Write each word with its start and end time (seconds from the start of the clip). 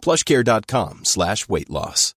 plushcare.com 0.00 1.00
slash 1.04 1.48
weight 1.48 1.68
loss. 1.68 2.14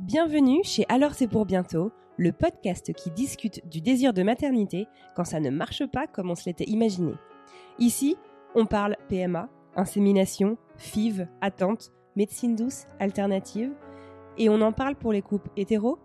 Bienvenue 0.00 0.60
chez 0.62 0.84
Alors 0.88 1.14
c'est 1.14 1.26
pour 1.26 1.44
bientôt, 1.44 1.90
le 2.18 2.30
podcast 2.30 2.92
qui 2.92 3.10
discute 3.10 3.66
du 3.68 3.80
désir 3.80 4.12
de 4.12 4.22
maternité 4.22 4.86
quand 5.16 5.24
ça 5.24 5.40
ne 5.40 5.50
marche 5.50 5.84
pas 5.86 6.06
comme 6.06 6.30
on 6.30 6.34
se 6.36 6.44
l'était 6.44 6.70
imaginé. 6.70 7.14
Ici, 7.78 8.16
on 8.54 8.66
parle 8.66 8.96
PMA, 9.08 9.48
insémination, 9.74 10.56
FIV, 10.76 11.26
attente, 11.40 11.90
médecine 12.14 12.54
douce, 12.54 12.84
alternative, 13.00 13.72
et 14.38 14.48
on 14.48 14.60
en 14.60 14.72
parle 14.72 14.94
pour 14.94 15.12
les 15.12 15.22
couples 15.22 15.50
hétéros 15.56 15.98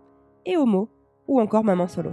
et 0.44 0.56
homo, 0.56 0.88
ou 1.30 1.40
encore 1.40 1.64
maman 1.64 1.88
solo. 1.88 2.10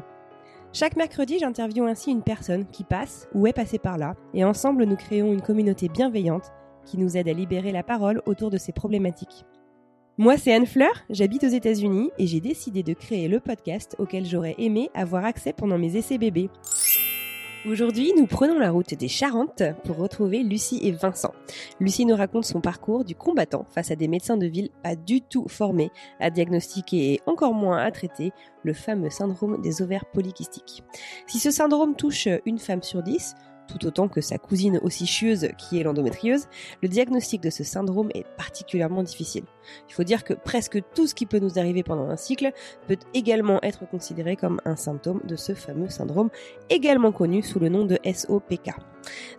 Chaque 0.71 0.95
mercredi, 0.95 1.39
j'interviewe 1.39 1.87
ainsi 1.87 2.11
une 2.11 2.21
personne 2.21 2.65
qui 2.67 2.83
passe 2.83 3.27
ou 3.33 3.47
est 3.47 3.53
passée 3.53 3.79
par 3.79 3.97
là, 3.97 4.15
et 4.33 4.45
ensemble 4.45 4.85
nous 4.85 4.95
créons 4.95 5.33
une 5.33 5.41
communauté 5.41 5.89
bienveillante 5.89 6.53
qui 6.85 6.97
nous 6.97 7.17
aide 7.17 7.27
à 7.27 7.33
libérer 7.33 7.71
la 7.71 7.83
parole 7.83 8.21
autour 8.25 8.51
de 8.51 8.57
ces 8.57 8.71
problématiques. 8.71 9.45
Moi, 10.19 10.37
c'est 10.37 10.53
Anne 10.53 10.65
Fleur, 10.65 11.03
j'habite 11.09 11.43
aux 11.43 11.49
États-Unis 11.49 12.11
et 12.17 12.25
j'ai 12.25 12.39
décidé 12.39 12.81
de 12.81 12.93
créer 12.93 13.27
le 13.27 13.39
podcast 13.39 13.95
auquel 13.99 14.25
j'aurais 14.25 14.55
aimé 14.57 14.89
avoir 14.95 15.25
accès 15.25 15.53
pendant 15.53 15.77
mes 15.77 15.95
essais 15.95 16.17
bébés. 16.17 16.49
Aujourd'hui, 17.69 18.13
nous 18.15 18.27
prenons 18.27 18.57
la 18.57 18.71
route 18.71 18.93
des 18.93 19.09
Charentes 19.09 19.61
pour 19.83 19.97
retrouver 19.97 20.41
Lucie 20.41 20.79
et 20.83 20.93
Vincent. 20.93 21.33
Lucie 21.81 22.05
nous 22.05 22.15
raconte 22.15 22.45
son 22.45 22.61
parcours 22.61 23.03
du 23.03 23.13
combattant 23.13 23.65
face 23.69 23.91
à 23.91 23.97
des 23.97 24.07
médecins 24.07 24.37
de 24.37 24.45
ville 24.45 24.69
pas 24.83 24.95
du 24.95 25.21
tout 25.21 25.49
formés 25.49 25.91
à 26.21 26.29
diagnostiquer 26.29 27.13
et 27.13 27.21
encore 27.25 27.53
moins 27.53 27.79
à 27.79 27.91
traiter 27.91 28.31
le 28.63 28.71
fameux 28.71 29.09
syndrome 29.09 29.61
des 29.61 29.81
ovaires 29.81 30.05
polykystiques. 30.05 30.81
Si 31.25 31.39
ce 31.39 31.51
syndrome 31.51 31.97
touche 31.97 32.29
une 32.45 32.57
femme 32.57 32.83
sur 32.83 33.03
dix, 33.03 33.35
tout 33.67 33.85
autant 33.85 34.07
que 34.07 34.21
sa 34.21 34.37
cousine 34.37 34.79
aussi 34.83 35.05
chieuse 35.05 35.49
qui 35.57 35.79
est 35.79 35.83
l'endométriose, 35.83 36.47
le 36.81 36.87
diagnostic 36.87 37.41
de 37.41 37.49
ce 37.49 37.63
syndrome 37.63 38.09
est 38.13 38.25
particulièrement 38.37 39.03
difficile. 39.03 39.43
Il 39.89 39.93
faut 39.93 40.03
dire 40.03 40.23
que 40.23 40.33
presque 40.33 40.79
tout 40.93 41.07
ce 41.07 41.15
qui 41.15 41.25
peut 41.25 41.39
nous 41.39 41.59
arriver 41.59 41.83
pendant 41.83 42.09
un 42.09 42.17
cycle 42.17 42.51
peut 42.87 42.97
également 43.13 43.59
être 43.63 43.87
considéré 43.87 44.35
comme 44.35 44.61
un 44.65 44.75
symptôme 44.75 45.21
de 45.25 45.35
ce 45.35 45.53
fameux 45.53 45.89
syndrome, 45.89 46.29
également 46.69 47.11
connu 47.11 47.43
sous 47.43 47.59
le 47.59 47.69
nom 47.69 47.85
de 47.85 47.97
SOPK. 48.05 48.71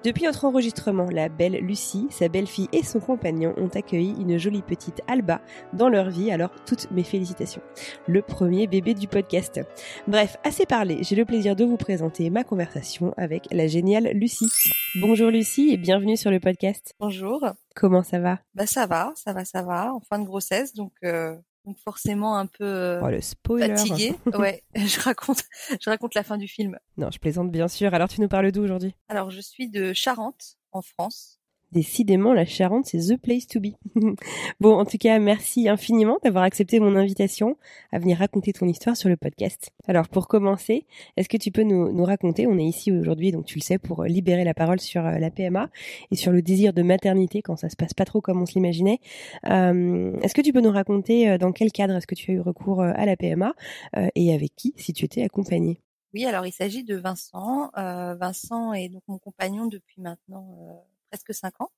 Depuis 0.05 0.25
notre 0.25 0.45
enregistrement, 0.45 1.09
la 1.11 1.29
belle 1.29 1.59
Lucie, 1.61 2.07
sa 2.11 2.29
belle-fille 2.29 2.69
et 2.73 2.83
son 2.83 3.01
compagnon 3.01 3.55
ont 3.59 3.69
accueilli 3.69 4.15
une 4.19 4.39
jolie 4.39 4.63
petite 4.63 5.03
Alba 5.07 5.41
dans 5.73 5.89
leur 5.89 6.11
vie, 6.11 6.31
alors 6.31 6.51
toutes 6.67 6.91
mes 6.91 7.03
félicitations. 7.03 7.63
Le 8.07 8.23
premier 8.23 8.67
bébé 8.67 8.95
du 8.95 9.09
podcast. 9.09 9.61
Bref, 10.07 10.37
assez 10.45 10.67
parlé, 10.67 10.99
j'ai 11.03 11.17
le 11.17 11.25
plaisir 11.25 11.57
de 11.57 11.65
vous 11.65 11.77
présenter 11.77 12.31
ma 12.31 12.45
conversation 12.45 13.13
avec 13.17 13.49
la 13.51 13.67
géniale 13.67 14.11
Lucie. 14.19 14.51
Bonjour 14.97 15.31
Lucie 15.31 15.71
et 15.71 15.77
bienvenue 15.77 16.17
sur 16.17 16.33
le 16.33 16.41
podcast. 16.41 16.93
Bonjour. 16.99 17.41
Comment 17.77 18.03
ça 18.03 18.19
va? 18.19 18.41
Bah 18.55 18.67
ça 18.67 18.87
va, 18.87 19.13
ça 19.15 19.33
va, 19.33 19.45
ça 19.45 19.63
va. 19.63 19.95
En 19.95 20.01
fin 20.01 20.19
de 20.19 20.25
grossesse, 20.25 20.75
donc 20.75 20.93
euh, 21.05 21.37
donc 21.65 21.79
forcément 21.79 22.37
un 22.37 22.47
peu 22.47 22.65
euh, 22.65 23.01
oh, 23.01 23.09
le 23.09 23.21
spoiler. 23.21 23.77
fatiguée. 23.77 24.15
ouais, 24.39 24.65
je 24.75 25.01
raconte, 25.01 25.45
je 25.81 25.89
raconte 25.89 26.15
la 26.15 26.25
fin 26.25 26.37
du 26.37 26.49
film. 26.49 26.77
Non, 26.97 27.11
je 27.13 27.19
plaisante 27.19 27.53
bien 27.53 27.69
sûr. 27.69 27.95
Alors 27.95 28.09
tu 28.09 28.21
nous 28.21 28.29
parles 28.29 28.51
d'où 28.51 28.63
aujourd'hui? 28.63 28.95
Alors 29.09 29.31
je 29.31 29.41
suis 29.41 29.71
de 29.71 29.93
Charente, 29.93 30.57
en 30.73 30.83
France. 30.83 31.38
Décidément, 31.73 32.33
la 32.33 32.45
Charente, 32.45 32.87
c'est 32.87 32.99
the 32.99 33.17
place 33.21 33.47
to 33.47 33.61
be. 33.61 33.75
bon, 34.61 34.75
en 34.79 34.85
tout 34.85 34.99
cas, 34.99 35.19
merci 35.19 35.69
infiniment 35.69 36.19
d'avoir 36.25 36.45
accepté 36.45 36.81
mon 36.81 36.97
invitation 36.97 37.57
à 37.93 37.99
venir 37.99 38.19
raconter 38.19 38.53
ton 38.53 38.67
histoire 38.67 38.97
sur 38.97 39.09
le 39.09 39.17
podcast. 39.17 39.71
Alors, 39.87 40.09
pour 40.09 40.29
commencer, 40.29 40.87
est-ce 41.17 41.29
que 41.29 41.37
tu 41.37 41.51
peux 41.51 41.63
nous, 41.63 41.93
nous 41.93 42.05
raconter, 42.05 42.47
on 42.47 42.59
est 42.59 42.65
ici 42.65 42.91
aujourd'hui, 42.93 43.33
donc 43.33 43.45
tu 43.45 43.59
le 43.59 43.63
sais, 43.63 43.79
pour 43.79 44.05
libérer 44.05 44.45
la 44.45 44.55
parole 44.55 44.81
sur 44.81 45.05
euh, 45.05 45.19
la 45.19 45.31
PMA 45.31 45.69
et 46.11 46.17
sur 46.17 46.33
le 46.33 46.43
désir 46.43 46.73
de 46.73 46.83
maternité 46.83 47.43
quand 47.43 47.57
ça 47.57 47.69
se 47.69 47.77
passe 47.77 47.95
pas 47.95 48.05
trop 48.05 48.21
comme 48.21 48.41
on 48.41 48.47
se 48.47 48.55
l'imaginait. 48.55 49.01
Euh, 49.49 50.19
est-ce 50.23 50.35
que 50.35 50.43
tu 50.43 50.53
peux 50.53 50.61
nous 50.61 50.73
raconter 50.73 51.31
euh, 51.31 51.39
dans 51.39 51.53
quel 51.53 51.73
cadre 51.73 51.95
est-ce 51.95 52.07
que 52.07 52.15
tu 52.15 52.31
as 52.31 52.35
eu 52.35 52.41
recours 52.41 52.83
à 52.83 53.05
la 53.05 53.17
PMA 53.17 53.55
euh, 53.97 54.09
et 54.15 54.35
avec 54.35 54.55
qui, 54.57 54.75
si 54.77 54.93
tu 54.93 55.05
étais 55.05 55.23
accompagnée? 55.23 55.81
Oui, 56.15 56.25
alors 56.25 56.47
il 56.47 56.53
s'agit 56.53 56.85
de 56.85 56.97
Vincent. 56.97 57.71
Euh, 57.77 58.15
Vincent 58.15 58.73
est 58.73 58.89
donc 58.89 59.03
mon 59.09 59.19
compagnon 59.19 59.67
depuis 59.67 60.01
maintenant 60.01 60.85
presque 61.11 61.35
cinq 61.35 61.61
ans. 61.61 61.71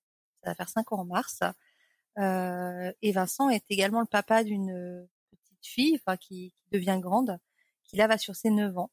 Ça 0.43 0.51
va 0.51 0.55
faire 0.55 0.69
cinq 0.69 0.93
ans 0.93 1.01
en 1.01 1.05
mars. 1.05 1.43
Euh, 2.19 2.93
et 3.03 3.13
Vincent 3.13 3.49
est 3.49 3.65
également 3.71 4.01
le 4.01 4.07
papa 4.07 4.45
d'une 4.45 5.09
petite 5.31 5.67
fille, 5.67 5.99
enfin 6.01 6.17
qui, 6.17 6.53
qui, 6.59 6.71
devient 6.73 6.99
grande, 7.01 7.39
qui 7.85 7.97
là 7.97 8.07
va 8.07 8.19
sur 8.19 8.35
ses 8.35 8.51
9 8.51 8.77
ans, 8.77 8.91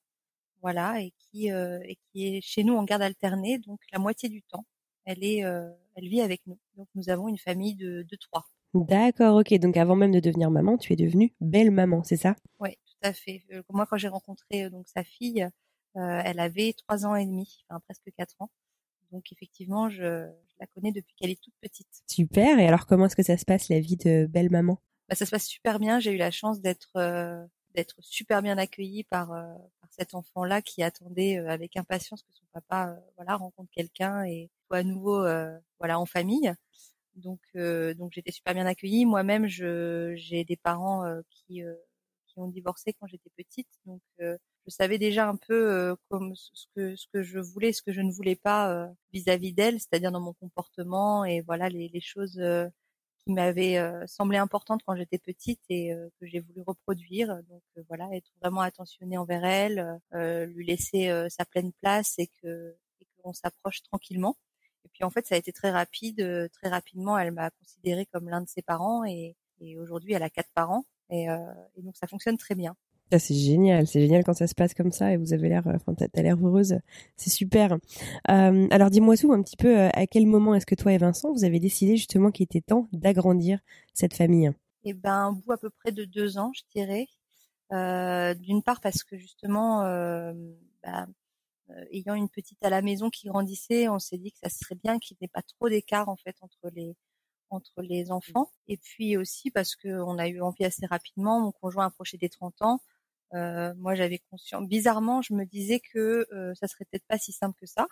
voilà, 0.62 1.02
et 1.02 1.14
qui 1.18 1.52
euh, 1.52 1.80
et 1.84 1.96
qui 1.96 2.28
est 2.28 2.42
chez 2.42 2.64
nous 2.64 2.76
en 2.76 2.84
garde 2.84 3.02
alternée, 3.02 3.58
donc 3.60 3.80
la 3.92 4.00
moitié 4.00 4.30
du 4.30 4.44
temps, 4.44 4.66
elle 5.06 5.24
est, 5.24 5.44
euh, 5.44 5.70
elle 5.96 6.08
vit 6.08 6.22
avec 6.22 6.42
nous. 6.46 6.60
Donc 6.76 6.88
nous 6.96 7.10
avons 7.10 7.28
une 7.28 7.38
famille 7.38 7.76
de, 7.76 8.04
de 8.04 8.16
trois. 8.16 8.46
D'accord, 8.74 9.38
ok. 9.38 9.54
Donc 9.56 9.78
avant 9.78 9.96
même 9.96 10.12
de 10.12 10.20
devenir 10.20 10.52
maman, 10.52 10.78
tu 10.78 10.94
es 10.94 10.96
devenue 10.96 11.34
belle 11.42 11.72
maman, 11.72 12.04
c'est 12.04 12.18
ça? 12.18 12.36
Oui, 12.60 12.72
tout 12.86 13.08
à 13.08 13.14
fait. 13.14 13.44
Moi, 13.70 13.86
quand 13.88 13.98
j'ai 13.98 14.10
rencontré 14.10 14.70
donc 14.70 14.88
sa 14.88 15.04
fille, 15.04 15.48
elle 15.96 16.40
avait 16.40 16.74
trois 16.74 17.06
ans 17.08 17.16
et 17.16 17.26
demi, 17.26 17.64
enfin 17.70 17.80
presque 17.80 18.12
quatre 18.16 18.36
ans. 18.40 18.52
Donc 19.12 19.32
effectivement, 19.32 19.90
je, 19.90 20.28
je 20.48 20.56
la 20.60 20.68
connais 20.68 20.92
depuis 20.92 21.14
qu'elle 21.16 21.30
est 21.30 21.42
toute 21.42 21.54
petite. 21.62 21.88
Super. 22.08 22.60
Et 22.60 22.68
alors, 22.68 22.86
comment 22.86 23.06
est-ce 23.06 23.16
que 23.16 23.24
ça 23.24 23.38
se 23.38 23.46
passe 23.46 23.70
la 23.70 23.80
vie 23.80 23.98
de 23.98 24.26
belle 24.26 24.50
maman? 24.50 24.82
Bah, 25.10 25.16
Ça 25.16 25.26
se 25.26 25.32
passe 25.32 25.46
super 25.46 25.80
bien. 25.80 26.00
J'ai 26.00 26.12
eu 26.12 26.18
la 26.18 26.32
chance 26.32 26.62
d'être 26.62 26.92
euh, 26.98 27.44
d'être 27.76 27.96
super 28.00 28.42
bien 28.42 28.58
accueillie 28.58 29.04
par, 29.04 29.32
euh, 29.32 29.44
par 29.82 29.90
cet 29.92 30.14
enfant-là 30.16 30.62
qui 30.62 30.82
attendait 30.84 31.38
euh, 31.38 31.50
avec 31.50 31.78
impatience 31.78 32.24
que 32.24 32.32
son 32.34 32.46
papa 32.52 32.98
voilà 33.16 33.36
rencontre 33.36 33.70
quelqu'un 33.72 34.24
et 34.24 34.50
soit 34.68 34.78
à 34.78 34.84
nouveau 34.84 35.26
voilà 35.80 36.00
en 36.00 36.06
famille. 36.06 36.54
Donc 37.16 37.42
donc 37.56 38.12
j'étais 38.14 38.32
super 38.32 38.54
bien 38.54 38.66
accueillie. 38.66 39.06
Moi-même, 39.06 39.48
je 39.48 40.14
j'ai 40.16 40.44
des 40.44 40.58
parents 40.58 41.04
qui 41.30 41.64
ont 42.38 42.48
divorcé 42.48 42.94
quand 42.94 43.08
j'étais 43.08 43.32
petite, 43.36 43.70
donc 43.86 44.02
je 44.68 44.72
savais 44.76 44.98
déjà 44.98 45.28
un 45.28 45.38
peu 45.38 45.72
euh, 45.72 45.96
comme 46.10 46.36
ce 46.36 46.66
que 46.76 46.96
ce 46.96 47.08
que 47.14 47.24
je 47.24 47.40
voulais, 47.40 47.72
ce 47.72 47.82
que 47.82 47.94
je 47.94 48.02
ne 48.02 48.12
voulais 48.12 48.36
pas 48.36 48.90
vis-à-vis 49.14 49.54
d'elle, 49.54 49.80
c'est-à-dire 49.80 50.12
dans 50.12 50.20
mon 50.20 50.34
comportement 50.34 51.24
et 51.26 51.42
voilà 51.42 51.70
les, 51.70 51.88
les 51.88 52.02
choses 52.02 52.38
euh, 52.40 52.68
qui 53.24 53.32
m'avaient 53.32 53.78
euh, 53.78 54.06
semblé 54.08 54.38
importantes 54.38 54.82
quand 54.86 54.96
j'étais 54.96 55.20
petite 55.20 55.62
et 55.70 55.94
que 56.20 56.28
j'ai 56.28 56.42
voulu 56.42 56.62
reproduire. 56.68 57.30
Donc 57.50 57.64
voilà, 57.88 58.10
être 58.14 58.30
vraiment 58.42 58.62
attentionnée 58.62 59.18
envers 59.18 59.46
elle, 59.46 60.00
lui 60.48 60.66
laisser 60.66 61.10
sa 61.30 61.46
pleine 61.46 61.72
place 61.74 62.16
et 62.20 62.28
que 62.42 62.76
et 63.00 63.08
qu'on 63.18 63.34
s'approche 63.34 63.84
tranquillement. 63.84 64.38
Et 64.86 64.90
puis 64.90 65.04
en 65.04 65.10
fait, 65.10 65.26
ça 65.26 65.36
a 65.36 65.38
été 65.38 65.54
très 65.54 65.72
rapide. 65.72 66.50
très 66.54 66.70
rapidement, 66.70 67.18
elle 67.18 67.32
m'a 67.32 67.52
considéré 67.52 68.06
comme 68.08 68.30
l'un 68.30 68.42
de 68.42 68.50
ses 68.50 68.62
parents 68.62 69.06
et, 69.06 69.36
et 69.62 69.78
aujourd'hui, 69.78 70.14
elle 70.14 70.24
a 70.24 70.30
quatre 70.30 70.52
parents. 70.54 70.86
Et, 71.10 71.26
et 71.26 71.82
donc 71.82 71.96
ça 71.96 72.08
fonctionne 72.08 72.38
très 72.38 72.56
bien. 72.56 72.76
Ah, 73.10 73.20
c'est 73.20 73.36
génial, 73.36 73.88
c'est 73.88 74.02
génial 74.02 74.26
quand 74.26 74.34
ça 74.34 74.48
se 74.48 74.56
passe 74.56 74.74
comme 74.74 74.92
ça 74.92 75.14
et 75.14 75.18
vous 75.18 75.32
avez 75.32 75.48
l'air, 75.48 75.64
enfin, 75.66 75.94
t'as, 75.94 76.22
l'air 76.22 76.36
heureuse, 76.46 76.78
c'est 77.16 77.30
super. 77.30 77.78
Euh, 78.30 78.68
alors 78.70 78.90
dis-moi 78.90 79.16
tout 79.16 79.32
un 79.32 79.42
petit 79.42 79.56
peu, 79.56 79.80
euh, 79.80 79.90
à 79.94 80.08
quel 80.08 80.28
moment 80.28 80.54
est-ce 80.56 80.66
que 80.66 80.76
toi 80.76 80.92
et 80.92 80.98
Vincent, 80.98 81.32
vous 81.32 81.46
avez 81.46 81.62
décidé 81.62 81.96
justement 81.96 82.32
qu'il 82.32 82.44
était 82.44 82.60
temps 82.60 82.90
d'agrandir 82.92 83.60
cette 83.94 84.14
famille? 84.14 84.52
Eh 84.84 84.94
ben, 84.94 85.30
au 85.30 85.36
bout 85.36 85.54
à 85.54 85.58
peu 85.58 85.70
près 85.70 85.94
de 85.94 86.04
deux 86.04 86.38
ans, 86.38 86.52
je 86.54 86.64
dirais. 86.76 87.08
Euh, 87.72 88.34
d'une 88.34 88.62
part 88.62 88.82
parce 88.82 89.06
que 89.06 89.16
justement, 89.16 89.84
euh, 89.86 90.34
bah, 90.84 91.08
ayant 91.92 92.16
une 92.16 92.30
petite 92.30 92.62
à 92.62 92.70
la 92.70 92.82
maison 92.82 93.10
qui 93.10 93.28
grandissait, 93.28 93.88
on 93.88 94.00
s'est 94.00 94.18
dit 94.18 94.34
que 94.34 94.40
ça 94.44 94.50
serait 94.50 94.76
bien 94.76 95.00
qu'il 95.00 95.16
n'y 95.22 95.26
ait 95.26 95.32
pas 95.34 95.44
trop 95.44 95.70
d'écart 95.70 96.10
en 96.10 96.18
fait 96.18 96.36
entre 96.42 96.70
les 96.74 96.94
entre 97.50 97.82
les 97.82 98.12
enfants. 98.12 98.52
Et 98.68 98.78
puis 98.78 99.18
aussi 99.18 99.52
parce 99.52 99.76
que 99.76 99.90
on 99.90 100.18
a 100.18 100.28
eu 100.28 100.42
envie 100.42 100.66
assez 100.66 100.86
rapidement, 100.86 101.40
mon 101.40 101.52
conjoint 101.52 101.86
approchait 101.86 102.18
des 102.18 102.30
30 102.30 102.62
ans. 102.62 102.82
Euh, 103.34 103.74
moi, 103.76 103.96
j'avais 103.96 104.20
conscience. 104.30 104.68
Bizarrement, 104.68 105.22
je 105.22 105.34
me 105.34 105.46
disais 105.46 105.80
que 105.80 106.28
euh, 106.32 106.54
ça 106.56 106.68
serait 106.68 106.86
peut-être 106.86 107.06
pas 107.08 107.18
si 107.18 107.34
simple 107.34 107.60
que 107.60 107.66
ça. 107.66 107.88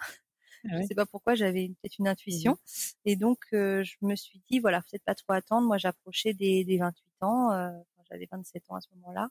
Ah 0.68 0.76
ouais. 0.76 0.82
Je 0.82 0.88
sais 0.88 0.96
pas 0.96 1.06
pourquoi, 1.06 1.36
j'avais 1.36 1.68
peut-être 1.68 2.00
une 2.00 2.08
intuition. 2.08 2.54
Mmh. 2.54 3.10
Et 3.10 3.16
donc, 3.16 3.40
euh, 3.54 3.84
je 3.84 3.98
me 4.02 4.16
suis 4.16 4.42
dit, 4.50 4.60
voilà, 4.60 4.82
peut-être 4.82 5.04
pas 5.04 5.14
trop 5.14 5.34
attendre. 5.34 5.68
Moi, 5.68 5.78
j'approchais 5.78 6.34
des, 6.34 6.64
des 6.64 6.78
28 6.78 7.12
ans. 7.22 7.52
Euh, 7.52 7.72
j'avais 8.10 8.28
27 8.32 8.64
ans 8.70 8.76
à 8.76 8.82
ce 8.82 8.88
moment-là. 8.96 9.30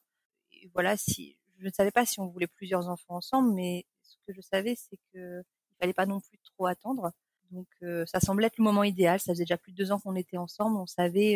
Et 0.53 0.71
voilà, 0.75 0.97
si 0.97 1.39
je 1.59 1.67
ne 1.67 1.73
savais 1.73 1.91
pas 1.91 2.05
si 2.05 2.21
on 2.21 2.27
voulait 2.27 2.47
plusieurs 2.47 2.89
enfants 2.89 3.17
ensemble, 3.17 3.53
mais 3.55 3.87
que 4.27 4.33
je 4.33 4.41
savais, 4.41 4.75
c'est 4.77 4.99
que 5.13 5.43
il 5.71 5.77
fallait 5.81 5.93
pas 5.93 6.07
non 6.07 6.21
plus 6.21 6.39
trop 6.39 6.67
attendre. 6.67 7.13
Donc 7.55 7.67
ça 8.07 8.21
semblait 8.21 8.49
être 8.49 8.59
le 8.59 8.65
moment 8.65 8.85
idéal. 8.85 9.21
Ça 9.21 9.33
faisait 9.33 9.45
déjà 9.45 9.57
plus 9.57 9.73
de 9.73 9.77
deux 9.77 9.93
ans 9.93 9.99
qu'on 9.99 10.17
était 10.17 10.37
ensemble. 10.37 10.77
On 10.77 10.87
savait 10.87 11.35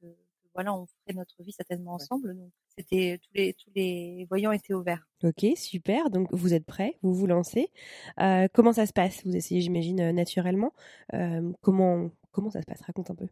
que, 0.00 0.06
voilà, 0.52 0.74
on 0.74 0.86
ferait 0.86 1.16
notre 1.16 1.42
vie 1.42 1.52
certainement 1.52 1.94
ensemble. 1.94 2.36
Donc 2.36 2.50
c'était 2.76 3.18
tous 3.22 3.30
les 3.34 3.54
tous 3.54 3.70
les 3.74 4.26
voyants 4.28 4.52
étaient 4.52 4.74
ouverts. 4.74 5.06
Ok, 5.22 5.46
super. 5.56 6.10
Donc 6.10 6.28
vous 6.32 6.54
êtes 6.54 6.66
prêts, 6.66 6.98
vous 7.02 7.14
vous 7.14 7.26
lancez? 7.26 7.70
Euh, 8.20 8.48
comment 8.52 8.72
ça 8.72 8.86
se 8.86 8.92
passe? 8.92 9.24
Vous 9.24 9.36
essayez, 9.36 9.60
j'imagine, 9.60 10.10
naturellement. 10.10 10.72
Euh, 11.14 11.52
comment 11.60 12.10
comment 12.32 12.50
ça 12.50 12.60
se 12.60 12.66
passe? 12.66 12.80
Raconte 12.82 13.10
un 13.10 13.14
peu. 13.14 13.28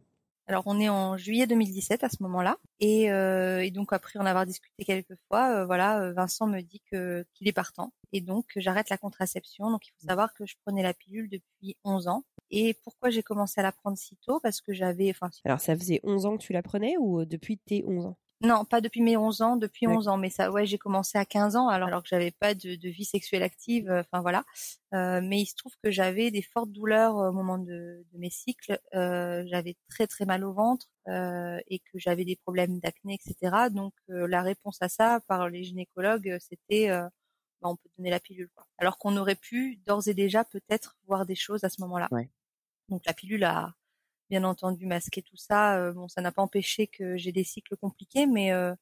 Alors 0.49 0.63
on 0.65 0.79
est 0.79 0.89
en 0.89 1.15
juillet 1.15 1.45
2017 1.45 2.03
à 2.03 2.09
ce 2.09 2.23
moment-là. 2.23 2.57
Et, 2.79 3.11
euh, 3.11 3.63
et 3.63 3.69
donc 3.69 3.93
après 3.93 4.17
en 4.17 4.25
avoir 4.25 4.47
discuté 4.47 4.83
quelques 4.83 5.15
fois, 5.27 5.51
euh, 5.51 5.65
voilà, 5.67 6.01
euh, 6.01 6.11
Vincent 6.11 6.47
me 6.47 6.61
dit 6.61 6.81
que 6.91 7.23
qu'il 7.35 7.47
est 7.47 7.53
partant. 7.53 7.93
Et 8.13 8.21
donc 8.21 8.45
j'arrête 8.55 8.89
la 8.89 8.97
contraception. 8.97 9.69
Donc 9.69 9.85
il 9.85 9.91
faut 9.91 10.07
savoir 10.07 10.33
que 10.33 10.47
je 10.47 10.55
prenais 10.65 10.81
la 10.81 10.95
pilule 10.95 11.29
depuis 11.29 11.77
11 11.83 12.07
ans. 12.07 12.23
Et 12.49 12.73
pourquoi 12.83 13.11
j'ai 13.11 13.21
commencé 13.21 13.59
à 13.59 13.63
la 13.63 13.71
prendre 13.71 13.95
si 13.95 14.17
tôt? 14.25 14.39
Parce 14.39 14.59
que 14.59 14.73
j'avais 14.73 15.11
enfin 15.11 15.29
Alors 15.45 15.59
ça 15.61 15.75
faisait 15.75 15.99
11 16.03 16.25
ans 16.25 16.35
que 16.35 16.41
tu 16.41 16.51
la 16.51 16.63
prenais 16.63 16.95
ou 16.97 17.25
depuis 17.25 17.59
tes 17.59 17.85
11 17.85 18.07
ans? 18.07 18.17
Non, 18.41 18.63
pas 18.63 18.79
depuis 18.79 19.01
mes 19.01 19.17
11 19.17 19.41
ans, 19.41 19.57
depuis 19.57 19.85
11 19.85 20.07
ans, 20.07 20.17
mais 20.17 20.29
ça, 20.29 20.49
ouais, 20.49 20.65
j'ai 20.65 20.77
commencé 20.77 21.17
à 21.17 21.25
15 21.25 21.57
ans, 21.57 21.67
alors, 21.67 21.89
alors 21.89 22.03
que 22.03 22.07
j'avais 22.07 22.31
pas 22.31 22.53
de, 22.53 22.75
de, 22.75 22.89
vie 22.89 23.03
sexuelle 23.03 23.43
active, 23.43 23.89
euh, 23.89 23.99
enfin 23.99 24.21
voilà. 24.21 24.45
Euh, 24.93 25.19
mais 25.21 25.41
il 25.41 25.45
se 25.45 25.55
trouve 25.55 25.73
que 25.83 25.91
j'avais 25.91 26.31
des 26.31 26.41
fortes 26.41 26.71
douleurs 26.71 27.15
au 27.15 27.33
moment 27.33 27.57
de, 27.57 28.05
de 28.13 28.17
mes 28.17 28.29
cycles, 28.29 28.79
euh, 28.95 29.43
j'avais 29.47 29.75
très 29.89 30.07
très 30.07 30.25
mal 30.25 30.45
au 30.45 30.53
ventre 30.53 30.87
euh, 31.09 31.59
et 31.67 31.79
que 31.79 31.99
j'avais 31.99 32.23
des 32.23 32.37
problèmes 32.37 32.79
d'acné, 32.79 33.15
etc. 33.15 33.67
Donc 33.71 33.93
euh, 34.09 34.25
la 34.25 34.41
réponse 34.41 34.77
à 34.81 34.87
ça 34.87 35.19
par 35.27 35.49
les 35.49 35.63
gynécologues, 35.65 36.37
c'était 36.39 36.87
bah, 36.89 37.67
on 37.69 37.75
peut 37.75 37.89
donner 37.97 38.09
la 38.09 38.21
pilule, 38.21 38.49
quoi. 38.55 38.65
Alors 38.77 38.97
qu'on 38.97 39.17
aurait 39.17 39.35
pu 39.35 39.81
d'ores 39.85 40.07
et 40.07 40.13
déjà 40.13 40.45
peut-être 40.45 40.95
voir 41.07 41.25
des 41.25 41.35
choses 41.35 41.65
à 41.65 41.69
ce 41.69 41.81
moment-là. 41.81 42.07
Ouais. 42.11 42.29
Donc 42.87 43.05
la 43.05 43.13
pilule 43.13 43.43
a 43.43 43.73
bien 44.29 44.43
entendu 44.43 44.85
masquer 44.85 45.21
tout 45.21 45.37
ça. 45.37 45.77
Euh, 45.77 45.93
bon, 45.93 46.07
ça 46.07 46.21
n'a 46.21 46.31
pas 46.31 46.41
empêché 46.41 46.87
que 46.87 47.17
j'ai 47.17 47.31
des 47.31 47.43
cycles 47.43 47.75
compliqués, 47.77 48.27
mais 48.27 48.51
euh, 48.51 48.73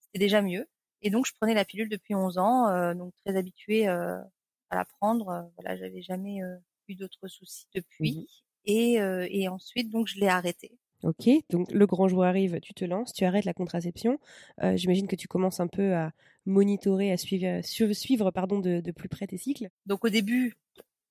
c'était 0.00 0.18
déjà 0.18 0.42
mieux. 0.42 0.68
Et 1.02 1.10
donc, 1.10 1.26
je 1.26 1.32
prenais 1.34 1.54
la 1.54 1.64
pilule 1.64 1.88
depuis 1.88 2.14
11 2.14 2.38
ans, 2.38 2.68
euh, 2.68 2.94
donc 2.94 3.12
très 3.24 3.36
habituée 3.36 3.88
à 3.88 4.24
la 4.70 4.84
prendre. 4.84 5.50
voilà, 5.56 5.76
j'avais 5.76 6.02
jamais 6.02 6.40
eu 6.88 6.94
d'autres 6.94 7.28
soucis 7.28 7.66
depuis. 7.74 8.28
Mmh 8.28 8.42
et, 8.64 8.92
et 9.28 9.48
ensuite, 9.48 9.90
donc, 9.90 10.06
je 10.06 10.20
l'ai 10.20 10.28
arrêtée. 10.28 10.78
Ok, 11.02 11.28
donc 11.50 11.72
le 11.72 11.84
grand 11.86 12.06
jour 12.06 12.22
arrive, 12.22 12.60
tu 12.60 12.74
te 12.74 12.84
lances, 12.84 13.12
tu 13.12 13.24
arrêtes 13.24 13.44
la 13.44 13.54
contraception. 13.54 14.20
Euh, 14.62 14.76
J'imagine 14.76 15.08
que 15.08 15.16
tu 15.16 15.26
commences 15.26 15.58
un 15.58 15.66
peu 15.66 15.94
à 15.94 16.12
monitorer, 16.46 17.10
à 17.10 17.16
suivre, 17.16 17.60
suivre 17.92 18.30
pardon, 18.30 18.60
de, 18.60 18.80
de, 18.80 18.92
plus 18.92 19.08
près 19.08 19.26
tes 19.26 19.36
cycles. 19.36 19.68
Donc 19.84 20.04
au 20.04 20.08
début, 20.08 20.54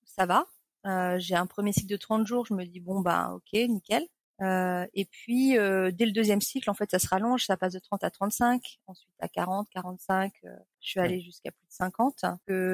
ça 0.04 0.24
va. 0.24 0.46
Euh, 0.86 1.18
j'ai 1.18 1.36
un 1.36 1.46
premier 1.46 1.72
cycle 1.72 1.88
de 1.88 1.96
30 1.96 2.26
jours, 2.26 2.46
je 2.46 2.54
me 2.54 2.64
dis 2.64 2.80
bon 2.80 3.00
bah 3.00 3.32
ok, 3.34 3.52
nickel. 3.68 4.06
Euh, 4.40 4.86
et 4.94 5.04
puis 5.04 5.56
euh, 5.56 5.92
dès 5.92 6.06
le 6.06 6.12
deuxième 6.12 6.40
cycle, 6.40 6.68
en 6.68 6.74
fait, 6.74 6.90
ça 6.90 6.98
se 6.98 7.06
rallonge, 7.06 7.44
ça 7.44 7.56
passe 7.56 7.74
de 7.74 7.78
30 7.78 8.02
à 8.02 8.10
35, 8.10 8.80
ensuite 8.86 9.14
à 9.20 9.28
40, 9.28 9.68
45. 9.70 10.32
je 10.42 10.48
suis 10.80 11.00
allée 11.00 11.20
jusqu'à 11.20 11.52
plus 11.52 11.66
de 11.66 11.72
50. 11.72 12.24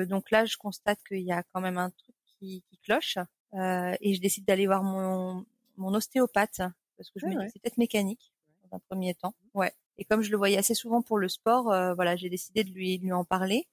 donc 0.09 0.31
là, 0.31 0.47
je 0.47 0.57
constate 0.57 0.99
qu'il 1.07 1.21
y 1.21 1.33
a 1.33 1.43
quand 1.53 1.61
même 1.61 1.77
un 1.79 1.91
truc 1.91 2.15
qui, 2.39 2.63
qui 2.71 2.79
cloche, 2.79 3.19
et 3.55 4.15
je 4.15 4.21
décide 4.21 4.47
d'aller 4.47 4.67
voir 4.67 4.83
mon, 4.83 5.45
mon 5.77 5.95
ostéopathe 5.95 6.63
parce 6.97 7.11
que 7.11 7.21
je 7.21 7.27
me 7.27 7.31
dis 7.33 7.37
que 7.37 7.53
c'est 7.53 7.63
peut-être 7.63 7.79
mécanique 7.79 8.33
dans 8.63 8.77
un 8.77 8.81
premier 8.81 9.15
temps. 9.15 9.35
Ouais. 9.55 9.73
Et 9.99 10.05
comme 10.05 10.23
je 10.23 10.31
le 10.31 10.37
voyais 10.37 10.57
assez 10.57 10.75
souvent 10.75 11.03
pour 11.03 11.19
le 11.19 11.29
sport, 11.29 11.65
voilà, 11.95 12.17
j'ai 12.17 12.31
décidé 12.31 12.65
de 12.65 12.71
lui, 12.71 12.99
de 12.99 13.05
lui 13.05 13.13
en 13.13 13.25
parler. 13.25 13.67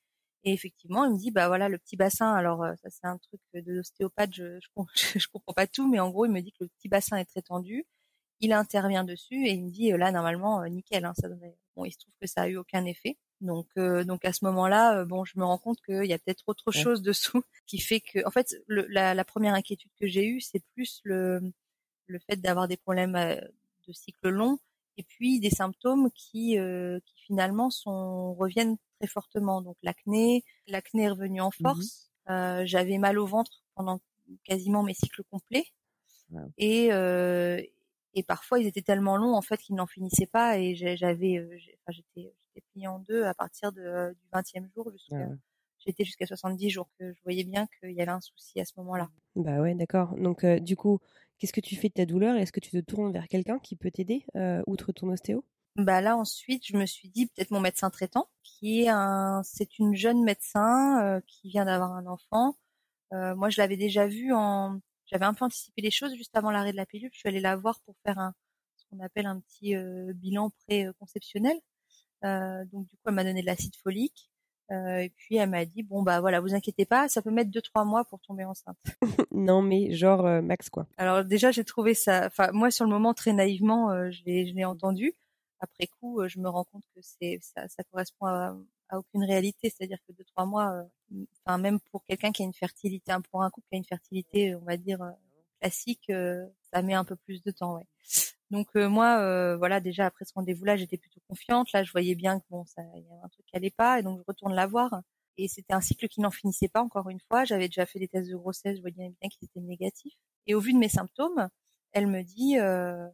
Et 0.45 0.53
effectivement, 0.53 1.05
il 1.05 1.13
me 1.13 1.17
dit 1.17 1.31
bah 1.31 1.47
voilà 1.47 1.69
le 1.69 1.77
petit 1.77 1.97
bassin. 1.97 2.33
Alors 2.33 2.63
euh, 2.63 2.73
ça 2.81 2.89
c'est 2.89 3.07
un 3.07 3.17
truc 3.17 3.41
de 3.53 3.73
l'ostéopathe, 3.73 4.33
je, 4.33 4.59
je, 4.95 5.19
je 5.19 5.27
comprends 5.27 5.53
pas 5.53 5.67
tout, 5.67 5.89
mais 5.89 5.99
en 5.99 6.09
gros 6.11 6.25
il 6.25 6.31
me 6.31 6.41
dit 6.41 6.51
que 6.51 6.63
le 6.63 6.69
petit 6.69 6.87
bassin 6.87 7.17
est 7.17 7.25
très 7.25 7.41
tendu. 7.41 7.85
Il 8.41 8.53
intervient 8.53 9.03
dessus 9.03 9.47
et 9.47 9.51
il 9.53 9.65
me 9.65 9.71
dit 9.71 9.91
euh, 9.93 9.97
là 9.97 10.11
normalement 10.11 10.61
euh, 10.61 10.67
nickel. 10.67 11.05
Hein, 11.05 11.13
ça 11.19 11.29
devrait... 11.29 11.57
Bon, 11.75 11.85
il 11.85 11.91
se 11.91 11.97
trouve 11.99 12.13
que 12.21 12.27
ça 12.27 12.43
a 12.43 12.47
eu 12.47 12.57
aucun 12.57 12.85
effet. 12.85 13.17
Donc 13.41 13.67
donc 13.77 14.23
à 14.23 14.31
ce 14.33 14.45
moment-là, 14.45 15.03
bon 15.05 15.25
je 15.25 15.37
me 15.37 15.43
rends 15.43 15.57
compte 15.57 15.79
qu'il 15.85 16.05
y 16.05 16.13
a 16.13 16.17
peut-être 16.19 16.43
autre 16.47 16.71
chose 16.71 17.01
dessous 17.01 17.43
qui 17.67 17.79
fait 17.79 17.99
que 17.99 18.25
en 18.25 18.31
fait 18.31 18.55
le, 18.67 18.85
la, 18.87 19.13
la, 19.13 19.25
première 19.25 19.53
inquiétude 19.55 19.91
que 19.99 20.07
j'ai 20.07 20.25
eue 20.25 20.39
c'est 20.39 20.63
plus 20.73 21.01
le 21.03 21.41
le 22.07 22.19
fait 22.19 22.37
d'avoir 22.37 22.69
des 22.69 22.77
problèmes 22.77 23.13
de 23.13 23.93
cycle 23.93 24.29
long 24.29 24.57
et 24.97 25.03
puis 25.03 25.39
des 25.39 25.49
symptômes 25.49 26.09
qui, 26.11 26.57
euh, 26.57 26.99
qui 27.05 27.15
finalement 27.25 27.69
sont 27.69 28.33
reviennent 28.35 28.77
très 28.99 29.07
fortement. 29.07 29.61
Donc 29.61 29.77
l'acné, 29.83 30.43
l'acné 30.67 31.03
est 31.03 31.09
revenu 31.09 31.41
en 31.41 31.49
mmh 31.49 31.61
force. 31.61 32.11
Euh, 32.29 32.63
j'avais 32.65 32.97
mal 32.97 33.19
au 33.19 33.25
ventre 33.25 33.63
pendant 33.75 34.01
quasiment 34.43 34.83
mes 34.83 34.93
cycles 34.93 35.23
complets. 35.29 35.65
Et, 36.57 36.91
euh, 36.91 37.61
et 38.15 38.23
parfois 38.23 38.59
ils 38.59 38.65
étaient 38.65 38.81
tellement 38.81 39.15
longs 39.15 39.35
en 39.35 39.41
fait 39.41 39.57
qu'ils 39.57 39.75
n'en 39.75 39.85
finissaient 39.85 40.25
pas 40.25 40.57
et 40.57 40.73
j'avais, 40.73 41.37
euh, 41.37 41.55
enfin, 41.55 41.91
j'étais, 41.91 42.33
j'étais 42.47 42.65
pliée 42.71 42.87
en 42.87 42.99
deux 42.99 43.23
à 43.25 43.35
partir 43.35 43.71
de, 43.71 44.13
du 44.13 44.27
20e 44.33 44.67
jour 44.73 44.91
jusqu'à, 44.91 45.29
j'étais 45.77 46.03
jusqu'à 46.03 46.25
70 46.25 46.69
jours 46.71 46.89
que 46.99 47.13
je 47.13 47.21
voyais 47.23 47.43
bien 47.43 47.67
qu'il 47.79 47.91
y 47.91 48.01
avait 48.01 48.11
un 48.11 48.21
souci 48.21 48.59
à 48.59 48.65
ce 48.65 48.73
moment-là. 48.77 49.09
Bah 49.35 49.61
ouais, 49.61 49.75
d'accord. 49.75 50.15
Donc 50.17 50.43
euh, 50.43 50.59
du 50.59 50.75
coup, 50.75 50.99
Qu'est-ce 51.37 51.53
que 51.53 51.61
tu 51.61 51.75
fais 51.75 51.89
de 51.89 51.93
ta 51.93 52.05
douleur 52.05 52.37
Est-ce 52.37 52.51
que 52.51 52.61
tu 52.61 52.71
te 52.71 52.79
tournes 52.79 53.11
vers 53.11 53.27
quelqu'un 53.27 53.59
qui 53.59 53.75
peut 53.75 53.91
t'aider, 53.91 54.25
euh, 54.35 54.61
outre 54.67 54.93
ton 54.93 55.09
ostéo? 55.09 55.43
Bah 55.75 56.01
là 56.01 56.17
ensuite, 56.17 56.65
je 56.65 56.77
me 56.77 56.85
suis 56.85 57.09
dit 57.09 57.27
peut-être 57.27 57.51
mon 57.51 57.59
médecin 57.59 57.89
traitant, 57.89 58.29
qui 58.43 58.83
est 58.83 58.89
un, 58.89 59.41
c'est 59.43 59.79
une 59.79 59.95
jeune 59.95 60.23
médecin 60.23 61.03
euh, 61.03 61.21
qui 61.27 61.49
vient 61.49 61.65
d'avoir 61.65 61.93
un 61.93 62.05
enfant. 62.07 62.57
Euh, 63.13 63.35
moi, 63.35 63.49
je 63.49 63.61
l'avais 63.61 63.77
déjà 63.77 64.07
vu 64.07 64.33
en, 64.33 64.79
j'avais 65.07 65.25
un 65.25 65.33
peu 65.33 65.45
anticipé 65.45 65.81
les 65.81 65.91
choses 65.91 66.15
juste 66.15 66.35
avant 66.35 66.51
l'arrêt 66.51 66.71
de 66.71 66.77
la 66.77 66.85
pilule. 66.85 67.09
Je 67.13 67.19
suis 67.19 67.29
allée 67.29 67.41
la 67.41 67.55
voir 67.55 67.79
pour 67.85 67.95
faire 68.05 68.19
un, 68.19 68.33
ce 68.77 68.85
qu'on 68.89 68.99
appelle 69.03 69.25
un 69.27 69.39
petit 69.41 69.75
bilan 70.15 70.51
pré-conceptionnel. 70.67 71.59
donc 72.23 72.87
du 72.87 72.95
coup, 72.97 73.03
elle 73.07 73.13
m'a 73.13 73.23
donné 73.23 73.41
de 73.41 73.47
l'acide 73.47 73.75
folique. 73.77 74.29
Euh, 74.71 74.97
et 74.97 75.09
puis 75.09 75.35
elle 75.35 75.49
m'a 75.49 75.63
dit 75.63 75.83
bon 75.83 76.01
bah 76.01 76.19
voilà 76.21 76.39
vous 76.39 76.55
inquiétez 76.55 76.85
pas 76.85 77.07
ça 77.07 77.21
peut 77.21 77.29
mettre 77.29 77.51
deux 77.51 77.61
trois 77.61 77.85
mois 77.85 78.03
pour 78.03 78.19
tomber 78.19 78.45
enceinte. 78.45 78.77
non 79.31 79.61
mais 79.61 79.93
genre 79.93 80.25
euh, 80.25 80.41
max 80.41 80.71
quoi. 80.71 80.87
Alors 80.97 81.23
déjà 81.23 81.51
j'ai 81.51 81.63
trouvé 81.63 81.93
ça 81.93 82.25
enfin 82.25 82.49
moi 82.51 82.71
sur 82.71 82.83
le 82.83 82.89
moment 82.89 83.13
très 83.13 83.31
naïvement 83.31 83.91
euh, 83.91 84.09
je 84.09 84.23
l'ai 84.25 84.47
je 84.47 84.55
l'ai 84.55 84.65
entendu. 84.65 85.13
Après 85.59 85.87
coup 85.87 86.27
je 86.27 86.39
me 86.39 86.49
rends 86.49 86.65
compte 86.65 86.83
que 86.95 87.01
c'est 87.01 87.39
ça, 87.41 87.67
ça 87.67 87.83
correspond 87.83 88.25
à, 88.27 88.55
à 88.89 88.99
aucune 88.99 89.23
réalité 89.23 89.69
c'est-à-dire 89.69 89.99
que 90.07 90.13
deux 90.13 90.25
trois 90.25 90.45
mois 90.45 90.85
enfin 91.45 91.57
même 91.57 91.79
pour 91.91 92.03
quelqu'un 92.05 92.31
qui 92.31 92.43
a 92.43 92.45
une 92.45 92.53
fertilité 92.53 93.13
pour 93.31 93.43
un 93.43 93.49
couple 93.49 93.67
qui 93.69 93.75
a 93.75 93.77
une 93.77 93.85
fertilité 93.85 94.55
on 94.55 94.65
va 94.65 94.77
dire 94.77 94.99
classique 95.61 96.11
ça 96.73 96.81
met 96.81 96.93
un 96.93 97.05
peu 97.05 97.15
plus 97.15 97.41
de 97.43 97.51
temps 97.51 97.77
ouais. 97.77 97.87
Donc 98.51 98.67
euh, 98.75 98.87
moi, 98.87 99.19
euh, 99.19 99.57
voilà, 99.57 99.79
déjà 99.79 100.05
après 100.05 100.25
ce 100.25 100.33
rendez-vous-là, 100.33 100.77
j'étais 100.77 100.97
plutôt 100.97 101.19
confiante. 101.27 101.71
Là, 101.71 101.83
je 101.83 101.91
voyais 101.91 102.15
bien 102.15 102.39
que 102.39 102.45
bon, 102.49 102.65
ça, 102.65 102.81
il 102.95 103.03
y 103.03 103.11
avait 103.11 103.21
un 103.23 103.29
truc 103.29 103.45
qui 103.45 103.55
allait 103.55 103.71
pas, 103.71 103.99
et 103.99 104.03
donc 104.03 104.19
je 104.19 104.23
retourne 104.27 104.53
la 104.53 104.67
voir. 104.67 105.01
Et 105.37 105.47
c'était 105.47 105.73
un 105.73 105.81
cycle 105.81 106.07
qui 106.07 106.21
n'en 106.21 106.31
finissait 106.31 106.69
pas 106.69 106.81
encore 106.81 107.09
une 107.09 107.19
fois. 107.19 107.43
J'avais 107.45 107.67
déjà 107.67 107.85
fait 107.85 107.99
des 107.99 108.07
tests 108.07 108.29
de 108.29 108.35
grossesse, 108.37 108.77
je 108.77 108.81
voyais 108.81 108.95
bien 108.95 109.29
qu'ils 109.29 109.45
étaient 109.45 109.59
négatifs. 109.59 110.13
Et 110.47 110.55
au 110.55 110.59
vu 110.59 110.73
de 110.73 110.77
mes 110.77 110.89
symptômes, 110.89 111.49
elle 111.91 112.07
me 112.07 112.23
dit, 112.23 112.57
euh, 112.59 113.07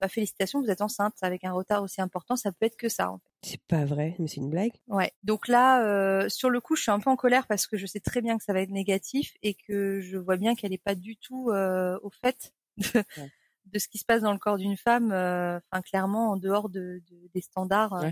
bah 0.00 0.08
félicitations, 0.08 0.60
vous 0.60 0.70
êtes 0.70 0.80
enceinte. 0.80 1.14
Avec 1.22 1.44
un 1.44 1.52
retard 1.52 1.82
aussi 1.82 2.00
important, 2.00 2.36
ça 2.36 2.52
peut 2.52 2.66
être 2.66 2.76
que 2.76 2.88
ça. 2.88 3.10
En 3.10 3.18
fait. 3.18 3.30
C'est 3.42 3.62
pas 3.62 3.84
vrai, 3.84 4.14
mais 4.18 4.28
c'est 4.28 4.36
une 4.36 4.50
blague. 4.50 4.72
Ouais. 4.86 5.12
Donc 5.22 5.48
là, 5.48 5.84
euh, 5.84 6.28
sur 6.28 6.50
le 6.50 6.60
coup, 6.60 6.76
je 6.76 6.82
suis 6.82 6.90
un 6.90 7.00
peu 7.00 7.10
en 7.10 7.16
colère 7.16 7.46
parce 7.46 7.66
que 7.66 7.76
je 7.76 7.86
sais 7.86 8.00
très 8.00 8.20
bien 8.20 8.38
que 8.38 8.44
ça 8.44 8.52
va 8.52 8.60
être 8.60 8.70
négatif 8.70 9.34
et 9.42 9.54
que 9.54 10.00
je 10.00 10.16
vois 10.16 10.36
bien 10.36 10.54
qu'elle 10.54 10.72
est 10.72 10.82
pas 10.82 10.94
du 10.94 11.16
tout 11.16 11.50
euh, 11.50 11.98
au 12.02 12.10
fait 12.10 12.52
de, 12.76 12.84
de 13.72 13.78
ce 13.78 13.88
qui 13.88 13.98
se 13.98 14.04
passe 14.04 14.22
dans 14.22 14.32
le 14.32 14.38
corps 14.38 14.58
d'une 14.58 14.76
femme, 14.76 15.12
euh, 15.12 15.58
enfin 15.70 15.82
clairement 15.82 16.30
en 16.30 16.36
dehors 16.36 16.68
de, 16.68 17.02
de 17.10 17.30
des 17.34 17.40
standards 17.40 17.94
euh, 17.94 18.10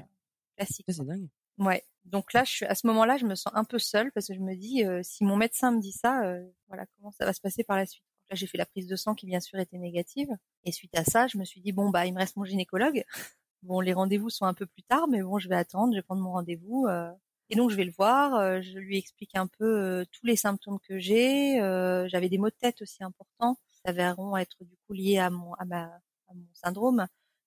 classiques. 0.56 0.86
C'est 0.88 1.04
dingue. 1.04 1.28
Ouais. 1.58 1.82
Donc 2.04 2.32
là, 2.32 2.44
je 2.44 2.50
suis 2.50 2.66
à 2.66 2.74
ce 2.74 2.86
moment-là, 2.86 3.16
je 3.16 3.26
me 3.26 3.34
sens 3.34 3.52
un 3.56 3.64
peu 3.64 3.78
seule 3.78 4.12
parce 4.12 4.28
que 4.28 4.34
je 4.34 4.40
me 4.40 4.54
dis 4.54 4.84
euh, 4.84 5.00
si 5.02 5.24
mon 5.24 5.36
médecin 5.36 5.72
me 5.72 5.80
dit 5.80 5.92
ça, 5.92 6.22
voilà 6.68 6.86
comment 6.96 7.10
ça 7.12 7.24
va 7.24 7.32
se 7.32 7.40
passer 7.40 7.64
par 7.64 7.76
la 7.76 7.86
suite. 7.86 8.04
Là, 8.30 8.36
j'ai 8.36 8.46
fait 8.46 8.58
la 8.58 8.66
prise 8.66 8.86
de 8.86 8.96
sang 8.96 9.14
qui 9.14 9.26
bien 9.26 9.40
sûr 9.40 9.58
était 9.58 9.78
négative 9.78 10.28
et 10.64 10.72
suite 10.72 10.96
à 10.98 11.04
ça, 11.04 11.26
je 11.28 11.38
me 11.38 11.44
suis 11.44 11.60
dit 11.60 11.72
bon 11.72 11.90
bah 11.90 12.06
il 12.06 12.12
me 12.14 12.18
reste 12.18 12.36
mon 12.36 12.44
gynécologue. 12.44 13.04
Bon, 13.62 13.80
les 13.80 13.94
rendez-vous 13.94 14.30
sont 14.30 14.44
un 14.44 14.54
peu 14.54 14.66
plus 14.66 14.84
tard, 14.84 15.08
mais 15.08 15.22
bon, 15.22 15.38
je 15.40 15.48
vais 15.48 15.56
attendre, 15.56 15.92
je 15.92 15.98
vais 15.98 16.02
prendre 16.02 16.22
mon 16.22 16.32
rendez-vous. 16.32 16.86
Et 17.50 17.56
donc 17.56 17.70
je 17.70 17.76
vais 17.76 17.84
le 17.84 17.90
voir, 17.90 18.62
je 18.62 18.78
lui 18.78 18.96
explique 18.96 19.34
un 19.34 19.48
peu 19.48 20.06
tous 20.12 20.24
les 20.26 20.36
symptômes 20.36 20.78
que 20.78 20.98
j'ai. 20.98 21.56
J'avais 22.08 22.28
des 22.28 22.38
maux 22.38 22.50
de 22.50 22.54
tête 22.54 22.80
aussi 22.82 23.02
importants 23.02 23.56
s'avéreront 23.86 24.36
être 24.36 24.64
du 24.64 24.76
coup 24.86 24.92
liés 24.92 25.18
à 25.18 25.30
mon 25.30 25.54
à 25.54 25.64
ma 25.64 25.84
à 26.28 26.34
mon 26.34 26.46
syndrome 26.52 27.06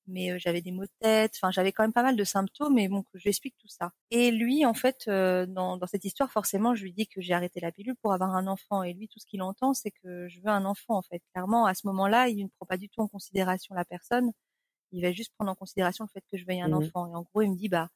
mais 0.10 0.32
euh, 0.32 0.38
j'avais 0.40 0.62
des 0.62 0.72
maux 0.72 0.84
de 0.84 0.92
tête, 1.00 1.34
enfin 1.36 1.52
j'avais 1.52 1.72
quand 1.72 1.84
même 1.84 1.94
pas 1.94 2.04
mal 2.04 2.16
de 2.16 2.24
symptômes 2.24 2.78
et 2.78 2.88
bon 2.88 3.04
je 3.14 3.24
lui 3.24 3.30
explique 3.30 3.56
tout 3.58 3.68
ça. 3.68 3.92
Et 4.12 4.32
lui 4.32 4.66
en 4.66 4.74
fait 4.74 5.06
euh, 5.08 5.46
dans, 5.46 5.78
dans 5.78 5.88
cette 5.88 6.06
histoire 6.06 6.32
forcément 6.32 6.76
je 6.76 6.84
lui 6.84 6.94
dis 6.94 7.08
que 7.08 7.22
j'ai 7.22 7.34
arrêté 7.34 7.60
la 7.60 7.72
pilule 7.72 7.96
pour 8.02 8.14
avoir 8.14 8.36
un 8.36 8.48
enfant. 8.48 8.84
Et 8.84 8.94
lui 8.94 9.08
tout 9.08 9.20
ce 9.20 9.26
qu'il 9.26 9.42
entend 9.42 9.74
c'est 9.74 9.92
que 9.92 10.28
je 10.28 10.40
veux 10.42 10.50
un 10.50 10.66
enfant 10.66 10.98
en 10.98 11.02
fait. 11.02 11.22
Clairement 11.34 11.66
à 11.66 11.74
ce 11.74 11.88
moment-là 11.88 12.28
il 12.30 12.44
ne 12.44 12.50
prend 12.50 12.66
pas 12.66 12.78
du 12.78 12.90
tout 12.90 13.02
en 13.02 13.08
considération 13.08 13.76
la 13.76 13.86
personne, 13.86 14.32
il 14.92 15.02
va 15.04 15.12
juste 15.12 15.34
prendre 15.36 15.52
en 15.52 15.56
considération 15.56 16.06
le 16.06 16.10
fait 16.10 16.26
que 16.32 16.38
je 16.38 16.46
veuille 16.46 16.62
un 16.62 16.70
mmh 16.70 16.74
enfant. 16.74 17.08
Et 17.12 17.16
en 17.16 17.22
gros 17.24 17.42
il 17.42 17.52
me 17.52 17.56
dit 17.56 17.70
bah 17.70 17.90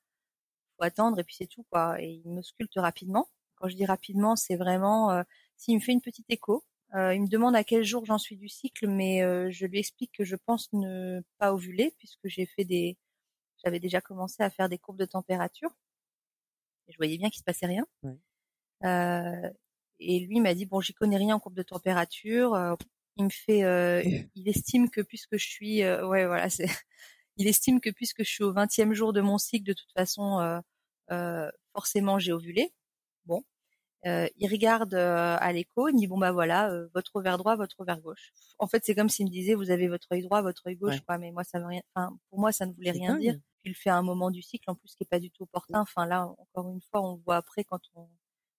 faut 0.77 0.86
attendre 0.86 1.20
et 1.20 1.24
puis 1.24 1.36
c'est 1.38 1.48
tout 1.48 1.65
quoi. 1.72 2.01
Et 2.01 2.22
il 2.25 2.32
me 2.32 2.41
sculpte 2.41 2.74
rapidement. 2.77 3.27
Quand 3.55 3.70
je 3.70 3.75
dis 3.75 3.86
rapidement, 3.86 4.36
c'est 4.36 4.58
vraiment 4.58 5.24
s'il 5.55 5.75
me 5.75 5.79
fait 5.79 5.93
une 5.93 6.01
petite 6.01 6.25
écho, 6.29 6.65
il 6.94 7.22
me 7.22 7.28
demande 7.28 7.56
à 7.56 7.64
quel 7.64 7.84
jour 7.84 8.06
j'en 8.06 8.18
suis 8.18 8.38
du 8.38 8.50
cycle, 8.50 8.88
mais 8.88 9.20
je 9.52 9.66
lui 9.66 9.80
explique 9.80 10.12
que 10.12 10.24
je 10.24 10.36
pense 10.36 10.72
ne 10.74 11.22
pas 11.38 11.54
ovuler 11.54 11.96
puisque 11.98 12.28
j'ai 12.28 12.46
fait 12.46 12.66
des, 12.66 12.98
j'avais 13.64 13.80
déjà 13.80 14.02
commencé 14.02 14.44
à 14.44 14.50
faire 14.50 14.70
des 14.70 14.78
courbes 14.78 15.00
de 15.00 15.06
température 15.06 15.72
et 16.88 16.92
je 16.92 16.98
voyais 16.98 17.18
bien 17.18 17.30
qu'il 17.30 17.40
se 17.40 17.44
passait 17.44 17.66
rien. 17.66 17.86
et 20.00 20.20
lui 20.20 20.40
m'a 20.40 20.54
dit 20.54 20.66
bon, 20.66 20.82
j'y 20.82 20.94
connais 20.94 21.18
rien 21.18 21.36
en 21.36 21.40
courbe 21.40 21.56
de 21.56 21.64
température. 21.64 22.78
il 23.18 23.26
me 23.26 23.30
fait, 23.30 23.62
il 24.36 24.48
estime 24.48 24.90
que 24.90 25.02
puisque 25.02 25.38
je 25.38 25.48
suis, 25.48 25.84
ouais 25.84 26.26
voilà, 26.28 26.50
c'est 26.50 26.68
il 27.38 27.48
estime 27.48 27.80
que 27.80 27.90
puisque 27.90 28.24
je 28.24 28.30
suis 28.30 28.44
au 28.44 28.54
20e 28.54 28.94
jour 28.94 29.14
de 29.14 29.22
mon 29.22 29.38
cycle, 29.38 29.66
de 29.66 29.74
toute 29.74 29.92
façon, 29.94 30.40
euh, 30.40 30.60
euh, 31.12 31.52
forcément, 31.74 32.20
j'ai 32.20 32.34
ovulé. 32.34 32.74
Euh, 34.06 34.28
il 34.38 34.50
regarde 34.50 34.94
à 34.94 35.52
l'écho, 35.54 35.88
il 35.88 35.94
me 35.94 36.00
dit 36.00 36.08
bon 36.08 36.18
bah 36.18 36.32
voilà, 36.32 36.72
votre 36.94 37.16
ovaire 37.16 37.38
droit, 37.38 37.56
votre 37.56 37.80
ovaire 37.80 38.02
gauche. 38.02 38.34
En 38.60 38.68
fait, 38.68 38.84
c'est 38.86 38.96
comme 38.96 39.10
s'il 39.10 39.26
me 39.26 39.32
disait 39.32 39.54
vous 39.54 39.72
avez 39.72 39.88
votre 39.88 40.08
œil 40.12 40.24
droit, 40.24 40.42
votre 40.42 40.68
œil 40.68 40.76
gauche, 40.76 41.00
quoi. 41.02 41.18
Mais 41.18 41.32
moi, 41.32 41.44
ça 41.44 41.60
veut 41.60 41.68
rien. 41.68 41.82
Enfin, 41.96 42.18
pour 42.30 42.40
moi, 42.40 42.52
ça 42.52 42.66
ne 42.66 42.74
voulait 42.74 42.92
rien 42.92 43.18
dire. 43.18 43.36
Il 43.66 43.70
le 43.70 43.76
fait 43.76 43.90
à 43.90 43.96
un 43.96 44.02
moment 44.02 44.30
du 44.30 44.42
cycle, 44.42 44.70
en 44.70 44.76
plus, 44.76 44.94
qui 44.94 45.04
est 45.04 45.10
pas 45.10 45.20
du 45.20 45.32
tout 45.32 45.44
opportun. 45.44 45.80
Enfin 45.82 46.06
là, 46.06 46.26
encore 46.38 46.70
une 46.70 46.82
fois, 46.82 47.02
on 47.02 47.16
voit 47.26 47.38
après 47.38 47.64
quand 47.64 47.80
on 47.96 48.10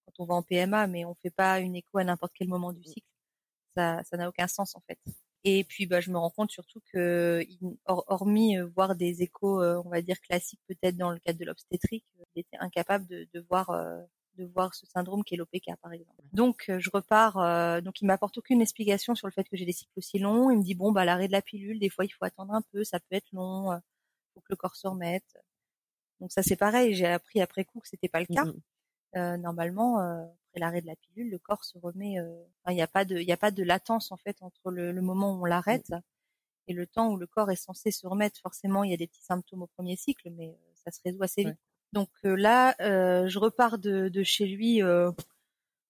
quand 0.06 0.22
on 0.22 0.26
va 0.26 0.34
en 0.34 0.42
PMA, 0.42 0.86
mais 0.86 1.04
on 1.04 1.14
fait 1.14 1.30
pas 1.30 1.60
une 1.60 1.76
écho 1.76 1.98
à 1.98 2.04
n'importe 2.04 2.32
quel 2.34 2.48
moment 2.48 2.72
du 2.72 2.82
cycle. 2.82 3.06
Ça, 3.76 4.02
ça 4.04 4.16
n'a 4.16 4.28
aucun 4.28 4.46
sens 4.46 4.76
en 4.76 4.80
fait. 4.86 4.98
Et 5.44 5.64
puis, 5.64 5.86
bah, 5.86 6.00
je 6.00 6.10
me 6.10 6.16
rends 6.16 6.30
compte 6.30 6.50
surtout 6.50 6.80
que, 6.92 7.44
hormis 7.84 8.56
euh, 8.58 8.66
voir 8.74 8.96
des 8.96 9.22
échos, 9.22 9.62
euh, 9.62 9.82
on 9.84 9.90
va 9.90 10.00
dire 10.00 10.18
classiques, 10.20 10.60
peut-être 10.68 10.96
dans 10.96 11.10
le 11.10 11.18
cadre 11.18 11.38
de 11.38 11.44
l'obstétrique, 11.44 12.06
euh, 12.18 12.24
il 12.34 12.40
était 12.40 12.56
incapable 12.60 13.06
de, 13.06 13.28
de 13.34 13.40
voir 13.50 13.70
de 14.36 14.44
voir 14.44 14.74
ce 14.74 14.86
syndrome 14.86 15.24
qui 15.24 15.34
est 15.34 15.36
l'OPK 15.36 15.76
par 15.82 15.92
exemple. 15.92 16.22
Donc 16.32 16.64
je 16.68 16.90
repars, 16.92 17.82
donc 17.82 18.00
il 18.00 18.06
m'apporte 18.06 18.38
aucune 18.38 18.60
explication 18.60 19.14
sur 19.14 19.26
le 19.26 19.32
fait 19.32 19.44
que 19.44 19.56
j'ai 19.56 19.64
des 19.64 19.72
cycles 19.72 19.92
aussi 19.96 20.18
longs. 20.18 20.50
Il 20.50 20.58
me 20.58 20.62
dit 20.62 20.74
bon 20.74 20.92
bah 20.92 21.04
l'arrêt 21.04 21.28
de 21.28 21.32
la 21.32 21.42
pilule, 21.42 21.78
des 21.78 21.90
fois 21.90 22.04
il 22.04 22.10
faut 22.10 22.24
attendre 22.24 22.52
un 22.52 22.62
peu, 22.72 22.84
ça 22.84 23.00
peut 23.00 23.16
être 23.16 23.30
long, 23.32 23.72
euh, 23.72 23.78
faut 24.34 24.40
que 24.40 24.46
le 24.50 24.56
corps 24.56 24.76
se 24.76 24.86
remette. 24.86 25.38
Donc 26.20 26.32
ça 26.32 26.42
c'est 26.42 26.56
pareil, 26.56 26.94
j'ai 26.94 27.06
appris 27.06 27.40
après 27.40 27.64
coup 27.64 27.80
que 27.80 27.88
c'était 27.88 28.08
pas 28.08 28.20
le 28.20 28.26
cas. 28.26 28.44
Mmh 28.44 28.60
euh, 29.16 29.36
normalement, 29.36 30.00
l'arrêt 30.58 30.80
de 30.80 30.86
la 30.86 30.96
pilule, 30.96 31.30
le 31.30 31.38
corps 31.38 31.64
se 31.64 31.78
remet. 31.78 32.18
Euh, 32.18 32.44
il 32.68 32.74
n'y 32.74 32.82
a 32.82 32.86
pas 32.86 33.04
de, 33.04 33.16
il 33.16 33.30
a 33.32 33.36
pas 33.36 33.50
de 33.50 33.62
latence 33.62 34.12
en 34.12 34.16
fait 34.16 34.36
entre 34.40 34.70
le, 34.70 34.92
moment 35.00 35.32
où 35.32 35.42
on 35.42 35.44
l'arrête 35.44 35.92
et 36.66 36.72
le 36.72 36.86
temps 36.86 37.10
où 37.10 37.16
le 37.16 37.26
corps 37.26 37.50
est 37.50 37.56
censé 37.56 37.90
se 37.90 38.06
remettre. 38.06 38.40
Forcément, 38.40 38.84
il 38.84 38.90
y 38.90 38.94
a 38.94 38.96
des 38.96 39.06
petits 39.06 39.22
symptômes 39.22 39.62
au 39.62 39.66
premier 39.66 39.96
cycle, 39.96 40.30
mais 40.30 40.48
euh, 40.48 40.72
ça 40.74 40.90
se 40.90 41.00
résout 41.04 41.22
assez 41.22 41.44
vite. 41.44 41.58
Donc 41.94 42.10
euh, 42.24 42.36
là, 42.36 42.74
je 42.80 43.38
repars 43.38 43.78
de, 43.78 44.10
chez 44.22 44.46
lui 44.46 44.80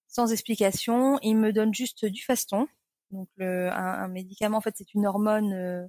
sans 0.06 0.30
explication. 0.32 1.18
Il 1.22 1.36
me 1.36 1.52
donne 1.52 1.74
juste 1.74 2.04
du 2.04 2.22
faston, 2.22 2.68
donc 3.10 3.28
un, 3.40 4.08
médicament. 4.08 4.58
En 4.58 4.60
fait, 4.60 4.74
c'est 4.76 4.94
une 4.94 5.06
hormone 5.06 5.88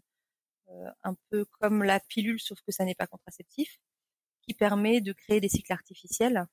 un 1.04 1.16
peu 1.30 1.46
comme 1.60 1.84
la 1.84 2.00
pilule, 2.00 2.40
sauf 2.40 2.60
que 2.62 2.72
ça 2.72 2.86
n'est 2.86 2.96
pas 2.96 3.08
contraceptif, 3.08 3.80
qui 4.42 4.54
permet 4.54 5.02
de 5.02 5.14
créer 5.14 5.40
des 5.40 5.50
cycles 5.50 5.74
artificiels 5.74 6.48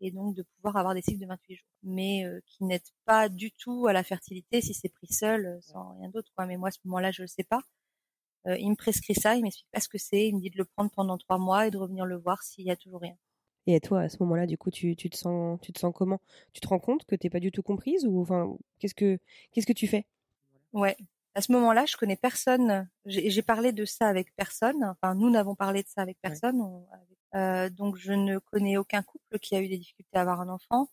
et 0.00 0.10
donc 0.10 0.34
de 0.34 0.42
pouvoir 0.42 0.76
avoir 0.76 0.94
des 0.94 1.02
cycles 1.02 1.20
de 1.20 1.26
28 1.26 1.56
jours, 1.56 1.68
mais 1.82 2.24
euh, 2.24 2.40
qui 2.46 2.64
n'aident 2.64 2.82
pas 3.04 3.28
du 3.28 3.52
tout 3.52 3.86
à 3.86 3.92
la 3.92 4.02
fertilité 4.02 4.60
si 4.60 4.74
c'est 4.74 4.88
pris 4.88 5.12
seul, 5.12 5.46
euh, 5.46 5.60
sans 5.62 5.96
rien 5.98 6.08
d'autre. 6.08 6.30
Mais 6.46 6.56
moi, 6.56 6.68
à 6.68 6.72
ce 6.72 6.78
moment-là, 6.84 7.10
je 7.10 7.22
le 7.22 7.28
sais 7.28 7.44
pas. 7.44 7.60
Euh, 8.46 8.56
il 8.58 8.70
me 8.70 8.76
prescrit 8.76 9.14
ça, 9.14 9.36
il 9.36 9.42
m'explique 9.42 9.70
pas 9.72 9.80
ce 9.80 9.88
que 9.88 9.98
c'est, 9.98 10.28
il 10.28 10.36
me 10.36 10.40
dit 10.40 10.50
de 10.50 10.58
le 10.58 10.64
prendre 10.64 10.90
pendant 10.90 11.16
trois 11.18 11.38
mois 11.38 11.66
et 11.66 11.70
de 11.70 11.78
revenir 11.78 12.04
le 12.04 12.16
voir 12.16 12.42
s'il 12.42 12.64
y 12.64 12.70
a 12.70 12.76
toujours 12.76 13.00
rien. 13.00 13.16
Et 13.66 13.74
à 13.74 13.80
toi, 13.80 14.02
à 14.02 14.08
ce 14.08 14.18
moment-là, 14.20 14.46
du 14.46 14.58
coup, 14.58 14.70
tu, 14.70 14.94
tu 14.94 15.08
te 15.08 15.16
sens, 15.16 15.58
tu 15.62 15.72
te 15.72 15.78
sens 15.78 15.94
comment? 15.94 16.20
Tu 16.52 16.60
te 16.60 16.68
rends 16.68 16.78
compte 16.78 17.04
que 17.06 17.14
t'es 17.14 17.30
pas 17.30 17.40
du 17.40 17.50
tout 17.50 17.62
comprise 17.62 18.04
ou 18.04 18.20
enfin, 18.20 18.54
qu'est-ce 18.78 18.94
que, 18.94 19.18
qu'est-ce 19.52 19.66
que 19.66 19.72
tu 19.72 19.86
fais? 19.86 20.06
Ouais. 20.72 20.96
À 21.34 21.40
ce 21.40 21.50
moment-là, 21.52 21.84
je 21.86 21.96
connais 21.96 22.16
personne. 22.16 22.88
J'ai 23.06 23.42
parlé 23.42 23.72
de 23.72 23.84
ça 23.84 24.06
avec 24.06 24.34
personne. 24.36 24.84
Enfin, 24.84 25.14
nous 25.14 25.30
n'avons 25.30 25.54
parlé 25.54 25.82
de 25.82 25.88
ça 25.88 26.02
avec 26.02 26.18
personne. 26.20 26.62
Euh, 27.34 27.70
donc 27.70 27.96
je 27.96 28.12
ne 28.12 28.38
connais 28.38 28.76
aucun 28.76 29.02
couple 29.02 29.38
qui 29.40 29.56
a 29.56 29.60
eu 29.60 29.68
des 29.68 29.78
difficultés 29.78 30.16
à 30.16 30.20
avoir 30.20 30.40
un 30.40 30.48
enfant. 30.48 30.88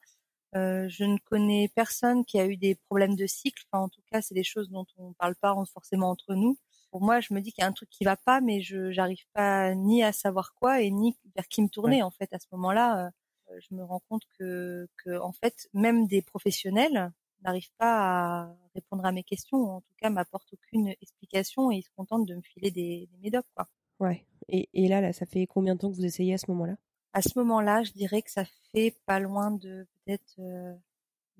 Euh, 0.55 0.89
je 0.89 1.03
ne 1.03 1.17
connais 1.17 1.69
personne 1.75 2.25
qui 2.25 2.39
a 2.39 2.47
eu 2.47 2.57
des 2.57 2.75
problèmes 2.75 3.15
de 3.15 3.27
cycle. 3.27 3.63
Enfin, 3.71 3.83
en 3.83 3.89
tout 3.89 4.01
cas, 4.11 4.21
c'est 4.21 4.33
des 4.33 4.43
choses 4.43 4.69
dont 4.69 4.85
on 4.97 5.09
ne 5.09 5.13
parle 5.13 5.35
pas 5.35 5.53
forcément 5.71 6.09
entre 6.09 6.33
nous. 6.33 6.57
Pour 6.91 7.01
moi, 7.01 7.21
je 7.21 7.33
me 7.33 7.39
dis 7.39 7.51
qu'il 7.51 7.61
y 7.61 7.65
a 7.65 7.67
un 7.67 7.71
truc 7.71 7.89
qui 7.89 8.03
va 8.03 8.17
pas, 8.17 8.41
mais 8.41 8.61
je 8.61 8.91
j'arrive 8.91 9.25
pas 9.33 9.73
ni 9.75 10.03
à 10.03 10.11
savoir 10.11 10.53
quoi 10.53 10.81
et 10.81 10.91
ni 10.91 11.17
vers 11.35 11.47
qui 11.47 11.61
me 11.61 11.69
tourner. 11.69 12.03
En 12.03 12.11
fait, 12.11 12.31
à 12.33 12.39
ce 12.39 12.47
moment-là, 12.51 13.07
euh, 13.07 13.59
je 13.59 13.73
me 13.73 13.83
rends 13.83 14.01
compte 14.09 14.23
que, 14.37 14.87
que 15.03 15.17
en 15.19 15.31
fait, 15.31 15.69
même 15.73 16.05
des 16.07 16.21
professionnels 16.21 17.11
n'arrivent 17.43 17.71
pas 17.77 18.43
à 18.43 18.55
répondre 18.75 19.05
à 19.05 19.11
mes 19.11 19.23
questions, 19.23 19.57
ou 19.57 19.69
en 19.69 19.81
tout 19.81 19.93
cas 19.97 20.09
m'apportent 20.09 20.53
aucune 20.53 20.93
explication 21.01 21.71
et 21.71 21.77
ils 21.77 21.83
se 21.83 21.89
contentent 21.95 22.27
de 22.27 22.35
me 22.35 22.41
filer 22.41 22.71
des, 22.71 23.09
des 23.11 23.17
médocs, 23.21 23.47
quoi. 23.55 23.67
Ouais. 23.99 24.25
Et, 24.47 24.69
et 24.73 24.87
là, 24.87 25.01
là, 25.01 25.13
ça 25.13 25.25
fait 25.25 25.47
combien 25.47 25.75
de 25.75 25.79
temps 25.79 25.89
que 25.89 25.95
vous 25.95 26.05
essayez 26.05 26.33
à 26.33 26.37
ce 26.37 26.49
moment-là? 26.51 26.75
À 27.13 27.21
ce 27.21 27.37
moment-là, 27.39 27.83
je 27.83 27.91
dirais 27.91 28.21
que 28.21 28.31
ça 28.31 28.45
fait 28.73 28.95
pas 29.05 29.19
loin 29.19 29.51
de 29.51 29.87
peut-être 30.05 30.35
euh, 30.39 30.73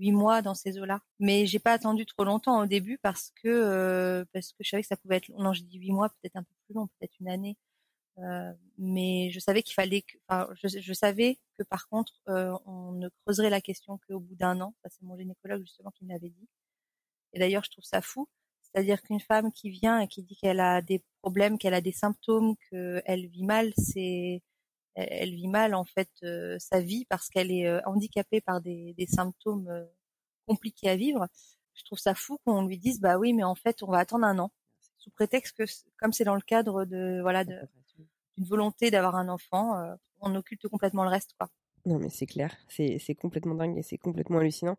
huit 0.01 0.11
mois 0.11 0.41
dans 0.41 0.55
ces 0.55 0.79
eaux-là. 0.79 1.01
Mais 1.19 1.45
j'ai 1.45 1.59
pas 1.59 1.73
attendu 1.73 2.05
trop 2.05 2.23
longtemps 2.25 2.61
au 2.61 2.65
début 2.65 2.97
parce 2.97 3.31
que 3.41 3.47
euh, 3.47 4.25
parce 4.33 4.51
que 4.53 4.63
je 4.63 4.69
savais 4.69 4.81
que 4.83 4.87
ça 4.87 4.97
pouvait 4.97 5.17
être. 5.17 5.29
Non, 5.37 5.53
je 5.53 5.63
dis 5.63 5.77
huit 5.77 5.91
mois, 5.91 6.09
peut-être 6.09 6.35
un 6.35 6.43
peu 6.43 6.53
plus 6.65 6.75
long, 6.75 6.87
peut-être 6.99 7.13
une 7.19 7.29
année. 7.29 7.57
Euh, 8.19 8.53
mais 8.77 9.31
je 9.31 9.39
savais 9.39 9.63
qu'il 9.63 9.73
fallait 9.73 10.01
que, 10.01 10.17
enfin, 10.27 10.47
je, 10.61 10.67
je, 10.67 10.93
savais 10.93 11.39
que 11.57 11.63
par 11.63 11.87
contre, 11.87 12.13
euh, 12.27 12.53
on 12.65 12.91
ne 12.91 13.09
creuserait 13.25 13.49
la 13.49 13.61
question 13.61 13.99
qu'au 14.07 14.19
bout 14.19 14.35
d'un 14.35 14.59
an. 14.61 14.75
Ça, 14.83 14.89
c'est 14.89 15.03
mon 15.03 15.17
gynécologue 15.17 15.61
justement 15.61 15.91
qui 15.91 16.05
me 16.05 16.09
l'avait 16.09 16.29
dit. 16.29 16.49
Et 17.33 17.39
d'ailleurs, 17.39 17.63
je 17.63 17.71
trouve 17.71 17.85
ça 17.85 18.01
fou 18.01 18.27
c'est-à-dire 18.73 19.01
qu'une 19.01 19.19
femme 19.19 19.51
qui 19.51 19.69
vient 19.69 19.99
et 19.99 20.07
qui 20.07 20.23
dit 20.23 20.35
qu'elle 20.35 20.59
a 20.59 20.81
des 20.81 21.03
problèmes, 21.21 21.57
qu'elle 21.57 21.73
a 21.73 21.81
des 21.81 21.91
symptômes, 21.91 22.55
qu'elle 22.69 23.27
vit 23.27 23.43
mal, 23.43 23.73
c'est 23.77 24.41
elle 24.95 25.33
vit 25.35 25.47
mal 25.47 25.73
en 25.73 25.85
fait 25.85 26.09
euh, 26.23 26.57
sa 26.59 26.81
vie 26.81 27.05
parce 27.05 27.29
qu'elle 27.29 27.51
est 27.51 27.67
euh, 27.67 27.81
handicapée 27.85 28.41
par 28.41 28.61
des, 28.61 28.93
des 28.97 29.07
symptômes 29.07 29.67
euh, 29.69 29.85
compliqués 30.47 30.89
à 30.89 30.95
vivre. 30.95 31.27
Je 31.73 31.83
trouve 31.83 31.99
ça 31.99 32.15
fou 32.15 32.37
qu'on 32.45 32.65
lui 32.65 32.77
dise 32.77 32.99
bah 32.99 33.17
oui 33.17 33.33
mais 33.33 33.43
en 33.43 33.55
fait 33.55 33.83
on 33.83 33.91
va 33.91 33.99
attendre 33.99 34.25
un 34.25 34.39
an 34.39 34.51
sous 34.97 35.11
prétexte 35.11 35.57
que 35.57 35.63
comme 35.99 36.13
c'est 36.13 36.25
dans 36.25 36.35
le 36.35 36.41
cadre 36.41 36.85
de 36.85 37.19
voilà 37.21 37.43
d'une 37.45 37.57
volonté 38.37 38.91
d'avoir 38.91 39.15
un 39.15 39.29
enfant, 39.29 39.97
on 40.19 40.35
occulte 40.35 40.67
complètement 40.67 41.03
le 41.03 41.09
reste 41.09 41.31
quoi. 41.39 41.49
Non, 41.85 41.97
mais 41.97 42.09
c'est 42.09 42.27
clair, 42.27 42.55
c'est 42.67 43.15
complètement 43.15 43.55
dingue 43.55 43.77
et 43.77 43.81
c'est 43.81 43.97
complètement 43.97 44.37
hallucinant. 44.37 44.77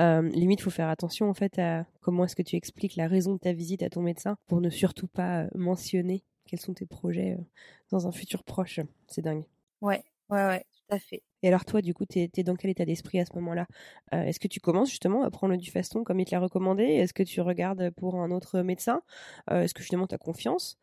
Euh, 0.00 0.28
limite, 0.30 0.60
faut 0.60 0.70
faire 0.70 0.88
attention 0.88 1.30
en 1.30 1.34
fait 1.34 1.58
à 1.58 1.86
comment 2.00 2.24
est-ce 2.24 2.36
que 2.36 2.42
tu 2.42 2.56
expliques 2.56 2.96
la 2.96 3.08
raison 3.08 3.34
de 3.34 3.38
ta 3.38 3.52
visite 3.52 3.82
à 3.82 3.88
ton 3.88 4.02
médecin 4.02 4.36
pour 4.46 4.60
ne 4.60 4.68
surtout 4.68 5.06
pas 5.06 5.44
euh, 5.44 5.48
mentionner 5.54 6.24
quels 6.46 6.60
sont 6.60 6.74
tes 6.74 6.86
projets 6.86 7.36
euh, 7.38 7.42
dans 7.90 8.06
un 8.06 8.12
futur 8.12 8.44
proche. 8.44 8.80
C'est 9.08 9.22
dingue. 9.22 9.44
Ouais, 9.82 10.02
ouais, 10.30 10.46
ouais, 10.46 10.64
tout 10.72 10.94
à 10.94 10.98
fait. 10.98 11.22
Et 11.42 11.48
alors 11.48 11.64
toi, 11.64 11.82
du 11.82 11.92
coup, 11.92 12.06
tu 12.06 12.20
es, 12.20 12.42
dans 12.42 12.54
quel 12.56 12.70
état 12.70 12.84
d'esprit 12.84 13.20
à 13.20 13.26
ce 13.26 13.34
moment-là? 13.34 13.66
Euh, 14.14 14.22
Est-ce 14.22 14.40
que 14.40 14.48
tu 14.48 14.60
commences 14.60 14.90
justement 14.90 15.24
à 15.24 15.30
prendre 15.30 15.56
du 15.56 15.70
faston 15.70 16.04
comme 16.04 16.20
il 16.20 16.24
te 16.24 16.30
l'a 16.30 16.40
recommandé? 16.40 16.84
Est-ce 16.84 17.12
que 17.12 17.22
tu 17.24 17.40
regardes 17.40 17.90
pour 17.90 18.14
un 18.14 18.30
autre 18.30 18.62
médecin? 18.62 19.02
Est-ce 19.50 19.74
que 19.74 19.82
justement 19.82 20.06
tu 20.06 20.14
as 20.14 20.18
confiance? 20.18 20.78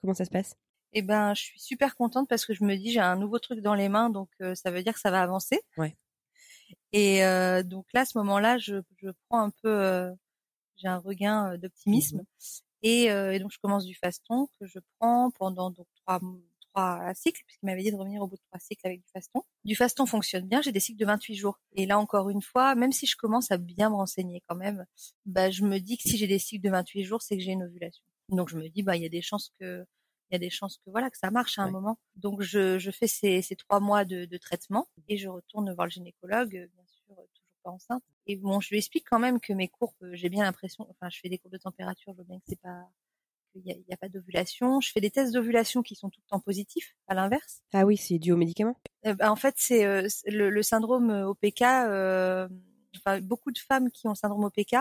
Comment 0.00 0.14
ça 0.14 0.24
se 0.24 0.30
passe? 0.30 0.56
Eh 0.92 1.02
ben, 1.02 1.34
je 1.34 1.42
suis 1.42 1.60
super 1.60 1.94
contente 1.94 2.28
parce 2.28 2.44
que 2.44 2.52
je 2.52 2.64
me 2.64 2.76
dis 2.76 2.90
j'ai 2.90 3.00
un 3.00 3.16
nouveau 3.16 3.38
truc 3.38 3.60
dans 3.60 3.74
les 3.74 3.88
mains, 3.88 4.10
donc 4.10 4.28
euh, 4.40 4.54
ça 4.54 4.70
veut 4.70 4.82
dire 4.82 4.94
que 4.94 5.00
ça 5.00 5.10
va 5.10 5.22
avancer. 5.22 5.60
Ouais. 5.76 5.96
Et 6.92 7.24
euh, 7.24 7.62
donc 7.62 7.86
là, 7.92 8.00
à 8.00 8.04
ce 8.04 8.18
moment-là, 8.18 8.58
je, 8.58 8.76
je 8.96 9.10
prends 9.28 9.42
un 9.42 9.50
peu, 9.62 9.70
euh, 9.70 10.10
j'ai 10.76 10.88
un 10.88 10.98
regain 10.98 11.56
d'optimisme. 11.58 12.18
Mmh 12.18 12.24
et, 12.82 13.04
et, 13.08 13.38
donc 13.40 13.52
je 13.52 13.58
commence 13.58 13.84
du 13.84 13.94
faston 13.94 14.48
que 14.58 14.64
je 14.64 14.78
prends 14.98 15.30
pendant 15.32 15.70
donc 15.70 15.86
trois 15.96 16.18
trois 16.72 17.12
cycles 17.14 17.42
puisqu'il 17.46 17.66
m'avait 17.66 17.82
dit 17.82 17.90
de 17.90 17.96
revenir 17.96 18.22
au 18.22 18.26
bout 18.26 18.36
de 18.36 18.42
trois 18.48 18.58
cycles 18.58 18.86
avec 18.86 19.00
du 19.00 19.06
faston. 19.12 19.42
Du 19.64 19.76
faston 19.76 20.06
fonctionne 20.06 20.46
bien, 20.46 20.62
j'ai 20.62 20.72
des 20.72 20.80
cycles 20.80 20.98
de 20.98 21.06
28 21.06 21.34
jours. 21.34 21.60
Et 21.72 21.86
là 21.86 21.98
encore 21.98 22.30
une 22.30 22.42
fois, 22.42 22.74
même 22.74 22.92
si 22.92 23.06
je 23.06 23.16
commence 23.16 23.50
à 23.50 23.58
bien 23.58 23.90
me 23.90 23.94
renseigner 23.94 24.42
quand 24.48 24.56
même, 24.56 24.86
bah 25.26 25.50
je 25.50 25.64
me 25.64 25.78
dis 25.78 25.96
que 25.96 26.04
si 26.04 26.16
j'ai 26.16 26.26
des 26.26 26.38
cycles 26.38 26.64
de 26.64 26.70
28 26.70 27.04
jours, 27.04 27.22
c'est 27.22 27.36
que 27.36 27.42
j'ai 27.42 27.52
une 27.52 27.62
ovulation. 27.62 28.04
Donc 28.28 28.48
je 28.48 28.56
me 28.56 28.68
dis 28.68 28.82
bah 28.82 28.96
il 28.96 29.02
y 29.02 29.06
a 29.06 29.10
des 29.10 29.22
chances 29.22 29.52
que 29.60 29.84
il 30.30 30.34
y 30.34 30.36
a 30.36 30.38
des 30.38 30.50
chances 30.50 30.78
que 30.78 30.90
voilà 30.90 31.10
que 31.10 31.18
ça 31.18 31.30
marche 31.30 31.58
à 31.58 31.62
un 31.62 31.70
moment. 31.70 31.98
Donc 32.14 32.40
je, 32.42 32.78
je 32.78 32.90
fais 32.92 33.08
ces, 33.08 33.42
ces 33.42 33.56
trois 33.56 33.80
mois 33.80 34.04
de, 34.04 34.26
de, 34.26 34.38
traitement 34.38 34.86
et 35.08 35.16
je 35.16 35.28
retourne 35.28 35.72
voir 35.74 35.86
le 35.86 35.90
gynécologue, 35.90 36.50
bien 36.50 36.84
sûr 36.86 37.00
toujours 37.16 37.58
pas 37.62 37.70
enceinte. 37.70 38.02
Et 38.26 38.36
bon, 38.36 38.60
je 38.60 38.70
lui 38.70 38.78
explique 38.78 39.06
quand 39.08 39.18
même 39.18 39.40
que 39.40 39.52
mes 39.52 39.68
courbes, 39.68 40.12
j'ai 40.12 40.28
bien 40.28 40.44
l'impression, 40.44 40.86
enfin 40.90 41.08
je 41.10 41.18
fais 41.18 41.28
des 41.28 41.38
courbes 41.38 41.52
de 41.52 41.58
température, 41.58 42.12
je 42.12 42.16
vois 42.16 42.24
bien 42.24 42.38
que 42.38 42.44
c'est 42.46 42.60
pas 42.60 42.88
qu'il 43.52 43.62
n'y 43.62 43.72
a, 43.72 43.94
a, 43.94 43.96
pas 43.96 44.08
d'ovulation. 44.08 44.80
Je 44.80 44.90
fais 44.92 45.00
des 45.00 45.10
tests 45.10 45.32
d'ovulation 45.32 45.82
qui 45.82 45.94
sont 45.94 46.10
tout 46.10 46.20
le 46.24 46.28
temps 46.28 46.40
positifs, 46.40 46.94
à 47.08 47.14
l'inverse. 47.14 47.62
Ah 47.72 47.84
oui, 47.84 47.96
c'est 47.96 48.18
dû 48.18 48.32
aux 48.32 48.36
médicaments? 48.36 48.76
Euh, 49.06 49.14
bah, 49.14 49.30
En 49.30 49.36
fait, 49.36 49.54
c'est 49.56 49.84
euh, 49.84 50.06
le, 50.26 50.50
le, 50.50 50.62
syndrome 50.62 51.10
OPK. 51.10 51.62
Euh, 51.62 52.48
enfin, 52.96 53.20
beaucoup 53.20 53.52
de 53.52 53.58
femmes 53.58 53.90
qui 53.90 54.06
ont 54.06 54.10
le 54.10 54.16
syndrome 54.16 54.44
OPK 54.44 54.76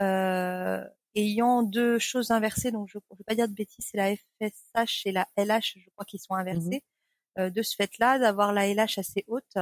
euh, 0.00 0.84
ayant 1.14 1.62
deux 1.62 1.98
choses 1.98 2.30
inversées, 2.30 2.70
donc 2.70 2.88
je 2.88 2.98
ne 2.98 3.16
vais 3.16 3.24
pas 3.24 3.34
dire 3.34 3.48
de 3.48 3.54
bêtises, 3.54 3.86
c'est 3.90 3.96
la 3.96 4.14
FSH 4.14 5.06
et 5.06 5.12
la 5.12 5.26
LH, 5.36 5.74
je 5.76 5.90
crois 5.90 6.04
qu'ils 6.04 6.20
sont 6.20 6.34
inversés. 6.34 6.82
Mhm. 7.36 7.44
Euh, 7.44 7.50
de 7.50 7.62
ce 7.62 7.76
fait-là, 7.76 8.18
d'avoir 8.18 8.52
la 8.52 8.66
LH 8.66 8.98
assez 8.98 9.24
haute, 9.28 9.56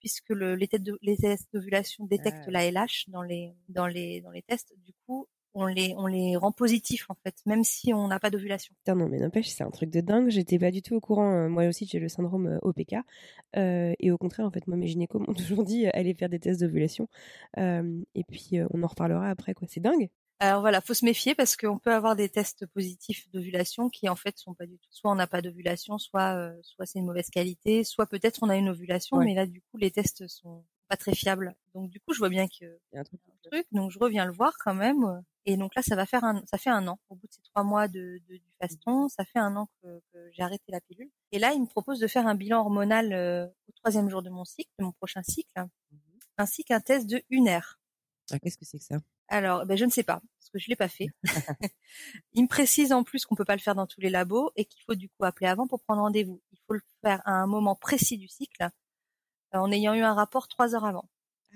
puisque 0.00 0.30
le, 0.30 0.56
les, 0.56 0.68
tests 0.68 0.90
les 1.02 1.16
tests 1.16 1.48
d'ovulation 1.52 2.04
détectent 2.04 2.48
Ah. 2.48 2.50
la 2.50 2.70
LH 2.70 3.04
dans 3.08 3.22
les 3.22 3.54
dans 3.68 3.86
les 3.86 4.20
dans 4.20 4.30
les 4.30 4.42
tests. 4.42 4.72
Du 4.78 4.92
coup, 5.06 5.28
on 5.54 5.66
les 5.66 5.94
on 5.96 6.06
les 6.06 6.36
rend 6.36 6.52
positifs 6.52 7.06
en 7.10 7.14
fait, 7.22 7.34
même 7.46 7.64
si 7.64 7.92
on 7.92 8.08
n'a 8.08 8.18
pas 8.18 8.30
d'ovulation. 8.30 8.74
Putain, 8.78 8.94
non, 8.94 9.08
mais 9.08 9.18
n'empêche, 9.18 9.48
c'est 9.48 9.64
un 9.64 9.70
truc 9.70 9.90
de 9.90 10.00
dingue. 10.00 10.28
J'étais 10.30 10.58
pas 10.58 10.70
du 10.70 10.82
tout 10.82 10.94
au 10.94 11.00
courant. 11.00 11.30
Euh, 11.32 11.48
Moi 11.48 11.66
aussi, 11.66 11.86
j'ai 11.86 11.98
le 11.98 12.08
syndrome 12.08 12.46
euh, 12.46 12.58
OPK. 12.62 12.94
Euh, 13.56 13.92
et 13.98 14.10
au 14.10 14.18
contraire, 14.18 14.46
en 14.46 14.50
fait, 14.50 14.66
moi, 14.66 14.76
mes 14.76 14.86
gynécos 14.86 15.20
m'ont 15.20 15.34
toujours 15.34 15.64
dit 15.64 15.86
euh, 15.86 15.90
allez 15.94 16.14
faire 16.14 16.28
des 16.28 16.38
tests 16.40 16.60
d'ovulation. 16.60 17.08
Euh, 17.58 18.02
et 18.14 18.24
puis, 18.24 18.58
on 18.72 18.82
en 18.82 18.86
reparlera 18.86 19.28
après, 19.28 19.54
quoi. 19.54 19.66
C'est 19.70 19.80
dingue. 19.80 20.08
Alors 20.40 20.60
voilà, 20.60 20.80
faut 20.80 20.94
se 20.94 21.04
méfier 21.04 21.36
parce 21.36 21.56
qu'on 21.56 21.78
peut 21.78 21.92
avoir 21.92 22.16
des 22.16 22.28
tests 22.28 22.66
positifs 22.66 23.30
d'ovulation 23.30 23.88
qui 23.88 24.08
en 24.08 24.16
fait 24.16 24.36
sont 24.38 24.54
pas 24.54 24.66
du 24.66 24.76
tout. 24.76 24.88
Soit 24.90 25.12
on 25.12 25.14
n'a 25.14 25.28
pas 25.28 25.40
d'ovulation, 25.40 25.98
soit 25.98 26.34
euh, 26.36 26.52
soit 26.62 26.84
c'est 26.84 26.98
une 26.98 27.06
mauvaise 27.06 27.30
qualité, 27.30 27.84
soit 27.84 28.06
peut-être 28.06 28.40
on 28.42 28.48
a 28.48 28.56
une 28.56 28.68
ovulation, 28.68 29.18
Ouais. 29.18 29.24
mais 29.26 29.34
là 29.36 29.46
du 29.46 29.60
coup 29.60 29.76
les 29.76 29.92
tests 29.92 30.26
sont 30.26 30.64
pas 30.92 30.96
très 30.98 31.14
fiables. 31.14 31.54
Donc 31.74 31.88
du 31.90 32.00
coup 32.00 32.12
je 32.12 32.18
vois 32.18 32.28
bien 32.28 32.46
que 32.46 32.64
Il 32.92 32.96
y 32.96 32.98
a 32.98 33.00
un 33.00 33.04
truc. 33.04 33.20
donc 33.72 33.90
je 33.90 33.98
reviens 33.98 34.26
le 34.26 34.32
voir 34.32 34.52
quand 34.62 34.74
même. 34.74 35.22
Et 35.44 35.56
donc 35.56 35.74
là, 35.74 35.82
ça 35.82 35.96
va 35.96 36.06
faire 36.06 36.22
un, 36.22 36.40
ça 36.46 36.56
fait 36.56 36.70
un 36.70 36.86
an. 36.86 37.00
Au 37.08 37.16
bout 37.16 37.26
de 37.26 37.32
ces 37.32 37.42
trois 37.42 37.64
mois 37.64 37.88
de, 37.88 38.20
de- 38.28 38.36
du 38.36 38.50
faston, 38.60 39.08
ça 39.08 39.24
fait 39.24 39.40
un 39.40 39.56
an 39.56 39.68
que, 39.82 40.00
que 40.12 40.30
j'ai 40.30 40.42
arrêté 40.44 40.62
la 40.68 40.80
pilule. 40.80 41.10
Et 41.32 41.40
là, 41.40 41.52
il 41.52 41.60
me 41.60 41.66
propose 41.66 41.98
de 41.98 42.06
faire 42.06 42.28
un 42.28 42.36
bilan 42.36 42.60
hormonal 42.60 43.12
euh, 43.12 43.46
au 43.68 43.72
troisième 43.74 44.08
jour 44.08 44.22
de 44.22 44.30
mon 44.30 44.44
cycle, 44.44 44.70
de 44.78 44.84
mon 44.84 44.92
prochain 44.92 45.22
cycle, 45.24 45.50
ainsi 46.38 46.62
qu'un 46.62 46.80
test 46.80 47.08
de 47.08 47.22
UNER. 47.30 47.58
Ah, 48.30 48.38
Qu'est-ce 48.38 48.56
que 48.56 48.64
c'est 48.64 48.78
que 48.78 48.84
ça? 48.84 48.98
Alors, 49.26 49.66
ben, 49.66 49.76
je 49.76 49.84
ne 49.84 49.90
sais 49.90 50.04
pas, 50.04 50.20
parce 50.38 50.50
que 50.52 50.58
je 50.60 50.68
l'ai 50.68 50.76
pas 50.76 50.88
fait. 50.88 51.08
il 52.34 52.42
me 52.44 52.48
précise 52.48 52.92
en 52.92 53.02
plus 53.02 53.26
qu'on 53.26 53.34
peut 53.34 53.44
pas 53.44 53.56
le 53.56 53.62
faire 53.62 53.74
dans 53.74 53.86
tous 53.88 54.00
les 54.00 54.10
labos 54.10 54.52
et 54.54 54.64
qu'il 54.64 54.82
faut 54.86 54.94
du 54.94 55.08
coup 55.08 55.24
appeler 55.24 55.48
avant 55.48 55.66
pour 55.66 55.80
prendre 55.82 56.02
rendez-vous. 56.02 56.40
Il 56.52 56.58
faut 56.68 56.74
le 56.74 56.82
faire 57.04 57.20
à 57.24 57.32
un 57.32 57.46
moment 57.48 57.74
précis 57.74 58.16
du 58.16 58.28
cycle, 58.28 58.68
en 59.60 59.70
ayant 59.72 59.94
eu 59.94 60.02
un 60.02 60.14
rapport 60.14 60.48
trois 60.48 60.74
heures 60.74 60.84
avant 60.84 61.08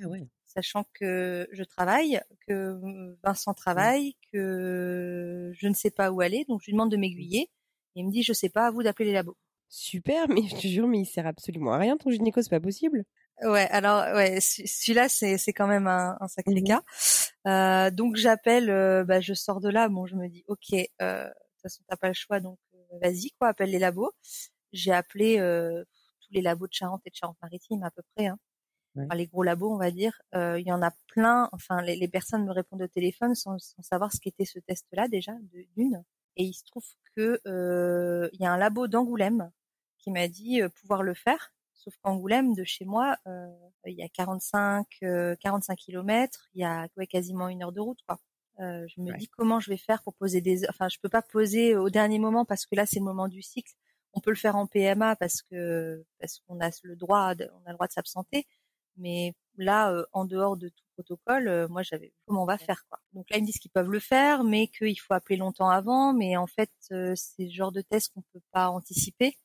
Ah 0.02 0.06
ouais. 0.08 0.28
sachant 0.44 0.84
que 0.94 1.48
je 1.52 1.62
travaille, 1.64 2.20
que 2.46 3.14
Vincent 3.22 3.54
travaille, 3.54 4.16
que 4.32 5.52
je 5.54 5.68
ne 5.68 5.74
sais 5.74 5.90
pas 5.90 6.10
où 6.10 6.20
aller, 6.20 6.44
donc 6.48 6.60
je 6.62 6.66
lui 6.66 6.72
demande 6.72 6.90
de 6.90 6.96
m'aiguiller. 6.96 7.50
Et 7.94 8.00
il 8.00 8.06
me 8.06 8.10
dit, 8.12 8.22
je 8.22 8.32
sais 8.32 8.48
pas, 8.48 8.66
à 8.66 8.70
vous 8.70 8.82
d'appeler 8.82 9.06
les 9.06 9.12
labos. 9.14 9.36
Super, 9.68 10.28
mais 10.28 10.42
je 10.48 10.56
te 10.56 10.66
jure, 10.66 10.88
mais 10.88 10.98
il 11.00 11.06
sert 11.06 11.24
absolument 11.26 11.72
à 11.72 11.78
rien 11.78 11.96
ton 11.96 12.10
gynéco, 12.10 12.42
c'est 12.42 12.50
pas 12.50 12.58
possible. 12.60 13.04
Ouais, 13.42 13.68
alors 13.70 14.14
ouais, 14.14 14.40
ce- 14.40 14.62
celui-là 14.66 15.10
c'est 15.10 15.36
c'est 15.36 15.52
quand 15.52 15.66
même 15.66 15.86
un, 15.86 16.16
un 16.20 16.28
sacré 16.28 16.62
Mhm. 16.62 16.64
cas. 16.64 16.82
Euh, 17.46 17.90
donc 17.90 18.16
j'appelle, 18.16 18.70
euh, 18.70 19.04
bah, 19.04 19.20
je 19.20 19.34
sors 19.34 19.60
de 19.60 19.68
là, 19.68 19.88
bon 19.90 20.06
je 20.06 20.16
me 20.16 20.26
dis 20.28 20.42
ok, 20.48 20.72
euh, 21.02 21.24
de 21.24 21.28
toute 21.28 21.62
façon 21.62 21.82
t'as 21.88 21.96
pas 21.96 22.08
le 22.08 22.14
choix, 22.14 22.40
donc 22.40 22.58
euh, 22.74 22.78
vas-y 23.02 23.30
quoi, 23.38 23.48
appelle 23.48 23.70
les 23.70 23.78
labos. 23.78 24.12
J'ai 24.72 24.92
appelé 24.92 25.38
euh, 25.38 25.84
tous 26.26 26.32
les 26.34 26.42
labos 26.42 26.66
de 26.68 26.72
Charente 26.74 27.02
et 27.06 27.10
de 27.10 27.14
Charente-Maritime 27.16 27.82
à 27.84 27.90
peu 27.92 28.02
près, 28.16 28.26
hein. 28.28 28.38
Ouais. 28.94 29.10
Enfin, 29.10 29.18
les 29.18 29.26
gros 29.26 29.42
labos 29.42 29.72
on 29.72 29.78
va 29.78 29.90
dire. 29.90 30.20
Euh, 30.34 30.58
Il 30.60 30.66
y 30.66 30.72
en 30.72 30.82
a 30.82 30.90
plein. 31.08 31.48
Enfin 31.52 31.82
les, 31.82 31.96
les 31.96 32.08
personnes 32.08 32.44
me 32.46 32.52
répondent 32.52 32.82
au 32.82 32.88
téléphone 32.88 33.34
sans, 33.34 33.58
sans 33.58 33.82
savoir 33.82 34.12
ce 34.12 34.20
qu'était 34.20 34.44
ce 34.46 34.58
test-là 34.60 35.08
déjà 35.08 35.32
d'une. 35.76 36.04
Et 36.36 36.44
il 36.44 36.54
se 36.54 36.64
trouve 36.64 36.84
que 37.16 37.40
euh, 37.46 38.28
il 38.32 38.40
y 38.42 38.46
a 38.46 38.52
un 38.52 38.58
labo 38.58 38.88
d'Angoulême 38.88 39.50
qui 39.98 40.10
m'a 40.10 40.28
dit 40.28 40.62
euh, 40.62 40.68
pouvoir 40.70 41.02
le 41.02 41.14
faire. 41.14 41.52
Sauf 41.74 41.94
qu'Angoulême, 42.02 42.54
de 42.54 42.64
chez 42.64 42.84
moi, 42.84 43.16
euh, 43.28 43.46
il 43.86 43.94
y 43.94 44.02
a 44.02 44.08
45, 44.08 44.86
euh, 45.04 45.36
45 45.40 45.76
kilomètres, 45.78 46.48
il 46.54 46.60
y 46.62 46.64
a 46.64 46.88
ouais, 46.96 47.06
quasiment 47.06 47.48
une 47.48 47.62
heure 47.62 47.72
de 47.72 47.80
route, 47.80 48.00
quoi. 48.08 48.18
Je 48.58 49.00
me 49.02 49.12
Ouais. 49.12 49.18
dis 49.18 49.28
comment 49.28 49.60
je 49.60 49.70
vais 49.70 49.76
faire 49.76 50.02
pour 50.02 50.14
poser 50.14 50.40
des, 50.40 50.68
enfin, 50.70 50.88
je 50.88 50.98
peux 51.02 51.10
pas 51.10 51.22
poser 51.22 51.76
au 51.76 51.90
dernier 51.90 52.18
moment 52.18 52.44
parce 52.46 52.64
que 52.66 52.74
là 52.74 52.86
c'est 52.86 52.98
le 53.00 53.04
moment 53.04 53.28
du 53.28 53.42
cycle. 53.42 53.72
On 54.16 54.20
peut 54.20 54.30
le 54.30 54.36
faire 54.36 54.56
en 54.56 54.66
PMA 54.66 55.14
parce 55.16 55.42
que 55.42 56.04
parce 56.18 56.40
qu'on 56.40 56.58
a 56.60 56.70
le 56.82 56.96
droit, 56.96 57.34
de, 57.34 57.48
on 57.52 57.66
a 57.66 57.70
le 57.70 57.74
droit 57.74 57.86
de 57.86 57.92
s'absenter. 57.92 58.46
Mais 58.96 59.34
là, 59.58 59.92
euh, 59.92 60.04
en 60.12 60.24
dehors 60.24 60.56
de 60.56 60.68
tout 60.70 60.84
protocole, 60.94 61.48
euh, 61.48 61.68
moi 61.68 61.82
j'avais 61.82 62.12
comment 62.26 62.42
on 62.44 62.46
va 62.46 62.58
faire 62.58 62.86
quoi. 62.88 62.98
Donc 63.12 63.28
là 63.30 63.36
ils 63.38 63.42
me 63.42 63.46
disent 63.46 63.58
qu'ils 63.58 63.70
peuvent 63.70 63.90
le 63.90 64.00
faire, 64.00 64.42
mais 64.44 64.68
qu'il 64.68 64.98
faut 65.00 65.14
appeler 65.14 65.36
longtemps 65.36 65.68
avant. 65.70 66.14
Mais 66.14 66.36
en 66.36 66.46
fait, 66.46 66.70
euh, 66.92 67.14
c'est 67.16 67.44
le 67.44 67.50
genre 67.50 67.72
de 67.72 67.82
test 67.82 68.12
qu'on 68.14 68.22
peut 68.32 68.40
pas 68.52 68.70
anticiper. 68.70 69.36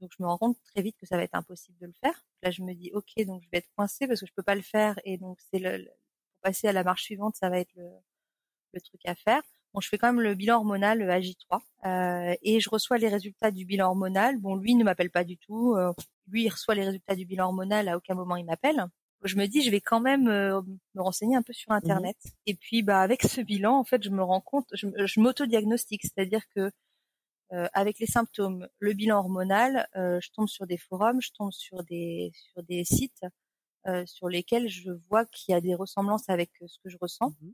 Donc 0.00 0.10
je 0.16 0.22
me 0.22 0.28
rends 0.28 0.38
compte 0.38 0.58
très 0.74 0.82
vite 0.82 0.96
que 0.98 1.06
ça 1.06 1.16
va 1.16 1.22
être 1.24 1.34
impossible 1.34 1.78
de 1.80 1.86
le 1.86 1.94
faire. 2.02 2.24
Là 2.42 2.50
je 2.50 2.62
me 2.62 2.74
dis 2.74 2.90
ok 2.94 3.24
donc 3.26 3.42
je 3.42 3.48
vais 3.50 3.58
être 3.58 3.70
coincée 3.76 4.06
parce 4.06 4.20
que 4.20 4.26
je 4.26 4.32
peux 4.34 4.42
pas 4.42 4.54
le 4.56 4.62
faire 4.62 4.98
et 5.04 5.18
donc 5.18 5.38
c'est 5.50 5.58
le, 5.60 5.84
pour 5.86 6.40
passer 6.42 6.68
à 6.68 6.72
la 6.72 6.84
marche 6.84 7.04
suivante 7.04 7.36
ça 7.36 7.50
va 7.50 7.58
être 7.60 7.74
le 8.72 8.80
truc 8.80 9.00
à 9.06 9.14
faire. 9.14 9.42
Bon 9.74 9.80
je 9.80 9.88
fais 9.88 9.98
quand 9.98 10.12
même 10.12 10.20
le 10.20 10.34
bilan 10.34 10.56
hormonal 10.56 10.98
le 10.98 11.08
AJ3 11.08 11.60
euh, 11.86 12.34
et 12.42 12.60
je 12.60 12.68
reçois 12.70 12.98
les 12.98 13.08
résultats 13.08 13.50
du 13.50 13.64
bilan 13.64 13.88
hormonal. 13.88 14.38
Bon 14.38 14.54
lui 14.54 14.74
ne 14.74 14.84
m'appelle 14.84 15.10
pas 15.10 15.24
du 15.24 15.38
tout. 15.38 15.74
Euh, 15.76 15.92
lui 16.28 16.44
il 16.44 16.48
reçoit 16.50 16.74
les 16.74 16.84
résultats 16.84 17.14
du 17.16 17.24
bilan 17.24 17.46
hormonal 17.46 17.88
à 17.88 17.96
aucun 17.96 18.14
moment 18.14 18.36
il 18.36 18.44
m'appelle. 18.44 18.84
Je 19.24 19.36
me 19.36 19.46
dis 19.46 19.62
je 19.62 19.70
vais 19.70 19.80
quand 19.80 20.00
même 20.00 20.28
euh, 20.28 20.60
me 20.94 21.02
renseigner 21.02 21.36
un 21.36 21.42
peu 21.42 21.52
sur 21.52 21.72
internet 21.72 22.16
et 22.46 22.54
puis 22.54 22.82
bah 22.82 23.00
avec 23.00 23.22
ce 23.22 23.40
bilan 23.40 23.78
en 23.78 23.84
fait 23.84 24.02
je 24.02 24.10
me 24.10 24.22
rends 24.22 24.40
compte 24.40 24.66
je, 24.74 25.20
m'auto-diagnostique 25.20 26.02
c'est-à-dire 26.02 26.42
que 26.54 26.70
euh, 27.52 27.68
avec 27.74 27.98
les 27.98 28.06
symptômes, 28.06 28.66
le 28.78 28.94
bilan 28.94 29.18
hormonal, 29.18 29.86
euh, 29.96 30.18
je 30.22 30.30
tombe 30.30 30.48
sur 30.48 30.66
des 30.66 30.78
forums, 30.78 31.20
je 31.20 31.32
tombe 31.32 31.52
sur 31.52 31.84
des 31.84 32.32
sur 32.34 32.62
des 32.62 32.82
sites 32.84 33.22
euh, 33.86 34.06
sur 34.06 34.28
lesquels 34.28 34.68
je 34.68 34.90
vois 35.10 35.26
qu'il 35.26 35.52
y 35.52 35.54
a 35.56 35.60
des 35.60 35.74
ressemblances 35.74 36.28
avec 36.30 36.50
ce 36.66 36.78
que 36.82 36.88
je 36.88 36.96
ressens. 37.00 37.34
Mhm. 37.42 37.52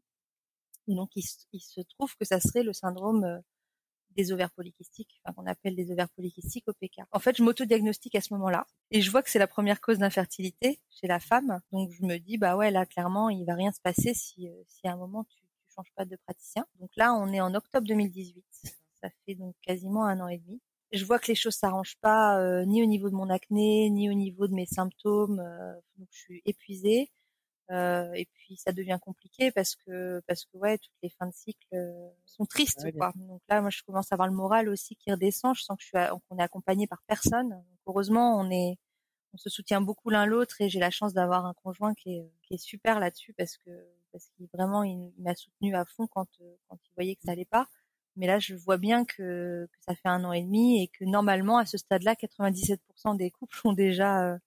Et 0.89 0.95
donc 0.97 1.11
il, 1.17 1.23
se- 1.23 1.81
trouve 1.83 2.17
que 2.17 2.25
ça 2.25 2.41
serait 2.41 2.63
le 2.65 2.73
syndrome 2.73 3.25
euh, 3.25 3.39
des 4.17 4.33
ovaires 4.33 4.51
polykystiques, 4.51 5.21
enfin, 5.25 5.35
qu'on 5.35 5.47
appelle 5.47 5.77
des 5.77 5.93
ovaires 5.93 6.09
polykystiques 6.11 6.67
OPK. 6.69 7.01
En 7.13 7.21
fait, 7.21 7.37
je 7.37 7.43
m'auto-diagnostique 7.43 8.15
à 8.17 8.21
ce 8.21 8.35
moment-là 8.35 8.67
et 8.91 9.01
je 9.03 9.11
vois 9.11 9.23
que 9.23 9.31
c'est 9.31 9.39
la 9.39 9.47
première 9.47 9.81
cause 9.81 9.99
d'infertilité 9.99 10.81
chez 10.91 11.07
la 11.07 11.21
femme. 11.21 11.61
Donc 11.73 11.93
je 11.93 12.05
me 12.05 12.19
dis 12.19 12.39
bah 12.39 12.57
ouais 12.57 12.71
là 12.71 12.87
clairement 12.87 13.29
il 13.31 13.45
va 13.45 13.55
rien 13.55 13.71
se 13.73 13.81
passer 13.81 14.15
si 14.15 14.49
euh, 14.49 14.53
si 14.67 14.87
à 14.89 14.93
un 14.95 14.97
moment 14.97 15.25
tu, 15.25 15.37
tu 15.43 15.75
changes 15.75 15.93
pas 15.95 16.05
de 16.05 16.17
praticien. 16.17 16.67
Donc 16.81 16.91
là 16.97 17.15
on 17.15 17.33
est 17.33 17.41
en 17.41 17.55
octobre 17.55 17.87
2018. 17.87 18.45
Ça 19.01 19.09
fait 19.27 19.35
donc 19.37 19.55
quasiment 19.63 20.05
un 20.07 20.21
an 20.21 20.29
et 20.29 20.39
demi. 20.39 20.61
Je 20.93 21.05
vois 21.05 21.19
que 21.19 21.27
les 21.29 21.35
choses 21.37 21.55
s'arrangent 21.55 21.99
pas 22.01 22.41
euh, 22.41 22.65
ni 22.65 22.83
au 22.83 22.87
niveau 22.87 23.11
de 23.11 23.15
mon 23.15 23.29
acné 23.31 23.91
ni 23.91 24.11
au 24.11 24.15
niveau 24.15 24.49
de 24.49 24.55
mes 24.55 24.67
symptômes. 24.67 25.39
euh, 25.41 25.75
donc 25.99 26.09
je 26.11 26.19
suis 26.19 26.43
épuisée. 26.47 27.11
Euh, 27.71 28.11
et 28.15 28.27
puis 28.33 28.57
ça 28.57 28.73
devient 28.73 28.99
compliqué 29.01 29.51
parce 29.53 29.77
que 29.77 30.23
parce 30.27 30.47
que 30.47 30.57
ouais 30.57 30.79
toutes 30.79 30.97
les 31.03 31.11
fins 31.11 31.27
de 31.27 31.35
cycle 31.35 31.67
euh, 31.75 32.09
sont 32.25 32.47
tristes 32.47 32.83
Ouais, 32.83 32.93
quoi. 32.93 33.13
Donc 33.17 33.43
là 33.49 33.61
moi 33.61 33.69
je 33.69 33.83
commence 33.83 34.11
à 34.11 34.15
avoir 34.15 34.27
le 34.27 34.35
moral 34.35 34.71
aussi 34.71 34.97
qui 34.97 35.11
redescend. 35.11 35.55
Je 35.55 35.63
sens 35.63 35.77
que 35.77 35.83
je 35.83 35.89
suis 35.89 36.21
qu'on 36.29 36.39
est 36.39 36.43
accompagné 36.43 36.87
par 36.87 37.03
personne. 37.07 37.51
Donc, 37.51 37.65
heureusement 37.87 38.39
on 38.41 38.51
est 38.51 38.79
on 39.35 39.37
se 39.37 39.51
soutient 39.51 39.83
beaucoup 39.83 40.09
l'un 40.09 40.25
l'autre 40.25 40.63
et 40.63 40.71
j'ai 40.71 40.81
la 40.81 40.91
chance 40.91 41.13
d'avoir 41.13 41.45
un 41.45 41.53
conjoint 41.53 41.95
qui 41.95 42.17
est 42.17 42.33
qui 42.43 42.55
est 42.55 42.59
super 42.59 43.01
là-dessus 43.01 43.35
parce 43.35 43.59
que 43.59 43.71
parce 44.13 44.29
qu'il 44.31 44.47
vraiment 44.55 44.83
il, 44.83 45.13
il 45.19 45.23
m'a 45.23 45.35
soutenu 45.35 45.75
à 45.77 45.85
fond 45.85 46.07
quand 46.07 46.29
euh, 46.41 46.57
quand 46.69 46.79
il 46.87 46.95
voyait 46.95 47.17
que 47.17 47.23
ça 47.25 47.33
allait 47.33 47.45
pas. 47.45 47.69
Mais 48.17 48.27
là 48.27 48.39
je 48.39 48.55
vois 48.55 48.79
bien 48.79 49.05
que 49.05 49.69
que 49.71 49.79
ça 49.87 49.95
fait 49.95 50.09
un 50.09 50.25
an 50.25 50.33
et 50.33 50.43
demi 50.43 50.83
et 50.83 50.89
que 50.89 51.05
normalement 51.05 51.59
à 51.59 51.67
ce 51.67 51.77
stade-là 51.77 52.15
97% 52.15 53.17
des 53.19 53.31
couples 53.31 53.61
ont 53.65 53.75
déjà 53.75 54.23
euh, 54.25 54.39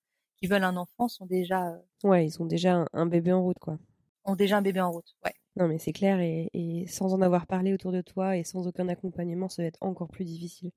qui 0.41 0.47
veulent 0.47 0.63
un 0.63 0.77
enfant 0.77 1.08
sont 1.08 1.25
déjà 1.25 1.69
euh, 1.69 1.77
Ouais, 2.04 2.25
ils 2.27 2.39
ont 2.41 2.45
déjà 2.45 2.75
un, 2.75 2.88
un 2.93 3.06
bébé 3.08 3.32
en 3.32 3.41
route, 3.41 3.58
quoi. 3.60 3.80
ont 4.25 4.36
déjà 4.36 4.58
un 4.58 4.62
bébé 4.62 4.82
en 4.82 4.91
route. 4.91 5.15
Ouais. 5.25 5.34
Non, 5.58 5.67
mais 5.67 5.80
c'est 5.80 5.91
clair, 5.91 6.19
et, 6.21 6.49
et 6.54 6.88
sans 6.88 7.13
en 7.13 7.21
avoir 7.21 7.45
parlé 7.45 7.73
autour 7.73 7.91
de 7.91 8.01
toi 8.01 8.38
et 8.38 8.43
sans 8.45 8.67
aucun 8.67 8.88
accompagnement, 8.88 9.49
ça 9.49 9.62
va 9.63 9.67
être 9.67 9.80
encore 9.82 10.08
plus 10.10 10.23
difficile. 10.23 10.71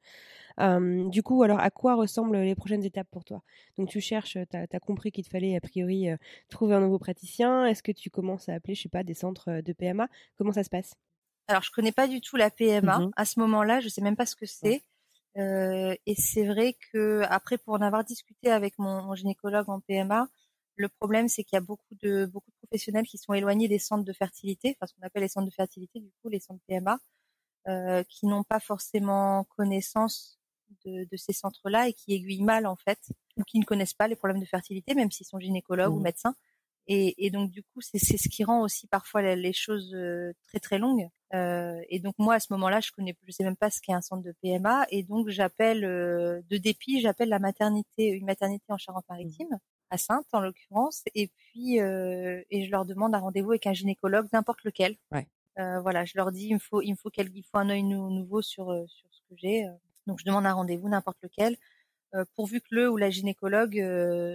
Euh, 0.61 1.09
du 1.11 1.23
coup, 1.23 1.43
alors, 1.45 1.61
à 1.61 1.71
quoi 1.71 1.95
ressemblent 1.97 2.39
les 2.39 2.55
prochaines 2.57 2.85
étapes 2.85 3.09
pour 3.11 3.25
toi? 3.25 3.43
Donc, 3.79 3.89
tu 3.91 4.01
cherches, 4.01 4.39
tu 4.51 4.57
as, 4.57 4.81
compris 4.81 5.13
qu'il 5.13 5.25
te 5.25 5.31
fallait, 5.31 5.57
a 5.57 5.61
priori, 5.61 6.11
euh, 6.11 6.17
trouver 6.51 6.75
un 6.77 6.81
nouveau 6.81 6.99
praticien. 6.99 7.67
Est-ce 7.67 7.83
que 7.83 7.93
tu 7.93 8.11
commences 8.11 8.49
à 8.49 8.55
appeler, 8.55 8.75
je 8.75 8.83
sais 8.83 8.89
pas, 8.91 9.05
des 9.05 9.15
centres 9.15 9.51
euh, 9.51 9.63
de 9.63 9.73
PMA 9.73 10.09
Comment 10.39 10.53
ça 10.53 10.65
se 10.65 10.71
passe? 10.71 10.95
Alors 11.49 11.63
je 11.63 11.71
connais 11.71 11.93
pas 11.93 12.09
du 12.09 12.21
tout 12.21 12.37
la 12.37 12.51
PMA 12.51 13.05
Mhm. 13.05 13.13
à 13.17 13.25
ce 13.25 13.39
moment-là, 13.41 13.81
je 13.81 13.89
sais 13.89 14.01
même 14.03 14.17
pas 14.17 14.27
ce 14.27 14.37
que 14.37 14.47
c'est. 14.47 14.83
Euh, 15.37 15.95
et 16.07 16.15
c'est 16.15 16.47
vrai 16.47 16.77
que 16.93 17.23
après 17.29 17.59
pour 17.59 17.75
en 17.75 17.81
avoir 17.83 18.05
discuté 18.05 18.51
avec 18.51 18.79
mon, 18.79 19.03
mon 19.03 19.15
gynécologue 19.17 19.69
en 19.69 19.81
PMA, 19.81 20.29
le 20.77 20.89
problème 20.89 21.29
c'est 21.29 21.43
qu'il 21.45 21.57
y 21.57 21.59
a 21.59 21.61
beaucoup 21.61 21.95
de 22.03 22.27
beaucoup 22.27 22.51
de 22.53 22.57
professionnels 22.69 23.07
qui 23.07 23.19
sont 23.19 23.33
éloignés 23.35 23.67
des 23.69 23.79
centres 23.81 24.05
de 24.05 24.13
fertilité, 24.13 24.77
enfin 24.77 24.87
ce 24.87 24.95
qu'on 24.95 25.07
appelle 25.07 25.23
les 25.23 25.29
centres 25.29 25.47
de 25.49 25.53
fertilité 25.55 25.99
du 26.01 26.11
coup 26.23 26.29
les 26.29 26.39
centres 26.41 26.63
PMA, 26.69 26.99
euh, 27.69 28.05
qui 28.05 28.27
n'ont 28.27 28.45
pas 28.45 28.61
forcément 28.61 29.45
connaissance 29.57 30.39
de, 30.85 31.05
de 31.11 31.17
ces 31.17 31.33
centres-là 31.33 31.89
et 31.89 31.93
qui 31.95 32.15
aiguillent 32.15 32.43
mal 32.45 32.67
en 32.67 32.77
fait, 32.77 33.01
ou 33.37 33.43
qui 33.45 33.59
ne 33.59 33.65
connaissent 33.65 33.95
pas 33.95 34.09
les 34.09 34.17
problèmes 34.17 34.41
de 34.41 34.47
fertilité 34.47 34.95
même 34.95 35.11
s'ils 35.11 35.27
sont 35.27 35.41
gynécologues 35.41 35.95
ou 35.95 35.99
Mhm. 35.99 36.01
médecins. 36.01 36.35
Et, 36.87 37.27
et 37.27 37.31
donc 37.31 37.51
du 37.51 37.63
coup, 37.63 37.81
c'est 37.81 37.99
c'est 37.99 38.19
ce 38.19 38.29
qui 38.29 38.45
rend 38.45 38.61
aussi 38.63 38.87
parfois 38.89 39.23
les, 39.23 39.37
les 39.37 39.53
choses 39.55 39.95
euh, 39.95 40.33
très 40.49 40.61
très 40.61 40.79
longues. 40.79 41.09
Euh, 41.35 41.81
et 41.89 41.99
donc 41.99 42.15
moi 42.19 42.35
à 42.35 42.41
ce 42.41 42.53
moment-là, 42.53 42.81
je 42.81 42.93
connais, 42.93 43.17
je 43.27 43.33
sais 43.33 43.43
même 43.45 43.57
pas 43.57 43.71
ce 43.71 43.81
qu'est 43.81 43.93
un 43.93 44.01
centre 44.01 44.23
de 44.23 44.33
PMA, 44.43 44.87
et 44.91 45.03
donc 45.03 45.29
j'appelle 45.29 45.85
euh, 45.85 46.41
de 46.49 46.57
dépit, 46.59 47.01
j'appelle 47.01 47.29
la 47.29 47.39
maternité, 47.41 48.07
une 48.09 48.25
maternité 48.27 48.65
en 48.69 48.79
Charente-Maritime, 48.79 49.59
à 49.91 49.99
Sainte 49.99 50.27
en 50.33 50.41
l'occurrence, 50.41 51.03
et 51.15 51.29
puis 51.37 51.81
euh, 51.81 52.41
et 52.51 52.65
je 52.65 52.71
leur 52.71 52.85
demande 52.85 53.15
un 53.15 53.19
rendez-vous 53.19 53.51
avec 53.51 53.67
un 53.67 53.73
gynécologue, 53.73 54.29
n'importe 54.33 54.63
lequel. 54.65 54.97
Ouais. 55.13 55.27
Euh, 55.59 55.81
voilà, 55.81 56.05
je 56.05 56.13
leur 56.17 56.31
dis 56.31 56.47
il 56.47 56.55
me 56.55 56.59
faut 56.59 56.83
il 56.83 56.93
me 56.93 56.97
faut 56.97 57.11
quel, 57.11 57.31
il 57.35 57.43
faut 57.43 57.59
un 57.59 57.69
œil 57.69 57.83
nou- 57.83 58.11
nouveau 58.11 58.41
sur 58.43 58.71
euh, 58.71 58.85
sur 58.87 59.09
ce 59.11 59.21
que 59.29 59.35
j'ai. 59.37 59.67
euh. 59.67 59.73
Donc 60.07 60.21
je 60.21 60.25
demande 60.25 60.47
un 60.47 60.53
rendez-vous 60.53 60.89
n'importe 60.89 61.19
lequel. 61.23 61.57
pourvu 62.37 62.61
que 62.61 62.69
le 62.71 62.89
ou 62.91 62.97
la 62.97 63.11
gynécologue 63.11 63.77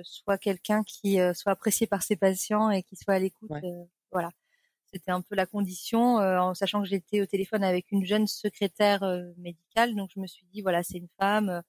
soit 0.03 0.38
quelqu'un 0.38 0.83
qui 0.83 1.17
soit 1.33 1.51
apprécié 1.53 1.88
par 1.88 2.01
ses 2.03 2.17
patients 2.17 2.69
et 2.71 2.83
qui 2.83 2.95
soit 2.97 3.13
à 3.13 3.19
l'écoute. 3.19 3.51
voilà. 4.12 4.31
C'était 4.91 5.12
un 5.12 5.21
peu 5.21 5.36
la 5.36 5.45
condition, 5.45 6.15
en 6.17 6.54
sachant 6.56 6.82
que 6.82 6.88
j'étais 6.88 7.21
au 7.21 7.25
téléphone 7.28 7.63
avec 7.63 7.91
une 7.91 8.06
jeune 8.06 8.25
secrétaire 8.28 9.02
médicale, 9.38 9.95
donc 9.95 10.10
je 10.15 10.19
me 10.19 10.25
suis 10.28 10.45
dit 10.52 10.62
voilà 10.62 10.82
c'est 10.84 10.97
une 10.97 11.10
femme, 11.19 11.62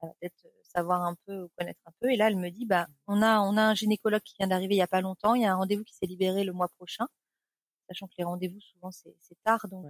peut-être 0.00 0.46
savoir 0.64 1.02
un 1.02 1.16
peu 1.26 1.44
ou 1.44 1.48
connaître 1.56 1.80
un 1.86 1.92
peu. 2.00 2.10
Et 2.10 2.16
là 2.16 2.28
elle 2.28 2.36
me 2.36 2.50
dit 2.50 2.66
bah 2.66 2.88
on 3.06 3.22
a 3.22 3.40
on 3.40 3.56
a 3.56 3.62
un 3.62 3.74
gynécologue 3.74 4.22
qui 4.22 4.34
vient 4.38 4.48
d'arriver 4.48 4.74
il 4.74 4.78
y 4.78 4.82
a 4.82 4.88
pas 4.88 5.00
longtemps, 5.00 5.34
il 5.34 5.42
y 5.42 5.46
a 5.46 5.52
un 5.52 5.56
rendez-vous 5.56 5.84
qui 5.84 5.94
s'est 5.94 6.06
libéré 6.06 6.44
le 6.44 6.52
mois 6.52 6.68
prochain, 6.68 7.06
sachant 7.88 8.06
que 8.08 8.14
les 8.18 8.24
rendez-vous 8.24 8.60
souvent 8.60 8.90
c'est 8.90 9.14
tard, 9.44 9.66
donc 9.68 9.86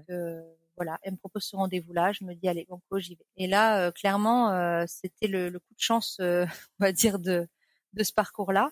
voilà, 0.77 0.99
elle 1.03 1.13
me 1.13 1.19
propose 1.19 1.45
ce 1.45 1.57
rendez-vous-là, 1.57 2.13
je 2.13 2.25
me 2.25 2.35
dis 2.35 2.49
allez 2.49 2.67
banco 2.69 2.99
j'y 2.99 3.17
vais. 3.17 3.27
Et 3.37 3.47
là 3.47 3.91
clairement 3.93 4.87
c'était 4.87 5.27
le, 5.29 5.49
le, 5.49 5.59
coup 5.59 5.75
de 5.75 5.81
chance 5.81 6.19
on 6.21 6.47
va 6.81 6.93
dire 6.93 7.19
de 7.19 7.49
de 7.95 8.05
ce 8.05 8.13
parcours-là, 8.13 8.71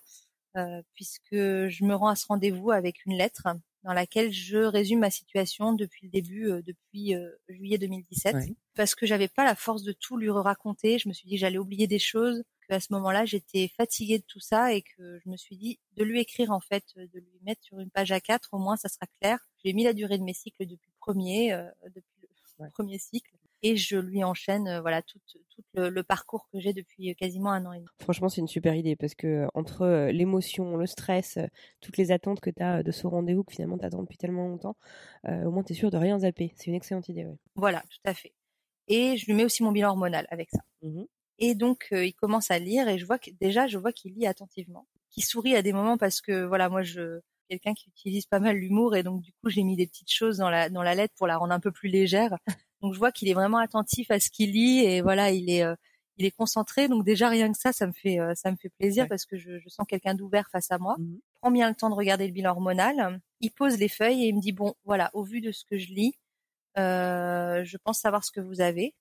puisque 0.95 1.33
je 1.33 1.85
me 1.85 1.95
rends 1.95 2.09
à 2.09 2.17
ce 2.17 2.27
rendez-vous 2.27 2.71
avec 2.71 3.05
une 3.07 3.17
lettre 3.17 3.47
dans 3.87 3.93
laquelle 3.93 4.33
je 4.33 4.59
résume 4.59 4.99
ma 4.99 5.11
situation 5.11 5.73
depuis 5.73 6.07
le 6.07 6.11
début, 6.11 6.51
euh, 6.51 6.61
depuis 6.61 7.15
euh, 7.15 7.31
juillet 7.49 7.79
2017, 7.79 8.37
parce 8.75 8.97
que 8.97 9.07
j'avais 9.07 9.29
pas 9.29 9.45
la 9.45 9.55
force 9.55 9.85
de 9.85 9.93
tout 9.93 10.17
lui 10.17 10.29
raconter. 10.29 10.99
Je 10.99 11.09
me 11.09 11.15
suis 11.15 11.29
dit 11.29 11.37
que 11.37 11.41
j'allais 11.41 11.57
oublier 11.57 11.87
des 11.87 12.01
choses, 12.01 12.43
qu'à 12.69 12.81
ce 12.81 12.93
moment-là 12.95 13.25
j'étais 13.25 13.69
fatiguée 13.77 14.19
de 14.19 14.25
tout 14.27 14.41
ça 14.41 14.75
et 14.75 14.83
que 14.83 15.21
je 15.25 15.31
me 15.31 15.37
suis 15.37 15.57
dit 15.57 15.79
de 15.97 16.03
lui 16.03 16.21
écrire 16.21 16.51
en 16.51 16.59
fait, 16.59 16.85
de 16.97 17.19
lui 17.21 17.39
mettre 17.43 17.63
sur 17.63 17.79
une 17.79 17.91
page 17.91 18.11
A4, 18.11 18.49
au 18.51 18.59
moins 18.59 18.77
ça 18.77 18.89
sera 18.89 19.07
clair. 19.21 19.39
J'ai 19.65 19.73
mis 19.73 19.85
la 19.85 19.93
durée 19.93 20.19
de 20.19 20.25
mes 20.25 20.35
cycles 20.35 20.67
depuis 20.67 20.91
le 20.91 20.99
premier, 20.99 21.53
euh, 21.53 21.65
depuis 21.85 22.29
le 22.59 22.71
premier 22.71 22.99
cycle 22.99 23.36
et 23.67 23.77
je 23.77 23.97
lui 23.97 24.23
enchaîne 24.23 24.69
euh, 24.69 24.81
voilà 24.81 25.03
tout, 25.03 25.19
tout 25.27 25.63
le, 25.75 26.03
parcours 26.03 26.49
que 26.53 26.61
j'ai 26.61 26.73
depuis 26.73 27.15
quasiment 27.17 27.51
un 27.51 27.67
an 27.67 27.73
et 27.73 27.79
demi. 27.79 27.89
Franchement, 28.01 28.29
c'est 28.29 28.41
une 28.41 28.49
super 28.49 28.75
idée 28.75 28.95
parce 28.95 29.15
que 29.15 29.27
euh, 29.27 29.47
entre 29.55 29.83
euh, 29.83 30.13
l'émotion, 30.13 30.77
le 30.77 30.87
stress, 30.87 31.39
toutes 31.81 31.97
les 31.97 32.13
attentes 32.13 32.41
que 32.41 32.51
tu 32.51 32.63
as 32.63 32.83
de 32.83 32.93
ce 32.93 33.07
rendez-vous 33.07 33.43
que 33.43 33.53
finalement 33.53 33.77
tu 33.77 33.85
attends 33.85 34.03
depuis 34.03 34.19
tellement 34.19 34.49
longtemps, 34.49 34.77
au 35.25 35.51
moins 35.51 35.65
tu 35.65 35.73
es 35.73 35.77
sûr 35.77 35.91
de 35.91 35.97
rien 35.97 36.21
zapper. 36.21 36.53
C'est 36.57 36.67
une 36.67 36.75
excellente 36.75 37.09
idée. 37.09 37.27
Voilà, 37.57 37.81
tout 37.81 37.99
à 38.05 38.15
fait. 38.15 38.33
Et 38.89 39.17
je 39.17 39.27
lui 39.27 39.35
mets 39.35 39.45
aussi 39.45 39.63
mon 39.63 39.73
bilan 39.73 39.91
hormonal 39.91 40.27
avec 40.31 40.51
ça. 40.51 40.61
Mmh 40.83 41.05
et 41.39 41.55
donc 41.55 41.89
il 41.91 42.15
commence 42.15 42.51
à 42.51 42.59
lire 42.59 42.89
et 42.89 42.97
je 42.97 43.05
vois 43.05 43.19
que 43.19 43.29
déjà 43.43 43.67
je 43.67 43.77
vois 43.77 43.93
qu'il 43.93 44.15
lit 44.15 44.27
attentivement, 44.27 44.87
qu'il 45.11 45.23
sourit 45.23 45.55
à 45.55 45.61
des 45.61 45.75
moments 45.75 45.99
parce 45.99 46.23
que 46.23 46.47
voilà 46.47 46.71
moi 46.71 46.83
je 46.83 47.21
quelqu'un 47.51 47.75
qui 47.75 47.91
utilise 47.91 48.25
pas 48.25 48.41
mal 48.41 48.57
l'humour 48.57 48.97
et 48.97 49.03
donc 49.03 49.21
du 49.21 49.33
coup 49.35 49.51
j'ai 49.51 49.63
mis 49.63 49.77
des 49.77 49.87
petites 49.87 50.11
choses 50.11 50.39
dans 50.39 50.49
la 50.49 50.71
dans 50.71 50.83
la 50.83 50.95
lettre 50.95 51.13
pour 51.15 51.27
la 51.27 51.37
rendre 51.37 51.53
un 51.53 51.61
peu 51.61 51.73
plus 51.73 51.91
légère 51.91 52.39
donc 52.83 52.95
je 52.95 52.99
vois 52.99 53.13
qu'il 53.13 53.29
est 53.29 53.35
vraiment 53.35 53.59
attentif 53.59 54.11
à 54.11 54.21
ce 54.21 54.31
qu'il 54.31 54.53
lit 54.53 54.85
et 54.85 55.01
voilà, 55.01 55.31
il 55.31 55.51
est 55.51 55.65
euh, 55.65 55.75
il 56.19 56.25
est 56.27 56.31
concentré. 56.31 56.89
Donc 56.89 57.05
déjà 57.05 57.29
rien 57.29 57.51
que 57.53 57.59
ça, 57.59 57.73
ça 57.73 57.87
me 57.87 57.93
fait 57.93 58.19
euh, 58.21 58.35
ça 58.35 58.51
me 58.51 58.57
fait 58.57 58.71
plaisir 58.71 59.07
parce 59.09 59.25
que 59.27 59.37
je, 59.37 59.59
je 59.59 59.69
sens 59.69 59.87
quelqu'un 59.89 60.15
d'ouvert 60.15 60.49
face 60.51 60.71
à 60.71 60.79
moi. 60.79 60.97
Mmh 60.99 61.19
prend 61.43 61.51
bien 61.51 61.69
le 61.69 61.75
temps 61.77 61.91
de 61.91 61.95
regarder 61.95 62.27
le 62.27 62.33
bilan 62.33 62.53
hormonal. 62.53 63.21
Il 63.41 63.51
pose 63.53 63.79
les 63.79 63.89
feuilles 63.89 64.25
et 64.25 64.29
il 64.29 64.35
me 64.35 64.41
dit 64.41 64.53
bon 64.53 64.75
voilà, 64.85 65.11
au 65.13 65.23
vu 65.23 65.41
de 65.41 65.53
ce 65.53 65.65
que 65.65 65.79
je 65.79 65.93
lis, 65.93 66.19
euh, 66.79 67.63
je 67.65 67.77
pense 67.77 68.01
savoir 68.01 68.25
ce 68.25 68.33
que 68.33 68.41
vous 68.41 68.61
avez. 68.61 68.95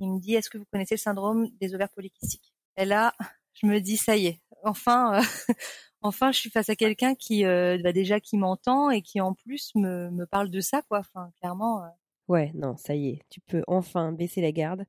Il 0.00 0.10
me 0.10 0.20
dit 0.20 0.34
est-ce 0.34 0.50
que 0.50 0.58
vous 0.58 0.66
connaissez 0.72 0.96
le 0.96 1.00
syndrome 1.00 1.48
des 1.60 1.74
ovaires 1.74 1.90
polykystiques? 1.90 2.52
Et 2.76 2.84
là, 2.84 3.14
je 3.54 3.66
me 3.66 3.80
dis 3.80 3.96
ça 3.96 4.16
y 4.16 4.26
est, 4.26 4.40
enfin. 4.64 5.20
enfin, 6.02 6.32
je 6.32 6.38
suis 6.38 6.50
face 6.50 6.68
à 6.68 6.76
quelqu'un 6.76 7.14
qui, 7.14 7.44
euh, 7.44 7.78
bah 7.82 7.92
déjà, 7.92 8.20
qui 8.20 8.36
m'entend 8.36 8.90
et 8.90 9.02
qui 9.02 9.20
en 9.20 9.34
plus 9.34 9.72
me, 9.74 10.10
me 10.10 10.26
parle 10.26 10.50
de 10.50 10.60
ça, 10.60 10.82
quoi. 10.82 10.98
Enfin, 11.00 11.30
clairement, 11.40 11.84
Ouais, 12.32 12.50
non, 12.54 12.78
ça 12.78 12.94
y 12.94 13.08
est, 13.08 13.20
tu 13.28 13.42
peux 13.42 13.62
enfin 13.66 14.10
baisser 14.10 14.40
la 14.40 14.52
garde, 14.52 14.86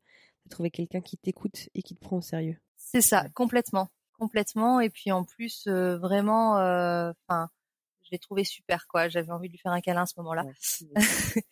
trouver 0.50 0.72
quelqu'un 0.72 1.02
qui 1.02 1.18
t'écoute 1.18 1.68
et 1.76 1.82
qui 1.82 1.94
te 1.94 2.00
prend 2.00 2.20
au 2.20 2.22
sérieux. 2.22 2.56
C'est 2.78 3.02
ça, 3.02 3.28
complètement, 3.34 3.90
complètement. 4.18 4.80
Et 4.80 4.90
puis 4.90 5.12
en 5.12 5.26
plus, 5.26 5.66
euh, 5.68 5.98
vraiment, 5.98 6.58
euh, 6.60 7.12
enfin, 7.28 7.50
je 8.04 8.12
l'ai 8.12 8.18
trouvé 8.18 8.46
super, 8.46 8.88
quoi. 8.88 9.10
J'avais 9.10 9.34
envie 9.34 9.50
de 9.50 9.52
lui 9.52 9.60
faire 9.60 9.74
un 9.74 9.82
câlin 9.82 10.04
à 10.04 10.06
ce 10.06 10.14
moment-là. 10.20 10.46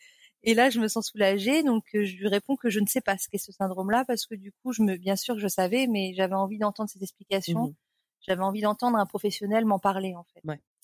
et 0.44 0.54
là, 0.54 0.70
je 0.70 0.80
me 0.80 0.88
sens 0.88 1.08
soulagée, 1.08 1.62
donc 1.62 1.84
euh, 1.94 2.06
je 2.06 2.16
lui 2.16 2.30
réponds 2.30 2.56
que 2.56 2.70
je 2.70 2.80
ne 2.80 2.88
sais 2.88 3.02
pas 3.02 3.18
ce 3.18 3.28
qu'est 3.28 3.38
ce 3.38 3.52
syndrome-là, 3.52 4.06
parce 4.06 4.26
que 4.26 4.36
du 4.36 4.54
coup, 4.54 4.72
je 4.72 4.84
me, 4.84 4.96
bien 4.96 5.18
sûr, 5.18 5.40
je 5.40 5.50
savais, 5.50 5.88
mais 5.88 6.14
j'avais 6.14 6.36
envie 6.36 6.58
d'entendre 6.58 6.90
ses 6.90 7.04
explications. 7.04 7.68
Mmh 7.68 7.76
j'avais 8.24 8.44
envie 8.44 8.62
d'entendre 8.62 9.00
un 9.00 9.08
professionnel 9.08 9.66
m'en 9.66 9.80
parler, 9.80 10.14
en 10.16 10.24
fait. 10.26 10.44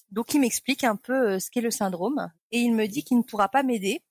Donc, 0.09 0.33
il 0.33 0.41
m'explique 0.41 0.83
un 0.83 0.95
peu 0.95 1.37
ce 1.37 1.51
qu'est 1.51 1.61
le 1.61 1.69
syndrome, 1.69 2.31
et 2.49 2.57
il 2.57 2.73
me 2.73 2.87
dit 2.87 3.03
qu'il 3.03 3.17
ne 3.17 3.21
pourra 3.21 3.47
pas 3.47 3.61
m'aider 3.61 4.01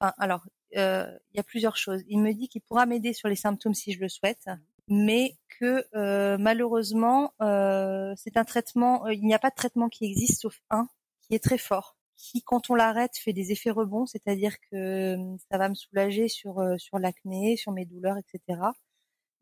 alors, 0.00 0.46
euh, 0.76 1.06
il 1.32 1.36
y 1.36 1.40
a 1.40 1.42
plusieurs 1.42 1.76
choses. 1.76 2.02
Il 2.08 2.20
me 2.20 2.32
dit 2.32 2.48
qu'il 2.48 2.62
pourra 2.62 2.86
m'aider 2.86 3.12
sur 3.12 3.28
les 3.28 3.36
symptômes 3.36 3.74
si 3.74 3.92
je 3.92 4.00
le 4.00 4.08
souhaite, 4.08 4.46
mais 4.88 5.36
que 5.60 5.84
euh, 5.94 6.36
malheureusement, 6.38 7.32
euh, 7.40 8.14
c'est 8.16 8.36
un 8.36 8.44
traitement. 8.44 9.06
il 9.08 9.24
n'y 9.24 9.34
a 9.34 9.38
pas 9.38 9.50
de 9.50 9.54
traitement 9.54 9.88
qui 9.88 10.04
existe 10.04 10.42
sauf 10.42 10.60
un 10.70 10.88
qui 11.22 11.34
est 11.34 11.42
très 11.42 11.58
fort, 11.58 11.96
qui 12.16 12.42
quand 12.42 12.70
on 12.70 12.74
l'arrête 12.74 13.16
fait 13.16 13.32
des 13.32 13.52
effets 13.52 13.70
rebonds, 13.70 14.06
c'est-à-dire 14.06 14.54
que 14.70 15.16
ça 15.50 15.58
va 15.58 15.68
me 15.68 15.74
soulager 15.74 16.28
sur 16.28 16.62
sur 16.78 16.98
l'acné, 16.98 17.56
sur 17.56 17.72
mes 17.72 17.84
douleurs, 17.84 18.16
etc. 18.18 18.60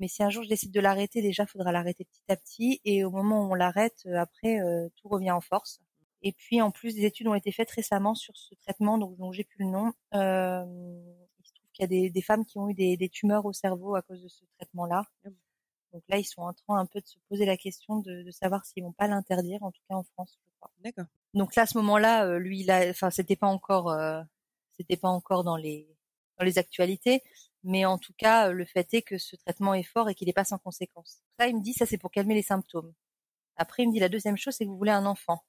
Mais 0.00 0.08
si 0.08 0.22
un 0.22 0.30
jour 0.30 0.42
je 0.44 0.48
décide 0.48 0.72
de 0.72 0.80
l'arrêter, 0.80 1.22
déjà, 1.22 1.46
faudra 1.46 1.72
l'arrêter 1.72 2.04
petit 2.04 2.32
à 2.32 2.36
petit. 2.36 2.80
Et 2.84 3.04
au 3.04 3.10
moment 3.10 3.46
où 3.46 3.52
on 3.52 3.54
l'arrête, 3.54 4.06
après, 4.16 4.58
tout 4.96 5.08
revient 5.08 5.30
en 5.30 5.40
force. 5.40 5.80
Et 6.24 6.32
puis 6.32 6.62
en 6.62 6.70
plus, 6.70 6.94
des 6.94 7.04
études 7.04 7.28
ont 7.28 7.34
été 7.34 7.52
faites 7.52 7.70
récemment 7.70 8.14
sur 8.14 8.34
ce 8.34 8.54
traitement, 8.54 8.96
donc 8.96 9.14
dont 9.18 9.30
j'ai 9.30 9.44
plus 9.44 9.62
le 9.62 9.70
nom. 9.70 9.92
Euh, 10.14 10.64
il 11.38 11.46
se 11.46 11.52
trouve 11.52 11.70
qu'il 11.72 11.82
y 11.82 11.84
a 11.84 11.88
des, 11.88 12.08
des, 12.08 12.22
femmes 12.22 12.46
qui 12.46 12.58
ont 12.58 12.70
eu 12.70 12.74
des, 12.74 12.96
des, 12.96 13.10
tumeurs 13.10 13.44
au 13.44 13.52
cerveau 13.52 13.94
à 13.94 14.00
cause 14.00 14.22
de 14.22 14.28
ce 14.28 14.42
traitement-là. 14.56 15.06
Donc 15.92 16.02
là, 16.08 16.16
ils 16.18 16.24
sont 16.24 16.40
en 16.40 16.54
train 16.54 16.78
un 16.78 16.86
peu 16.86 17.02
de 17.02 17.06
se 17.06 17.18
poser 17.28 17.44
la 17.44 17.58
question 17.58 17.98
de, 17.98 18.22
de 18.22 18.30
savoir 18.30 18.64
s'ils 18.64 18.82
vont 18.82 18.92
pas 18.92 19.06
l'interdire, 19.06 19.62
en 19.62 19.70
tout 19.70 19.82
cas 19.88 19.96
en 19.96 20.02
France, 20.02 20.38
je 20.42 20.50
crois. 20.58 20.70
D'accord. 20.82 21.04
Donc 21.34 21.54
là, 21.56 21.64
à 21.64 21.66
ce 21.66 21.76
moment-là, 21.76 22.26
euh, 22.26 22.38
lui, 22.38 22.64
là, 22.64 22.88
enfin, 22.88 23.10
c'était 23.10 23.36
pas 23.36 23.46
encore, 23.46 23.90
euh, 23.90 24.22
c'était 24.78 24.96
pas 24.96 25.10
encore 25.10 25.44
dans 25.44 25.56
les 25.58 25.86
dans 26.38 26.44
les 26.44 26.58
actualités, 26.58 27.22
mais 27.62 27.84
en 27.84 27.98
tout 27.98 28.14
cas, 28.16 28.50
le 28.50 28.64
fait 28.64 28.92
est 28.94 29.02
que 29.02 29.18
ce 29.18 29.36
traitement 29.36 29.74
est 29.74 29.84
fort 29.84 30.08
et 30.08 30.14
qu'il 30.14 30.26
n'est 30.26 30.32
pas 30.32 30.44
sans 30.44 30.58
conséquences. 30.58 31.18
Là, 31.38 31.48
il 31.48 31.56
me 31.56 31.62
dit 31.62 31.74
ça, 31.74 31.86
c'est 31.86 31.98
pour 31.98 32.10
calmer 32.10 32.34
les 32.34 32.42
symptômes. 32.42 32.92
Après, 33.56 33.84
il 33.84 33.88
me 33.88 33.92
dit 33.92 34.00
la 34.00 34.08
deuxième 34.08 34.36
chose, 34.36 34.54
c'est 34.54 34.64
que 34.64 34.70
vous 34.70 34.78
voulez 34.78 34.90
un 34.90 35.06
enfant. 35.06 35.44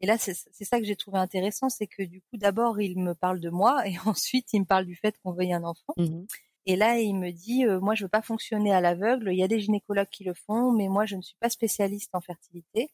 Et 0.00 0.06
là, 0.06 0.18
c'est 0.18 0.34
ça 0.34 0.78
que 0.78 0.84
j'ai 0.84 0.96
trouvé 0.96 1.18
intéressant, 1.18 1.68
c'est 1.68 1.86
que 1.86 2.02
du 2.02 2.20
coup, 2.20 2.36
d'abord, 2.36 2.80
il 2.80 2.98
me 2.98 3.14
parle 3.14 3.40
de 3.40 3.50
moi 3.50 3.86
et 3.86 3.96
ensuite, 4.06 4.52
il 4.52 4.60
me 4.60 4.66
parle 4.66 4.84
du 4.84 4.96
fait 4.96 5.16
qu'on 5.22 5.32
veuille 5.32 5.54
un 5.54 5.64
enfant. 5.64 5.94
Mmh 5.96 6.24
et 6.66 6.74
là, 6.74 6.98
il 6.98 7.14
me 7.14 7.30
dit, 7.30 7.64
euh, 7.64 7.80
moi, 7.80 7.94
je 7.94 8.04
veux 8.04 8.08
pas 8.08 8.22
fonctionner 8.22 8.74
à 8.74 8.80
l'aveugle. 8.80 9.32
Il 9.32 9.38
y 9.38 9.42
a 9.44 9.48
des 9.48 9.60
gynécologues 9.60 10.08
qui 10.10 10.24
le 10.24 10.34
font, 10.34 10.72
mais 10.72 10.88
moi, 10.88 11.06
je 11.06 11.14
ne 11.14 11.22
suis 11.22 11.36
pas 11.40 11.48
spécialiste 11.48 12.10
en 12.12 12.20
fertilité. 12.20 12.90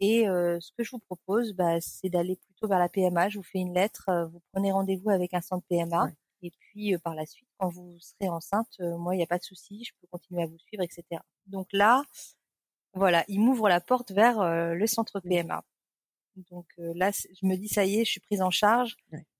Et 0.00 0.28
euh, 0.28 0.60
ce 0.60 0.70
que 0.76 0.84
je 0.84 0.90
vous 0.90 0.98
propose, 0.98 1.54
bah, 1.54 1.80
c'est 1.80 2.10
d'aller 2.10 2.36
plutôt 2.36 2.68
vers 2.68 2.78
la 2.78 2.90
PMA. 2.90 3.30
Je 3.30 3.38
vous 3.38 3.42
fais 3.42 3.58
une 3.58 3.72
lettre, 3.72 4.04
euh, 4.10 4.26
vous 4.26 4.42
prenez 4.52 4.70
rendez-vous 4.70 5.08
avec 5.08 5.32
un 5.32 5.40
centre 5.40 5.64
PMA. 5.68 6.10
Et 6.42 6.50
puis, 6.50 6.96
par 6.98 7.14
la 7.14 7.24
suite, 7.24 7.48
quand 7.58 7.70
vous 7.70 7.98
serez 8.00 8.28
enceinte, 8.28 8.78
moi, 8.80 9.14
il 9.14 9.18
n'y 9.18 9.24
a 9.24 9.26
pas 9.26 9.38
de 9.38 9.42
souci, 9.42 9.84
je 9.84 9.92
peux 10.00 10.06
continuer 10.08 10.42
à 10.42 10.46
vous 10.46 10.58
suivre, 10.58 10.82
etc. 10.82 11.22
Donc 11.46 11.68
là, 11.72 12.02
voilà, 12.92 13.24
il 13.28 13.40
m'ouvre 13.40 13.70
la 13.70 13.80
porte 13.80 14.12
vers 14.12 14.74
le 14.74 14.86
centre 14.86 15.20
PMA. 15.20 15.64
Donc 16.50 16.66
euh, 16.78 16.92
là, 16.94 17.10
je 17.10 17.46
me 17.46 17.56
dis 17.56 17.68
ça 17.68 17.84
y 17.84 18.00
est, 18.00 18.04
je 18.04 18.10
suis 18.10 18.20
prise 18.20 18.42
en 18.42 18.50
charge. 18.50 18.96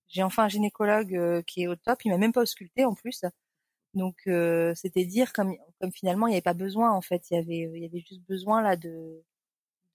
J'ai 0.09 0.23
enfin 0.23 0.45
un 0.45 0.49
gynécologue 0.49 1.15
euh, 1.15 1.43
qui 1.43 1.63
est 1.63 1.67
au 1.67 1.77
top. 1.77 2.05
Il 2.05 2.11
m'a 2.11 2.19
même 2.19 2.33
pas 2.33 2.43
ausculté 2.43 2.85
en 2.85 2.95
plus. 2.95 3.25
Donc 3.95 4.17
euh, 4.27 4.75
c'était 4.75 5.05
dire 5.05 5.33
comme 5.33 5.57
comme 5.81 5.93
finalement 5.93 6.27
il 6.27 6.31
n'y 6.31 6.37
avait 6.37 6.43
pas 6.43 6.55
besoin 6.55 6.93
en 6.93 7.01
fait. 7.01 7.31
Il 7.31 7.35
y 7.35 7.39
avait 7.39 7.71
il 7.75 7.83
y 7.83 7.87
avait 7.87 8.01
juste 8.01 8.23
besoin 8.29 8.63
là 8.63 8.77
de 8.77 9.23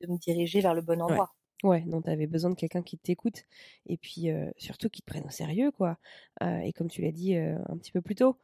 de 0.02 0.08
me 0.08 0.18
diriger 0.18 0.62
vers 0.62 0.74
le 0.74 0.82
bon 0.82 1.02
endroit. 1.02 1.34
Ouais, 1.64 1.84
non, 1.86 2.02
avais 2.08 2.26
besoin 2.26 2.50
de 2.50 2.56
quelqu'un 2.56 2.82
qui 2.82 2.98
t'écoute 2.98 3.44
et 3.86 3.96
puis 3.98 4.30
surtout 4.58 4.90
qui 4.90 5.04
te 5.04 5.06
prenne 5.06 5.26
au 5.26 5.30
sérieux, 5.30 5.70
quoi. 5.70 6.00
et 6.42 6.74
comme 6.74 6.90
tu 6.90 7.04
l'as 7.04 7.12
dit 7.12 7.36
un 7.36 7.78
petit 7.78 7.92
peu 7.92 8.02
plus 8.02 8.16
tôt, 8.16 8.36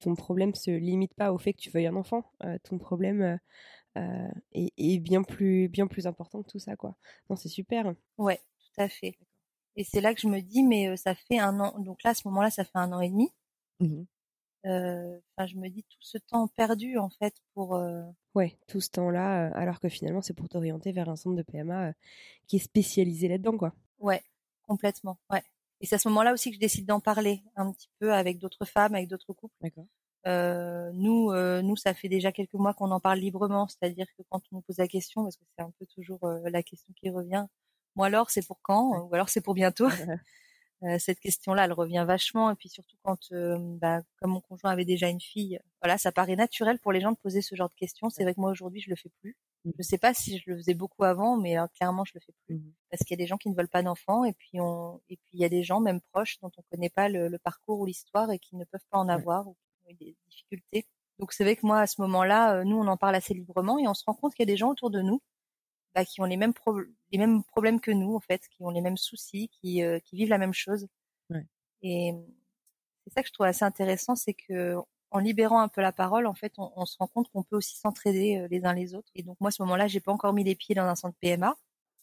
ton 0.00 0.16
problème 0.16 0.52
se 0.56 0.72
limite 0.72 1.14
pas 1.14 1.32
au 1.32 1.38
fait 1.38 1.52
que 1.52 1.60
tu 1.60 1.70
veuilles 1.70 1.86
un 1.86 1.94
enfant. 1.94 2.24
ton 2.64 2.78
problème 2.78 3.38
euh, 3.96 4.28
et, 4.52 4.98
bien 4.98 5.22
plus 5.22 5.68
bien 5.68 5.86
plus 5.86 6.06
important 6.06 6.42
que 6.42 6.50
tout 6.50 6.58
ça 6.58 6.76
quoi. 6.76 6.96
Non, 7.30 7.36
c'est 7.36 7.48
super. 7.48 7.94
Ouais, 8.18 8.38
tout 8.58 8.82
à 8.82 8.88
fait. 8.88 9.18
Et 9.76 9.84
c'est 9.84 10.00
là 10.00 10.14
que 10.14 10.20
je 10.20 10.28
me 10.28 10.40
dis 10.40 10.62
mais 10.62 10.96
ça 10.96 11.14
fait 11.14 11.38
un 11.38 11.60
an 11.60 11.78
donc 11.78 12.02
là 12.02 12.10
à 12.10 12.14
ce 12.14 12.26
moment-là 12.28 12.50
ça 12.50 12.64
fait 12.64 12.78
un 12.78 12.92
an 12.92 13.00
et 13.00 13.10
demi. 13.10 13.30
Mmh 13.80 14.04
euh, 14.64 15.20
je 15.46 15.54
me 15.54 15.68
dis 15.68 15.84
tout 15.84 15.98
ce 16.00 16.18
temps 16.18 16.48
perdu 16.48 16.98
en 16.98 17.08
fait 17.08 17.36
pour. 17.54 17.80
Ouais, 18.34 18.58
tout 18.66 18.80
ce 18.80 18.90
temps-là, 18.90 19.46
alors 19.54 19.78
que 19.78 19.88
finalement 19.88 20.22
c'est 20.22 20.34
pour 20.34 20.48
t'orienter 20.48 20.90
vers 20.90 21.08
un 21.08 21.14
centre 21.14 21.36
de 21.36 21.42
PMA 21.42 21.92
qui 22.48 22.56
est 22.56 22.60
spécialisé 22.60 23.28
là-dedans, 23.28 23.56
quoi. 23.56 23.72
Ouais, 24.00 24.22
complètement. 24.66 25.18
Ouais. 25.30 25.44
Et 25.80 25.86
c'est 25.86 25.96
à 25.96 25.98
ce 25.98 26.08
moment-là 26.08 26.32
aussi 26.32 26.50
que 26.50 26.56
je 26.56 26.60
décide 26.60 26.86
d'en 26.86 27.00
parler 27.00 27.42
un 27.54 27.72
petit 27.72 27.88
peu 27.98 28.12
avec 28.12 28.38
d'autres 28.38 28.64
femmes, 28.64 28.94
avec 28.94 29.08
d'autres 29.08 29.32
couples. 29.32 29.54
D'accord. 29.60 29.86
Euh, 30.26 30.90
nous, 30.94 31.30
euh, 31.30 31.62
nous, 31.62 31.76
ça 31.76 31.94
fait 31.94 32.08
déjà 32.08 32.32
quelques 32.32 32.54
mois 32.54 32.74
qu'on 32.74 32.90
en 32.90 33.00
parle 33.00 33.18
librement, 33.20 33.68
c'est-à-dire 33.68 34.06
que 34.16 34.22
quand 34.28 34.40
on 34.50 34.56
nous 34.56 34.60
pose 34.62 34.78
la 34.78 34.88
question, 34.88 35.22
parce 35.22 35.36
que 35.36 35.44
c'est 35.56 35.62
un 35.62 35.70
peu 35.78 35.86
toujours 35.86 36.24
euh, 36.24 36.40
la 36.50 36.62
question 36.62 36.92
qui 36.96 37.10
revient, 37.10 37.46
moi 37.94 38.06
alors 38.06 38.30
c'est 38.30 38.46
pour 38.46 38.60
quand 38.62 39.06
ou 39.08 39.14
alors 39.14 39.28
c'est 39.28 39.40
pour 39.40 39.54
bientôt. 39.54 39.88
cette 40.98 41.20
question-là, 41.20 41.64
elle 41.64 41.72
revient 41.72 42.04
vachement. 42.06 42.50
Et 42.50 42.54
puis 42.54 42.68
surtout 42.68 42.96
quand, 43.02 43.32
bah, 43.80 44.02
comme 44.20 44.32
mon 44.32 44.40
conjoint 44.40 44.70
avait 44.70 44.84
déjà 44.84 45.08
une 45.08 45.20
fille, 45.20 45.58
voilà, 45.82 45.98
ça 45.98 46.12
paraît 46.12 46.36
naturel 46.36 46.78
pour 46.78 46.92
les 46.92 47.00
gens 47.00 47.12
de 47.12 47.16
poser 47.16 47.40
ce 47.42 47.54
genre 47.54 47.70
de 47.70 47.74
questions. 47.74 48.10
C'est 48.10 48.24
vrai 48.24 48.34
que 48.34 48.40
moi 48.40 48.50
aujourd'hui, 48.50 48.80
je 48.80 48.90
le 48.90 48.96
fais 48.96 49.10
plus. 49.20 49.36
Mmh. 49.64 49.70
Je 49.78 49.82
sais 49.82 49.98
pas 49.98 50.12
si 50.14 50.38
je 50.38 50.50
le 50.50 50.56
faisais 50.58 50.74
beaucoup 50.74 51.04
avant, 51.04 51.38
mais 51.38 51.56
clairement, 51.76 52.04
je 52.04 52.12
le 52.14 52.20
fais 52.20 52.32
plus 52.46 52.56
mmh 52.56 52.72
parce 52.90 53.02
qu'il 53.04 53.18
y 53.18 53.20
a 53.20 53.24
des 53.24 53.26
gens 53.26 53.36
qui 53.36 53.50
ne 53.50 53.54
veulent 53.54 53.68
pas 53.68 53.82
d'enfants 53.82 54.24
et 54.24 54.32
puis 54.32 54.60
on 54.60 55.00
et 55.08 55.16
puis 55.16 55.30
il 55.34 55.40
y 55.40 55.44
a 55.44 55.48
des 55.48 55.62
gens 55.64 55.80
même 55.80 56.00
proches 56.12 56.38
dont 56.40 56.50
on 56.56 56.62
connaît 56.70 56.90
pas 56.90 57.08
le, 57.08 57.36
parcours 57.38 57.80
ou 57.80 57.86
l'histoire 57.86 58.30
et 58.30 58.38
qui 58.38 58.56
ne 58.56 58.64
peuvent 58.64 58.86
pas 58.90 58.98
en 58.98 59.08
avoir 59.08 59.48
ou 59.48 59.56
ont 59.86 59.90
eu 59.90 59.94
des 59.94 60.16
difficultés. 60.28 60.86
Donc 61.18 61.32
c'est 61.32 61.44
vrai 61.44 61.56
que 61.56 61.66
moi 61.66 61.80
à 61.80 61.86
ce 61.86 62.00
moment-là, 62.02 62.64
nous 62.64 62.76
on 62.76 62.86
en 62.86 62.96
parle 62.96 63.14
assez 63.14 63.34
librement 63.34 63.78
et 63.78 63.88
on 63.88 63.94
se 63.94 64.04
rend 64.04 64.14
compte 64.14 64.34
qu'il 64.34 64.46
y 64.46 64.50
a 64.50 64.52
des 64.52 64.56
gens 64.56 64.70
autour 64.70 64.90
de 64.90 65.00
nous 65.00 65.20
bah, 65.96 66.04
qui 66.04 66.20
ont 66.20 66.26
les 66.26 66.36
mêmes, 66.36 66.52
les 67.10 67.18
mêmes 67.18 67.42
problèmes 67.42 67.80
que 67.80 67.90
nous, 67.90 68.14
en 68.14 68.20
fait, 68.20 68.42
qui 68.50 68.62
ont 68.62 68.68
les 68.68 68.82
mêmes 68.82 68.98
soucis, 68.98 69.48
qui, 69.48 69.82
euh, 69.82 69.98
qui 70.00 70.16
vivent 70.16 70.28
la 70.28 70.36
même 70.36 70.52
chose. 70.52 70.86
Et 71.82 72.12
c'est 73.04 73.14
ça 73.14 73.22
que 73.22 73.28
je 73.28 73.32
trouve 73.32 73.46
assez 73.46 73.64
intéressant, 73.64 74.14
c'est 74.14 74.34
que 74.34 74.76
en 75.10 75.18
libérant 75.20 75.60
un 75.60 75.68
peu 75.68 75.80
la 75.80 75.92
parole, 75.92 76.26
en 76.26 76.34
fait, 76.34 76.52
on, 76.58 76.70
on 76.76 76.84
se 76.84 76.96
rend 76.98 77.06
compte 77.06 77.28
qu'on 77.30 77.42
peut 77.42 77.56
aussi 77.56 77.76
s'entraider 77.78 78.38
euh, 78.38 78.48
les 78.50 78.64
uns 78.66 78.74
les 78.74 78.94
autres. 78.94 79.08
Et 79.14 79.22
donc 79.22 79.38
moi, 79.40 79.48
à 79.48 79.50
ce 79.52 79.62
moment-là, 79.62 79.86
j'ai 79.86 80.00
pas 80.00 80.12
encore 80.12 80.34
mis 80.34 80.44
les 80.44 80.54
pieds 80.54 80.74
dans 80.74 80.84
un 80.84 80.96
centre 80.96 81.16
PMA, 81.20 81.56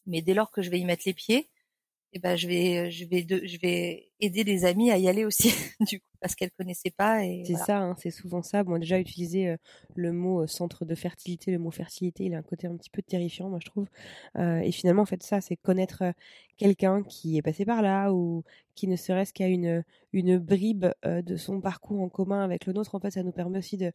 mais 0.08 0.22
dès 0.24 0.34
lors 0.34 0.50
que 0.50 0.64
je 0.64 0.72
vais 0.72 0.80
y 0.80 0.86
mettre 0.86 1.04
les 1.06 1.14
pieds, 1.14 1.50
eh 2.16 2.20
ben 2.20 2.36
je 2.36 2.48
vais 2.48 2.92
je 2.92 3.06
vais 3.06 3.24
de, 3.24 3.42
je 3.44 3.58
vais 3.58 4.12
aider 4.20 4.44
des 4.44 4.66
amis 4.66 4.92
à 4.92 4.98
y 5.00 5.08
aller 5.08 5.26
aussi 5.26 5.50
du 5.80 6.00
coup 6.00 6.06
parce 6.22 6.36
qu'elles 6.36 6.52
connaissaient 6.52 6.92
pas 6.92 7.26
et 7.26 7.44
c'est 7.46 7.56
ça 7.56 7.80
hein, 7.80 7.96
c'est 7.98 8.12
souvent 8.12 8.44
ça 8.44 8.64
bon 8.64 8.78
déjà 8.78 9.00
utiliser 9.00 9.50
euh, 9.50 9.58
le 9.96 10.14
mot 10.14 10.44
euh, 10.44 10.48
centre 10.48 10.86
de 10.86 10.94
fertilité 10.94 11.52
le 11.52 11.58
mot 11.58 11.72
fertilité 11.72 12.26
il 12.26 12.36
a 12.36 12.38
un 12.38 12.44
côté 12.44 12.68
un 12.68 12.78
petit 12.78 12.92
peu 12.92 13.02
terrifiant 13.02 13.50
moi 13.50 13.58
je 13.60 13.66
trouve 13.66 13.88
euh, 14.38 14.60
et 14.60 14.72
finalement 14.72 15.02
en 15.02 15.08
fait 15.08 15.24
ça 15.24 15.42
c'est 15.42 15.56
connaître 15.56 16.04
quelqu'un 16.58 17.02
qui 17.02 17.38
est 17.38 17.42
passé 17.42 17.66
par 17.66 17.82
là 17.82 18.14
ou 18.14 18.44
qui 18.76 18.88
ne 18.88 18.96
serait-ce 18.96 19.34
qu'à 19.34 19.48
une 19.48 19.84
une 20.14 20.38
bribe 20.38 20.86
de 21.04 21.36
son 21.36 21.62
parcours 21.62 22.00
en 22.00 22.10
commun 22.10 22.44
avec 22.44 22.68
le 22.68 22.74
nôtre 22.74 22.94
en 22.94 23.00
fait 23.00 23.10
ça 23.10 23.24
nous 23.24 23.32
permet 23.32 23.58
aussi 23.58 23.78
de 23.78 23.92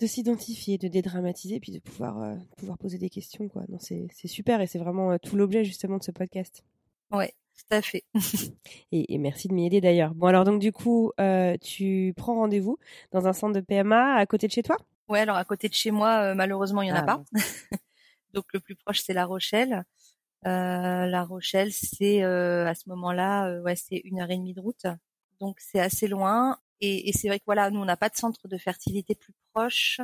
de 0.00 0.06
s'identifier, 0.06 0.78
de 0.78 0.88
dédramatiser, 0.88 1.60
puis 1.60 1.72
de 1.72 1.78
pouvoir, 1.78 2.34
pouvoir 2.56 2.78
poser 2.78 2.96
des 2.96 3.10
questions. 3.10 3.50
Quoi. 3.50 3.64
Non, 3.68 3.76
c'est, 3.78 4.06
c'est 4.14 4.28
super 4.28 4.62
et 4.62 4.66
c'est 4.66 4.78
vraiment 4.78 5.18
tout 5.18 5.36
l'objet 5.36 5.62
justement 5.62 5.98
de 5.98 6.02
ce 6.02 6.10
podcast. 6.10 6.64
Ouais, 7.10 7.34
tout 7.56 7.74
à 7.74 7.82
fait. 7.82 8.04
et, 8.92 9.18
merci 9.18 9.48
de 9.48 9.54
m'y 9.54 9.66
aider 9.66 9.80
d'ailleurs. 9.80 10.14
Bon, 10.14 10.26
alors 10.26 10.44
donc 10.44 10.60
du 10.60 10.72
coup, 10.72 11.12
euh, 11.20 11.56
tu 11.60 12.14
prends 12.16 12.36
rendez-vous 12.36 12.78
dans 13.12 13.26
un 13.26 13.32
centre 13.32 13.54
de 13.54 13.60
PMA 13.60 14.14
à 14.14 14.26
côté 14.26 14.46
de 14.46 14.52
chez 14.52 14.62
toi? 14.62 14.76
Ouais, 15.08 15.20
alors 15.20 15.36
à 15.36 15.44
côté 15.44 15.68
de 15.68 15.74
chez 15.74 15.90
moi, 15.90 16.20
euh, 16.22 16.34
malheureusement, 16.34 16.82
il 16.82 16.88
y 16.88 16.92
en 16.92 16.96
a 16.96 17.00
ah, 17.00 17.02
pas. 17.02 17.24
donc 18.32 18.44
le 18.52 18.60
plus 18.60 18.76
proche, 18.76 19.00
c'est 19.00 19.12
La 19.12 19.26
Rochelle. 19.26 19.84
Euh, 20.46 21.06
la 21.06 21.24
Rochelle, 21.24 21.72
c'est 21.72 22.22
à 22.22 22.74
ce 22.74 22.88
moment-là, 22.88 23.60
ouais, 23.60 23.76
c'est 23.76 24.00
une 24.04 24.20
heure 24.20 24.30
et 24.30 24.36
demie 24.36 24.54
de 24.54 24.60
route. 24.60 24.86
Donc 25.40 25.58
c'est 25.60 25.80
assez 25.80 26.06
loin. 26.06 26.58
Et, 26.80 27.08
et 27.08 27.12
c'est 27.12 27.28
vrai 27.28 27.38
que 27.38 27.44
voilà, 27.44 27.70
nous, 27.70 27.80
on 27.80 27.84
n'a 27.84 27.96
pas 27.96 28.08
de 28.08 28.16
centre 28.16 28.48
de 28.48 28.56
fertilité 28.56 29.14
plus 29.14 29.34
proche. 29.52 30.00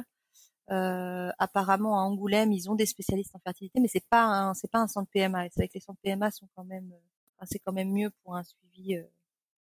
Euh, 0.71 1.31
apparemment 1.39 1.99
à 1.99 2.03
Angoulême, 2.03 2.53
ils 2.53 2.69
ont 2.69 2.75
des 2.75 2.87
spécialistes 2.87 3.35
en 3.35 3.39
fertilité, 3.39 3.79
mais 3.81 3.89
c'est 3.89 4.07
pas 4.09 4.25
un, 4.25 4.55
c'est 4.55 4.71
pas 4.71 4.81
un 4.81 4.89
centre 4.89 5.11
PMA. 5.11 5.45
C'est 5.51 5.61
vrai 5.61 5.69
que 5.69 5.75
les 5.75 5.81
centres 5.81 6.01
PMA 6.03 6.31
sont 6.31 6.49
quand 6.57 6.65
même, 6.65 6.93
euh, 6.93 7.45
c'est 7.45 7.61
quand 7.61 7.73
même 7.73 7.93
mieux 7.93 8.11
pour 8.23 8.35
un 8.37 8.43
suivi. 8.43 8.97
Euh. 8.97 9.05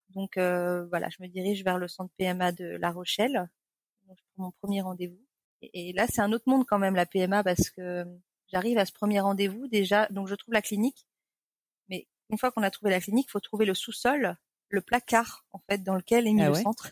Donc 0.09 0.37
voilà, 0.37 1.09
je 1.09 1.17
me 1.21 1.27
dirige 1.27 1.63
vers 1.63 1.77
le 1.77 1.87
centre 1.87 2.13
PMA 2.17 2.51
de 2.51 2.65
La 2.65 2.91
Rochelle. 2.91 3.49
Donc, 4.07 4.17
prends 4.35 4.43
mon 4.45 4.51
premier 4.51 4.81
rendez-vous. 4.81 5.19
Et, 5.61 5.93
là, 5.93 6.05
c'est 6.07 6.21
un 6.21 6.31
autre 6.33 6.47
monde 6.47 6.65
quand 6.67 6.77
même 6.77 6.95
la 6.95 7.05
PMA 7.05 7.43
parce 7.43 7.69
que 7.69 8.05
j'arrive 8.47 8.77
à 8.77 8.85
ce 8.85 8.91
premier 8.91 9.19
rendez-vous 9.19 9.67
déjà. 9.67 10.07
Donc 10.09 10.27
je 10.27 10.35
trouve 10.35 10.53
la 10.53 10.61
clinique, 10.61 11.07
mais 11.89 12.07
une 12.29 12.37
fois 12.37 12.51
qu'on 12.51 12.63
a 12.63 12.71
trouvé 12.71 12.91
la 12.91 13.01
clinique, 13.01 13.27
il 13.29 13.31
faut 13.31 13.39
trouver 13.39 13.65
le 13.65 13.73
sous-sol, 13.73 14.37
le 14.69 14.81
placard 14.81 15.45
en 15.51 15.59
fait 15.59 15.79
dans 15.83 15.95
lequel 15.95 16.27
est 16.27 16.33
mis 16.33 16.43
ah 16.43 16.49
le 16.49 16.55
centre. 16.55 16.91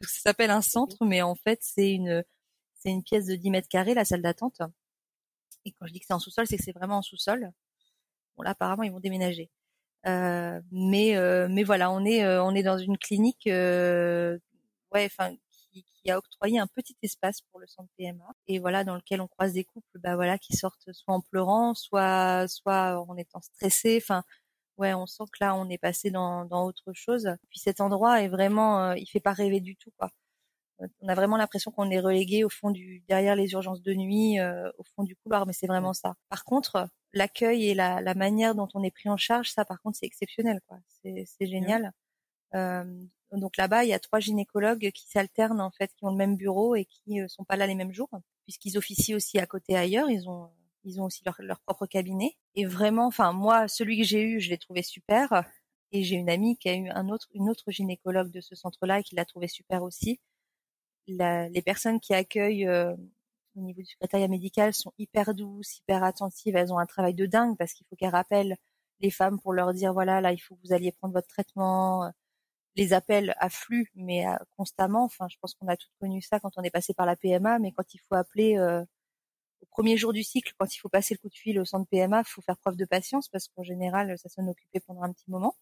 Parce 0.00 0.12
que 0.12 0.18
ça 0.18 0.30
s'appelle 0.30 0.50
un 0.50 0.62
centre, 0.62 1.04
mais 1.04 1.22
en 1.22 1.34
fait 1.34 1.60
c'est 1.62 1.92
une 1.92 2.24
c'est 2.80 2.90
une 2.90 3.02
pièce 3.02 3.26
de 3.26 3.36
10 3.36 3.50
mètres 3.50 3.68
carrés, 3.68 3.94
la 3.94 4.04
salle 4.04 4.22
d'attente. 4.22 4.60
Et 5.64 5.72
quand 5.72 5.86
je 5.86 5.92
dis 5.92 6.00
que 6.00 6.06
c'est 6.06 6.14
en 6.14 6.18
sous-sol, 6.18 6.46
c'est 6.46 6.56
que 6.56 6.64
c'est 6.64 6.72
vraiment 6.72 6.98
en 6.98 7.02
sous-sol. 7.02 7.52
Bon 8.36 8.42
là, 8.42 8.50
apparemment, 8.50 8.82
ils 8.84 8.92
vont 8.92 9.00
déménager. 9.00 9.50
Euh, 10.06 10.60
mais 10.72 11.16
euh, 11.16 11.48
mais 11.50 11.62
voilà, 11.64 11.90
on 11.90 12.04
est 12.04 12.24
euh, 12.24 12.42
on 12.42 12.54
est 12.54 12.62
dans 12.62 12.78
une 12.78 12.96
clinique, 12.98 13.44
ouais, 13.46 14.40
enfin 14.94 15.34
qui, 15.50 15.84
qui, 15.84 16.10
a 16.10 16.18
octroyé 16.18 16.58
un 16.58 16.66
petit 16.66 16.96
espace 17.02 17.42
pour 17.42 17.60
le 17.60 17.66
centre 17.66 17.90
PMA 17.98 18.24
et 18.48 18.58
voilà 18.58 18.82
dans 18.84 18.96
lequel 18.96 19.20
on 19.20 19.28
croise 19.28 19.52
des 19.52 19.64
couples, 19.64 19.98
bah 20.00 20.16
voilà, 20.16 20.38
qui 20.38 20.56
sortent 20.56 20.90
soit 20.92 21.14
en 21.14 21.20
pleurant, 21.20 21.74
soit 21.74 22.48
soit 22.48 23.04
en 23.08 23.16
étant 23.16 23.40
stressés. 23.42 23.98
Enfin, 24.02 24.24
ouais, 24.78 24.94
on 24.94 25.06
sent 25.06 25.24
que 25.32 25.44
là, 25.44 25.54
on 25.56 25.68
est 25.70 25.78
passé 25.78 26.10
dans 26.10 26.44
dans 26.46 26.64
autre 26.66 26.92
chose. 26.94 27.28
Puis 27.50 27.60
cet 27.60 27.80
endroit 27.80 28.22
est 28.22 28.28
vraiment, 28.28 28.92
il 28.94 29.06
fait 29.06 29.20
pas 29.20 29.32
rêver 29.34 29.60
du 29.60 29.76
tout, 29.76 29.90
quoi 29.98 30.10
on 31.00 31.08
a 31.08 31.14
vraiment 31.14 31.36
l'impression 31.36 31.70
qu'on 31.70 31.90
est 31.90 32.00
relégué 32.00 32.44
au 32.44 32.48
fond 32.48 32.70
du 32.70 33.02
derrière 33.08 33.36
les 33.36 33.52
urgences 33.52 33.82
de 33.82 33.94
nuit, 33.94 34.38
euh, 34.38 34.70
au 34.78 34.84
fond 34.84 35.02
du 35.02 35.16
couloir, 35.16 35.46
mais 35.46 35.52
c'est 35.52 35.66
vraiment 35.66 35.92
ça. 35.92 36.14
Par 36.28 36.44
contre, 36.44 36.88
l'accueil 37.12 37.66
et 37.66 37.74
la, 37.74 38.00
la, 38.00 38.14
manière 38.14 38.54
dont 38.54 38.68
on 38.74 38.82
est 38.82 38.90
pris 38.90 39.08
en 39.08 39.16
charge, 39.16 39.50
ça 39.50 39.64
par 39.64 39.80
contre 39.82 39.98
c'est 39.98 40.06
exceptionnel, 40.06 40.60
quoi. 40.66 40.78
C'est, 41.02 41.46
génial. 41.46 41.92
Euh, 42.54 42.84
donc 43.32 43.56
là-bas, 43.56 43.84
il 43.84 43.90
y 43.90 43.94
a 43.94 43.98
trois 43.98 44.20
gynécologues 44.20 44.90
qui 44.92 45.08
s'alternent 45.08 45.60
en 45.60 45.70
fait, 45.70 45.92
qui 45.94 46.04
ont 46.04 46.10
le 46.10 46.16
même 46.16 46.36
bureau 46.36 46.74
et 46.74 46.84
qui 46.84 47.20
euh, 47.20 47.28
sont 47.28 47.44
pas 47.44 47.56
là 47.56 47.66
les 47.66 47.74
mêmes 47.74 47.92
jours, 47.92 48.10
puisqu'ils 48.44 48.76
officient 48.78 49.16
aussi 49.16 49.38
à 49.38 49.46
côté 49.46 49.76
ailleurs. 49.76 50.10
Ils 50.10 50.28
ont 50.28 50.50
ils 50.84 50.98
ont 51.00 51.04
aussi 51.04 51.22
leur, 51.26 51.36
leur 51.40 51.60
propre 51.60 51.86
cabinet. 51.86 52.36
Et 52.54 52.64
vraiment, 52.64 53.06
enfin 53.06 53.32
moi, 53.32 53.68
celui 53.68 53.98
que 53.98 54.04
j'ai 54.04 54.22
eu, 54.22 54.40
je 54.40 54.48
l'ai 54.48 54.58
trouvé 54.58 54.82
super. 54.82 55.44
Et 55.92 56.04
j'ai 56.04 56.16
une 56.16 56.30
amie 56.30 56.56
qui 56.56 56.68
a 56.68 56.74
eu 56.74 56.88
un 56.88 57.08
autre, 57.10 57.28
une 57.34 57.50
autre 57.50 57.70
gynécologue 57.70 58.30
de 58.30 58.40
ce 58.40 58.54
centre-là 58.54 59.00
et 59.00 59.02
qui 59.02 59.14
l'a 59.16 59.24
trouvé 59.24 59.48
super 59.48 59.82
aussi 59.82 60.20
les 61.16 61.62
personnes 61.62 62.00
qui 62.00 62.14
accueillent 62.14 62.66
euh, 62.66 62.94
au 63.56 63.60
niveau 63.60 63.80
du 63.80 63.86
secrétariat 63.86 64.28
médical 64.28 64.72
sont 64.74 64.92
hyper 64.98 65.34
douces, 65.34 65.78
hyper 65.78 66.04
attentives. 66.04 66.56
Elles 66.56 66.72
ont 66.72 66.78
un 66.78 66.86
travail 66.86 67.14
de 67.14 67.26
dingue 67.26 67.56
parce 67.56 67.72
qu'il 67.72 67.86
faut 67.88 67.96
qu'elles 67.96 68.10
rappellent 68.10 68.56
les 69.00 69.10
femmes 69.10 69.40
pour 69.40 69.52
leur 69.52 69.72
dire 69.72 69.92
voilà 69.94 70.20
là 70.20 70.32
il 70.32 70.38
faut 70.38 70.54
que 70.56 70.60
vous 70.64 70.72
alliez 70.74 70.92
prendre 70.92 71.14
votre 71.14 71.28
traitement. 71.28 72.10
Les 72.76 72.92
appels 72.92 73.34
affluent 73.38 73.90
mais 73.94 74.26
euh, 74.26 74.36
constamment. 74.56 75.04
Enfin 75.04 75.26
je 75.30 75.36
pense 75.40 75.54
qu'on 75.54 75.68
a 75.68 75.76
toutes 75.76 75.92
connu 76.00 76.22
ça 76.22 76.40
quand 76.40 76.52
on 76.56 76.62
est 76.62 76.70
passé 76.70 76.94
par 76.94 77.06
la 77.06 77.16
PMA, 77.16 77.58
mais 77.58 77.72
quand 77.72 77.94
il 77.94 77.98
faut 78.00 78.14
appeler 78.14 78.58
euh, 78.58 78.82
au 79.62 79.66
premier 79.70 79.96
jour 79.96 80.12
du 80.12 80.22
cycle, 80.22 80.52
quand 80.58 80.74
il 80.74 80.78
faut 80.78 80.88
passer 80.88 81.14
le 81.14 81.18
coup 81.18 81.28
de 81.28 81.34
fil 81.36 81.60
au 81.60 81.64
centre 81.64 81.88
PMA, 81.90 82.24
faut 82.24 82.42
faire 82.42 82.58
preuve 82.58 82.76
de 82.76 82.84
patience 82.84 83.28
parce 83.28 83.48
qu'en 83.48 83.62
général 83.64 84.16
ça 84.18 84.28
sonne 84.28 84.48
occupé 84.48 84.80
pendant 84.80 85.02
un 85.02 85.12
petit 85.12 85.30
moment. 85.30 85.56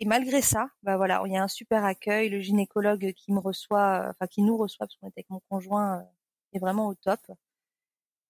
Et 0.00 0.06
malgré 0.06 0.42
ça, 0.42 0.70
bah 0.82 0.96
voilà, 0.96 1.22
il 1.26 1.32
y 1.32 1.36
a 1.36 1.42
un 1.42 1.48
super 1.48 1.84
accueil. 1.84 2.28
Le 2.28 2.40
gynécologue 2.40 3.12
qui 3.14 3.32
me 3.32 3.40
reçoit, 3.40 4.06
enfin 4.10 4.26
qui 4.26 4.42
nous 4.42 4.56
reçoit 4.56 4.86
parce 4.86 4.96
qu'on 4.96 5.08
est 5.08 5.12
avec 5.16 5.28
mon 5.30 5.40
conjoint, 5.48 5.98
euh, 6.00 6.02
est 6.54 6.58
vraiment 6.60 6.86
au 6.88 6.94
top. 6.94 7.20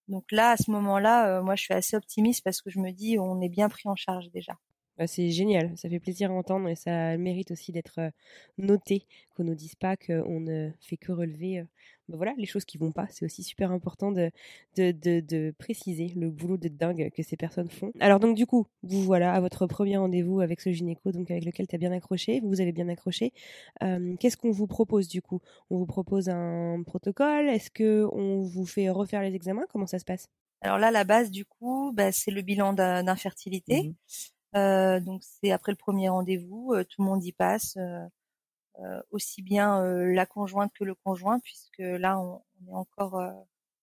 Donc 0.07 0.25
là, 0.31 0.51
à 0.51 0.57
ce 0.57 0.71
moment-là, 0.71 1.39
euh, 1.39 1.43
moi, 1.43 1.55
je 1.55 1.63
suis 1.63 1.73
assez 1.73 1.95
optimiste 1.95 2.43
parce 2.43 2.61
que 2.61 2.69
je 2.69 2.79
me 2.79 2.91
dis, 2.91 3.19
on 3.19 3.41
est 3.41 3.49
bien 3.49 3.69
pris 3.69 3.87
en 3.87 3.95
charge 3.95 4.29
déjà. 4.31 4.57
Bah, 4.99 5.07
c'est 5.07 5.29
génial, 5.29 5.71
ça 5.77 5.87
fait 5.87 6.01
plaisir 6.01 6.29
à 6.29 6.33
entendre 6.33 6.67
et 6.67 6.75
ça 6.75 7.15
mérite 7.17 7.51
aussi 7.51 7.71
d'être 7.71 7.99
euh, 7.99 8.09
noté, 8.57 9.05
qu'on 9.33 9.45
ne 9.45 9.53
dise 9.53 9.75
pas 9.75 9.95
qu'on 9.95 10.41
ne 10.41 10.71
fait 10.81 10.97
que 10.97 11.13
relever 11.13 11.63
bah, 12.09 12.17
voilà, 12.17 12.33
les 12.37 12.45
choses 12.45 12.65
qui 12.65 12.77
vont 12.77 12.91
pas. 12.91 13.07
C'est 13.09 13.23
aussi 13.23 13.41
super 13.41 13.71
important 13.71 14.11
de, 14.11 14.29
de, 14.75 14.91
de, 14.91 15.53
préciser 15.57 16.11
le 16.17 16.29
boulot 16.29 16.57
de 16.57 16.67
dingue 16.67 17.11
que 17.15 17.23
ces 17.23 17.37
personnes 17.37 17.69
font. 17.69 17.93
Alors 18.01 18.19
donc 18.19 18.35
du 18.35 18.45
coup, 18.45 18.67
vous 18.83 19.01
voilà 19.01 19.33
à 19.33 19.39
votre 19.39 19.67
premier 19.67 19.95
rendez-vous 19.95 20.41
avec 20.41 20.59
ce 20.59 20.69
gynéco, 20.69 21.13
donc 21.13 21.31
avec 21.31 21.45
lequel 21.45 21.65
tu 21.65 21.75
as 21.75 21.79
bien 21.79 21.93
accroché, 21.93 22.41
vous 22.41 22.59
avez 22.59 22.73
bien 22.73 22.89
accroché. 22.89 23.31
Qu'est-ce 23.79 24.35
qu'on 24.35 24.51
vous 24.51 24.67
propose 24.67 25.07
du 25.07 25.21
coup? 25.21 25.39
On 25.69 25.77
vous 25.77 25.85
propose 25.85 26.27
un 26.27 26.83
protocole? 26.85 27.47
Est-ce 27.47 27.71
que 27.71 28.05
on 28.11 28.41
vous 28.41 28.65
fait 28.65 28.89
refaire 28.89 29.21
les 29.21 29.33
examens? 29.33 29.63
Comment 29.69 29.87
ça 29.87 29.97
se 29.97 30.05
passe? 30.05 30.27
Alors 30.61 30.77
là, 30.77 30.91
la 30.91 31.05
base 31.05 31.31
du 31.31 31.45
coup, 31.45 31.93
bah, 31.93 32.11
c'est 32.11 32.31
le 32.31 32.41
bilan 32.41 32.73
d'infertilité. 32.73 33.83
Mmh 33.83 33.87
euh, 33.87 34.38
donc 34.53 35.23
c'est 35.23 35.51
après 35.51 35.71
le 35.71 35.77
premier 35.77 36.09
rendez-vous, 36.09 36.73
euh, 36.73 36.83
tout 36.83 37.01
le 37.01 37.05
monde 37.05 37.23
y 37.23 37.31
passe, 37.31 37.77
euh, 37.77 39.01
aussi 39.11 39.41
bien 39.41 39.83
la 39.83 40.25
conjointe 40.25 40.71
que 40.73 40.83
le 40.83 40.95
conjoint, 40.95 41.39
puisque 41.39 41.79
là 41.79 42.19
on, 42.19 42.41
est 42.67 42.73
encore, 42.73 43.21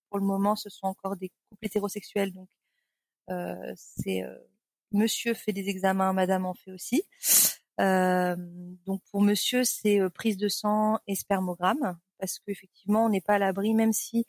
pour 0.09 0.19
le 0.19 0.25
moment, 0.25 0.57
ce 0.57 0.71
sont 0.71 0.87
encore 0.87 1.17
des 1.17 1.31
couples 1.51 1.67
hétérosexuels, 1.67 2.33
donc 2.33 2.49
c'est 3.77 4.25
Monsieur 4.93 5.35
fait 5.35 5.53
des 5.53 5.69
examens, 5.69 6.13
Madame 6.13 6.47
en 6.47 6.55
fait 6.55 6.73
aussi. 6.73 7.03
donc 7.79 9.03
pour 9.11 9.21
Monsieur, 9.21 9.65
c'est 9.65 10.01
prise 10.11 10.39
de 10.39 10.49
sang 10.49 10.99
et 11.07 11.15
spermogramme, 11.15 11.99
parce 12.19 12.39
qu'effectivement 12.39 13.05
on 13.05 13.11
n'est 13.11 13.21
pas 13.21 13.35
à 13.35 13.39
l'abri, 13.39 13.75
même 13.75 13.93
si 13.93 14.25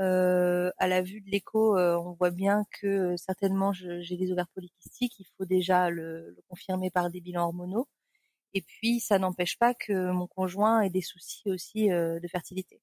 euh, 0.00 0.70
à 0.78 0.86
la 0.88 1.02
vue 1.02 1.20
de 1.20 1.30
l'écho, 1.30 1.76
euh, 1.76 1.96
on 1.96 2.12
voit 2.12 2.30
bien 2.30 2.64
que 2.80 2.86
euh, 2.86 3.16
certainement 3.16 3.72
j'ai 3.72 4.16
des 4.16 4.32
ovaires 4.32 4.48
polykystiques. 4.54 5.18
Il 5.18 5.26
faut 5.36 5.44
déjà 5.44 5.90
le, 5.90 6.30
le, 6.30 6.42
confirmer 6.48 6.90
par 6.90 7.10
des 7.10 7.20
bilans 7.20 7.44
hormonaux. 7.46 7.88
Et 8.54 8.62
puis, 8.62 9.00
ça 9.00 9.18
n'empêche 9.18 9.58
pas 9.58 9.74
que 9.74 10.10
mon 10.12 10.26
conjoint 10.26 10.82
ait 10.82 10.90
des 10.90 11.02
soucis 11.02 11.50
aussi 11.50 11.90
euh, 11.92 12.20
de 12.20 12.28
fertilité. 12.28 12.80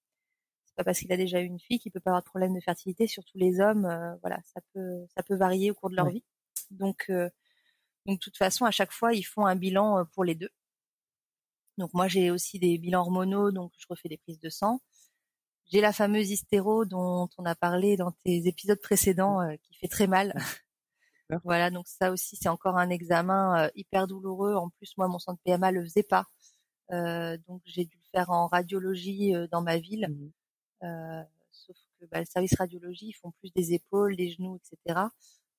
C'est 0.66 0.76
pas 0.76 0.84
parce 0.84 1.00
qu'il 1.00 1.12
a 1.14 1.18
déjà 1.18 1.42
eu 1.42 1.46
une 1.46 1.60
fille 1.60 1.80
qu'il 1.80 1.92
peut 1.92 2.00
pas 2.00 2.12
avoir 2.12 2.24
de 2.24 2.30
problème 2.30 2.54
de 2.56 2.62
fertilité. 2.62 3.08
Surtout 3.08 3.38
les 3.38 3.60
hommes, 3.62 3.88
voilà, 4.22 4.40
ça 4.44 4.62
peut 4.74 5.06
ça 5.16 5.24
peut 5.24 5.36
varier 5.36 5.72
au 5.72 5.76
cours 5.76 5.90
de 5.90 5.96
leur 5.96 6.10
vie. 6.10 6.24
Donc 6.72 7.10
Donc 8.06 8.20
de 8.20 8.20
toute 8.20 8.38
façon, 8.38 8.66
à 8.66 8.72
chaque 8.72 8.92
fois, 8.92 9.14
ils 9.14 9.24
font 9.24 9.46
un 9.46 9.56
bilan 9.56 10.06
pour 10.14 10.24
les 10.26 10.36
deux. 10.36 10.50
Donc 11.78 11.94
moi, 11.94 12.08
j'ai 12.08 12.32
aussi 12.32 12.60
des 12.60 12.78
bilans 12.78 13.02
hormonaux, 13.02 13.52
donc 13.52 13.72
je 13.78 13.86
refais 13.90 14.10
des 14.10 14.18
prises 14.18 14.40
de 14.40 14.50
sang. 14.50 14.80
J'ai 15.72 15.82
la 15.82 15.94
fameuse 15.94 16.30
hystéro 16.30 16.86
dont 16.86 17.30
on 17.38 17.46
a 17.46 17.56
parlé 17.56 17.98
dans 17.98 18.12
tes 18.24 18.48
épisodes 18.48 18.80
précédents, 18.80 19.40
qui 19.64 19.74
fait 19.76 19.88
très 19.88 20.08
mal. 20.08 20.34
voilà, 21.44 21.72
donc 21.72 21.88
ça 21.88 22.12
aussi, 22.12 22.36
c'est 22.36 22.50
encore 22.50 22.78
un 22.78 22.90
examen 22.90 23.70
hyper 23.76 24.08
douloureux. 24.08 24.56
En 24.56 24.70
plus, 24.70 24.94
moi, 24.98 25.08
mon 25.08 25.20
centre 25.20 25.42
PMA 25.44 25.72
le 25.72 25.84
faisait 25.84 26.04
pas. 26.04 26.26
Euh, 26.92 27.38
donc 27.48 27.62
j'ai 27.66 27.86
dû 27.86 27.98
le 27.98 28.04
faire 28.12 28.30
en 28.30 28.48
radiologie 28.48 29.34
dans 29.52 29.62
ma 29.62 29.78
ville. 29.78 30.08
Mmh 30.10 30.32
euh, 30.84 31.24
sauf 31.52 31.76
que 32.00 32.06
bah, 32.06 32.20
le 32.20 32.26
service 32.26 32.56
radiologie, 32.58 33.08
ils 33.08 33.14
font 33.14 33.32
plus 33.32 33.52
des 33.52 33.74
épaules, 33.74 34.16
des 34.16 34.30
genoux, 34.30 34.58
etc. 34.58 35.00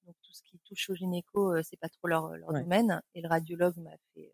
Donc 0.05 0.14
tout 0.23 0.33
ce 0.33 0.42
qui 0.42 0.59
touche 0.61 0.90
au 0.90 0.95
gynéco, 0.95 1.53
euh, 1.53 1.62
c'est 1.62 1.79
pas 1.79 1.88
trop 1.88 2.07
leur, 2.07 2.37
leur 2.37 2.53
domaine. 2.53 3.03
Et 3.14 3.23
le 3.23 3.29
radiologue 3.29 3.77
m'a 3.79 3.97
fait, 4.14 4.33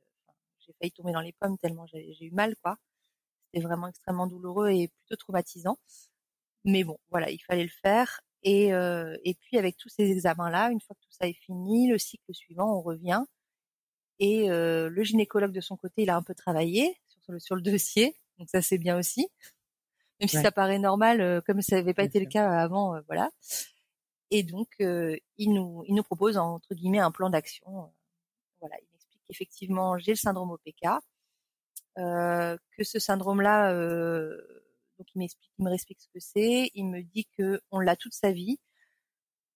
j'ai 0.61 0.73
failli 0.75 0.93
tomber 0.93 1.13
dans 1.13 1.21
les 1.21 1.33
pommes 1.33 1.57
tellement 1.59 1.87
j'ai 1.87 2.25
eu 2.25 2.31
mal, 2.31 2.57
quoi. 2.63 2.77
C'était 3.53 3.65
vraiment 3.65 3.89
extrêmement 3.89 4.27
douloureux 4.27 4.71
et 4.71 4.89
plutôt 4.89 5.17
traumatisant. 5.17 5.79
Mais 6.65 6.85
bon, 6.85 6.99
voilà, 7.11 7.31
il 7.31 7.39
fallait 7.39 7.65
le 7.65 7.71
faire. 7.83 8.21
Et, 8.43 8.73
euh, 8.73 9.17
et 9.25 9.35
puis 9.35 9.59
avec 9.59 9.77
tous 9.77 9.89
ces 9.89 10.11
examens-là, 10.11 10.71
une 10.71 10.81
fois 10.81 10.97
que 10.97 11.01
tout 11.01 11.13
ça 11.13 11.29
est 11.29 11.39
fini, 11.45 11.89
le 11.89 11.99
cycle 11.99 12.35
suivant, 12.35 12.79
on 12.79 12.83
revient. 12.83 13.23
Et 14.19 14.51
euh, 14.51 14.89
le 14.89 15.03
gynécologue 15.03 15.53
de 15.53 15.61
son 15.61 15.77
côté, 15.77 16.03
il 16.03 16.11
a 16.11 16.17
un 16.17 16.23
peu 16.23 16.35
travaillé 16.35 16.97
sur 17.23 17.33
le, 17.33 17.39
sur 17.39 17.55
le 17.55 17.63
dossier, 17.63 18.17
donc 18.39 18.49
ça 18.51 18.63
c'est 18.63 18.79
bien 18.79 18.99
aussi 18.99 19.29
même 20.23 20.29
si 20.29 20.41
ça 20.41 20.53
paraît 20.53 20.79
normal, 20.79 21.21
euh, 21.21 21.41
comme 21.45 21.63
ça 21.63 21.77
n'avait 21.77 21.95
pas 21.95 22.05
été 22.05 22.21
le 22.21 22.27
cas 22.27 22.49
avant, 22.49 22.95
euh, 22.95 23.01
voilà. 23.07 23.31
Et 24.31 24.43
donc, 24.45 24.69
euh, 24.81 25.17
il 25.37 25.53
nous, 25.53 25.85
il 25.89 25.95
nous 25.95 26.03
propose 26.03 26.39
entre 26.39 26.75
guillemets 26.75 27.01
un 27.01 27.11
plan 27.11 27.29
d'action. 27.29 27.93
voilà, 28.61 28.77
il 28.81 28.87
m'explique 28.93 29.21
qu'effectivement 29.27 29.99
j'ai 29.99 30.13
le 30.13 30.17
syndrome 30.17 30.53
OPK, 30.53 30.87
que 31.97 32.85
ce 32.85 32.99
syndrome-là, 32.99 33.75
donc 34.99 35.07
il 35.15 35.19
m'explique, 35.19 35.51
il 35.59 35.65
me 35.65 35.73
explique 35.73 36.01
ce 36.01 36.09
que 36.09 36.21
c'est. 36.21 36.71
Il 36.75 36.87
me 36.87 37.03
dit 37.03 37.27
que 37.37 37.61
on 37.71 37.81
l'a 37.81 37.97
toute 37.97 38.15
sa 38.15 38.33
vie, 38.33 38.59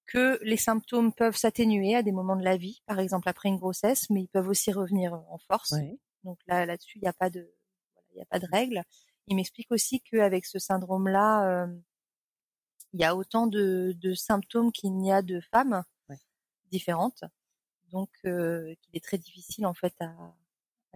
que 0.06 0.38
les 0.42 0.56
symptômes 0.56 1.12
peuvent 1.12 1.36
s'atténuer 1.36 1.94
à 1.96 2.02
des 2.02 2.12
moments 2.12 2.36
de 2.36 2.44
la 2.44 2.56
vie, 2.56 2.82
par 2.86 3.00
exemple 3.00 3.28
après 3.28 3.48
une 3.48 3.58
grossesse, 3.58 4.08
mais 4.10 4.22
ils 4.22 4.28
peuvent 4.28 4.48
aussi 4.48 4.72
revenir 4.72 5.14
en 5.14 5.38
force. 5.38 5.74
Donc 6.24 6.38
là, 6.46 6.66
là-dessus, 6.66 6.98
il 6.98 7.02
n'y 7.02 7.08
a 7.08 7.12
pas 7.12 7.30
de, 7.30 7.52
il 8.10 8.16
n'y 8.16 8.22
a 8.22 8.26
pas 8.26 8.38
de 8.38 8.46
règle. 8.50 8.82
Il 9.28 9.36
m'explique 9.36 9.70
aussi 9.70 10.00
qu'avec 10.00 10.46
ce 10.46 10.58
syndrome-là, 10.58 11.64
euh, 11.64 11.66
il 12.92 13.00
y 13.00 13.04
a 13.04 13.14
autant 13.16 13.46
de, 13.46 13.94
de 13.96 14.14
symptômes 14.14 14.72
qu'il 14.72 14.96
n'y 14.96 15.12
a 15.12 15.22
de 15.22 15.40
femmes 15.40 15.84
différentes, 16.70 17.24
donc 17.90 18.10
euh, 18.24 18.74
qu'il 18.82 18.96
est 18.96 19.04
très 19.04 19.18
difficile 19.18 19.66
en 19.66 19.74
fait 19.74 19.94
à, 20.00 20.12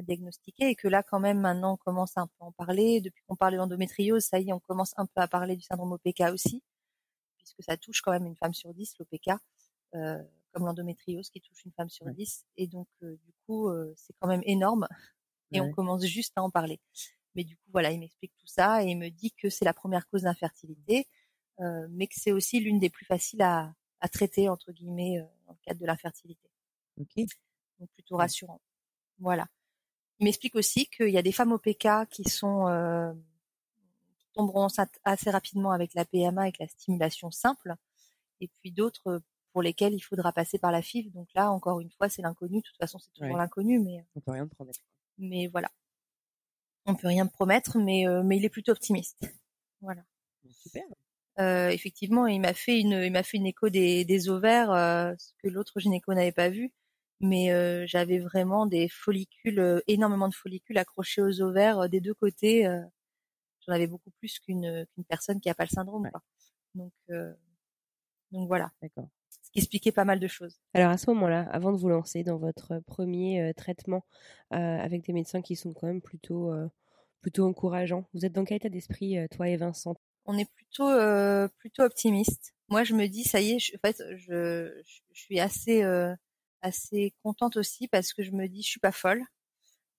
à, 0.00 0.02
diagnostiquer 0.02 0.68
et 0.68 0.74
que 0.74 0.88
là 0.88 1.02
quand 1.02 1.20
même 1.20 1.40
maintenant 1.40 1.74
on 1.74 1.76
commence 1.76 2.16
un 2.16 2.26
peu 2.26 2.34
à 2.40 2.44
en 2.44 2.52
parler. 2.52 3.00
Depuis 3.00 3.22
qu'on 3.26 3.36
parle 3.36 3.52
de 3.52 3.58
l'endométriose, 3.58 4.24
ça 4.24 4.38
y 4.38 4.50
est, 4.50 4.52
on 4.52 4.60
commence 4.60 4.92
un 4.96 5.06
peu 5.06 5.20
à 5.20 5.28
parler 5.28 5.56
du 5.56 5.62
syndrome 5.62 5.92
OPK 5.92 6.22
aussi, 6.32 6.62
puisque 7.38 7.62
ça 7.62 7.76
touche 7.76 8.00
quand 8.02 8.12
même 8.12 8.26
une 8.26 8.36
femme 8.36 8.54
sur 8.54 8.72
dix, 8.74 8.94
l'OPK, 8.98 9.38
euh, 9.94 10.22
comme 10.52 10.66
l'endométriose 10.66 11.30
qui 11.30 11.40
touche 11.40 11.64
une 11.64 11.72
femme 11.72 11.88
sur 11.88 12.06
dix. 12.10 12.44
Et 12.56 12.66
donc 12.66 12.88
du 13.00 13.32
coup, 13.46 13.70
c'est 13.96 14.14
quand 14.18 14.28
même 14.28 14.42
énorme 14.44 14.88
et 15.52 15.60
on 15.60 15.72
commence 15.72 16.04
juste 16.04 16.32
à 16.36 16.42
en 16.42 16.50
parler. 16.50 16.80
Mais 17.34 17.44
du 17.44 17.56
coup, 17.56 17.70
voilà, 17.72 17.90
il 17.92 18.00
m'explique 18.00 18.32
tout 18.38 18.46
ça 18.46 18.82
et 18.82 18.88
il 18.88 18.98
me 18.98 19.08
dit 19.08 19.32
que 19.32 19.48
c'est 19.48 19.64
la 19.64 19.74
première 19.74 20.08
cause 20.08 20.22
d'infertilité, 20.22 21.06
euh, 21.60 21.86
mais 21.90 22.06
que 22.06 22.14
c'est 22.16 22.32
aussi 22.32 22.60
l'une 22.60 22.78
des 22.78 22.90
plus 22.90 23.04
faciles 23.04 23.42
à, 23.42 23.72
à 24.00 24.08
traiter 24.08 24.48
entre 24.48 24.72
guillemets 24.72 25.18
euh, 25.18 25.24
dans 25.46 25.52
le 25.52 25.58
cadre 25.62 25.80
de 25.80 25.86
l'infertilité. 25.86 26.50
Ok. 26.98 27.24
Donc 27.78 27.88
plutôt 27.92 28.16
rassurant. 28.16 28.60
Voilà. 29.18 29.46
Il 30.20 30.24
m'explique 30.24 30.54
aussi 30.54 30.87
qu'il 30.87 31.09
y 31.09 31.18
a 31.18 31.22
des 31.22 31.33
femmes 31.33 31.52
au 31.52 31.59
PK 31.59 32.06
qui 32.11 32.24
sont 32.24 32.68
euh, 32.68 33.12
qui 34.18 34.26
tomberont 34.35 34.68
assez 35.04 35.30
rapidement 35.30 35.72
avec 35.72 35.94
la 35.94 36.04
PMA 36.04 36.42
avec 36.42 36.59
la 36.59 36.68
stimulation 36.68 37.30
simple, 37.30 37.74
et 38.40 38.48
puis 38.61 38.70
d'autres 38.70 39.22
pour 39.52 39.62
lesquelles 39.62 39.94
il 39.94 40.00
faudra 40.00 40.33
passer 40.33 40.59
par 40.59 40.72
la 40.72 40.83
FIV. 40.83 41.11
Donc 41.11 41.28
là, 41.35 41.50
encore 41.50 41.80
une 41.80 41.90
fois, 41.90 42.09
c'est 42.09 42.22
l'inconnu. 42.22 42.59
De 42.59 42.62
toute 42.62 42.76
façon, 42.76 42.98
c'est 42.98 43.11
toujours 43.12 43.37
l'inconnu, 43.37 43.80
mais 43.80 44.04
on 44.14 44.20
peut 44.20 44.33
rien 44.33 44.46
promettre. 44.46 44.80
Mais 45.18 45.48
voilà, 45.48 45.70
on 46.87 46.94
peut 46.94 47.09
rien 47.09 47.24
me 47.24 47.30
promettre, 47.30 47.78
mais 47.78 48.06
euh, 48.06 48.22
mais 48.22 48.37
il 48.37 48.44
est 48.44 48.50
plutôt 48.50 48.72
optimiste. 48.72 49.18
Voilà. 49.80 50.02
Super. 50.50 50.85
Euh, 51.38 51.70
effectivement, 51.70 52.26
il 52.26 52.40
m'a 52.40 52.52
fait 52.52 52.78
une 52.78 52.92
il 52.92 53.12
m'a 53.12 53.22
fait 53.22 53.38
une 53.38 53.46
écho 53.46 53.70
des, 53.70 54.04
des 54.04 54.28
ovaires, 54.28 54.70
euh, 54.70 55.14
ce 55.18 55.33
que 55.42 55.48
l'autre 55.48 55.80
gynéco 55.80 56.12
n'avait 56.12 56.33
pas 56.33 56.50
vu. 56.50 56.72
Mais 57.20 57.52
euh, 57.52 57.85
j'avais 57.87 58.18
vraiment 58.18 58.66
des 58.66 58.88
follicules, 58.88 59.83
énormément 59.87 60.28
de 60.28 60.35
follicules 60.35 60.78
accrochés 60.78 61.22
aux 61.22 61.42
ovaires 61.42 61.88
des 61.88 62.00
deux 62.00 62.14
côtés. 62.14 62.62
J'en 63.66 63.72
avais 63.74 63.87
beaucoup 63.87 64.11
plus 64.18 64.38
qu'une 64.38 64.87
qu'une 64.94 65.04
personne 65.04 65.40
qui 65.40 65.50
a 65.50 65.54
pas 65.54 65.64
le 65.64 65.70
syndrome. 65.70 66.09
Quoi. 66.11 66.22
Donc 66.74 66.92
donc 68.33 68.48
voilà. 68.48 68.70
D'accord 68.83 69.09
ce 69.42 69.50
qui 69.52 69.59
expliquait 69.61 69.92
pas 69.92 70.04
mal 70.04 70.20
de 70.20 70.28
choses. 70.28 70.61
Alors 70.74 70.90
à 70.90 70.98
ce 70.98 71.09
moment-là, 71.11 71.48
avant 71.50 71.72
de 71.72 71.78
vous 71.78 71.88
lancer 71.88 72.22
dans 72.22 72.37
votre 72.37 72.80
premier 72.80 73.52
traitement 73.56 74.04
avec 74.50 75.04
des 75.04 75.12
médecins 75.12 75.40
qui 75.40 75.56
sont 75.56 75.72
quand 75.72 75.87
même 75.87 76.02
plutôt 76.02 76.52
plutôt 77.20 77.46
encourageants, 77.46 78.06
vous 78.14 78.24
êtes 78.24 78.33
dans 78.33 78.44
quel 78.44 78.56
état 78.56 78.68
d'esprit, 78.68 79.16
toi 79.30 79.48
et 79.48 79.56
Vincent? 79.56 79.96
On 80.26 80.37
est 80.38 80.50
plutôt 80.52 80.90
plutôt 81.59 81.83
optimiste. 81.83 82.54
Moi, 82.68 82.85
je 82.85 82.94
me 82.94 83.06
dis 83.09 83.24
ça 83.24 83.40
y 83.40 83.52
est, 83.52 83.59
je, 83.59 83.74
en 83.74 83.78
fait, 83.80 84.02
je, 84.16 84.80
je, 84.85 85.20
suis 85.20 85.40
assez 85.40 85.83
assez 86.62 87.14
contente 87.23 87.57
aussi 87.57 87.88
parce 87.88 88.12
que 88.12 88.23
je 88.23 88.33
me 88.33 88.49
dis 88.49 88.62
je 88.62 88.68
suis 88.68 88.81
pas 88.81 88.92
folle 88.92 89.25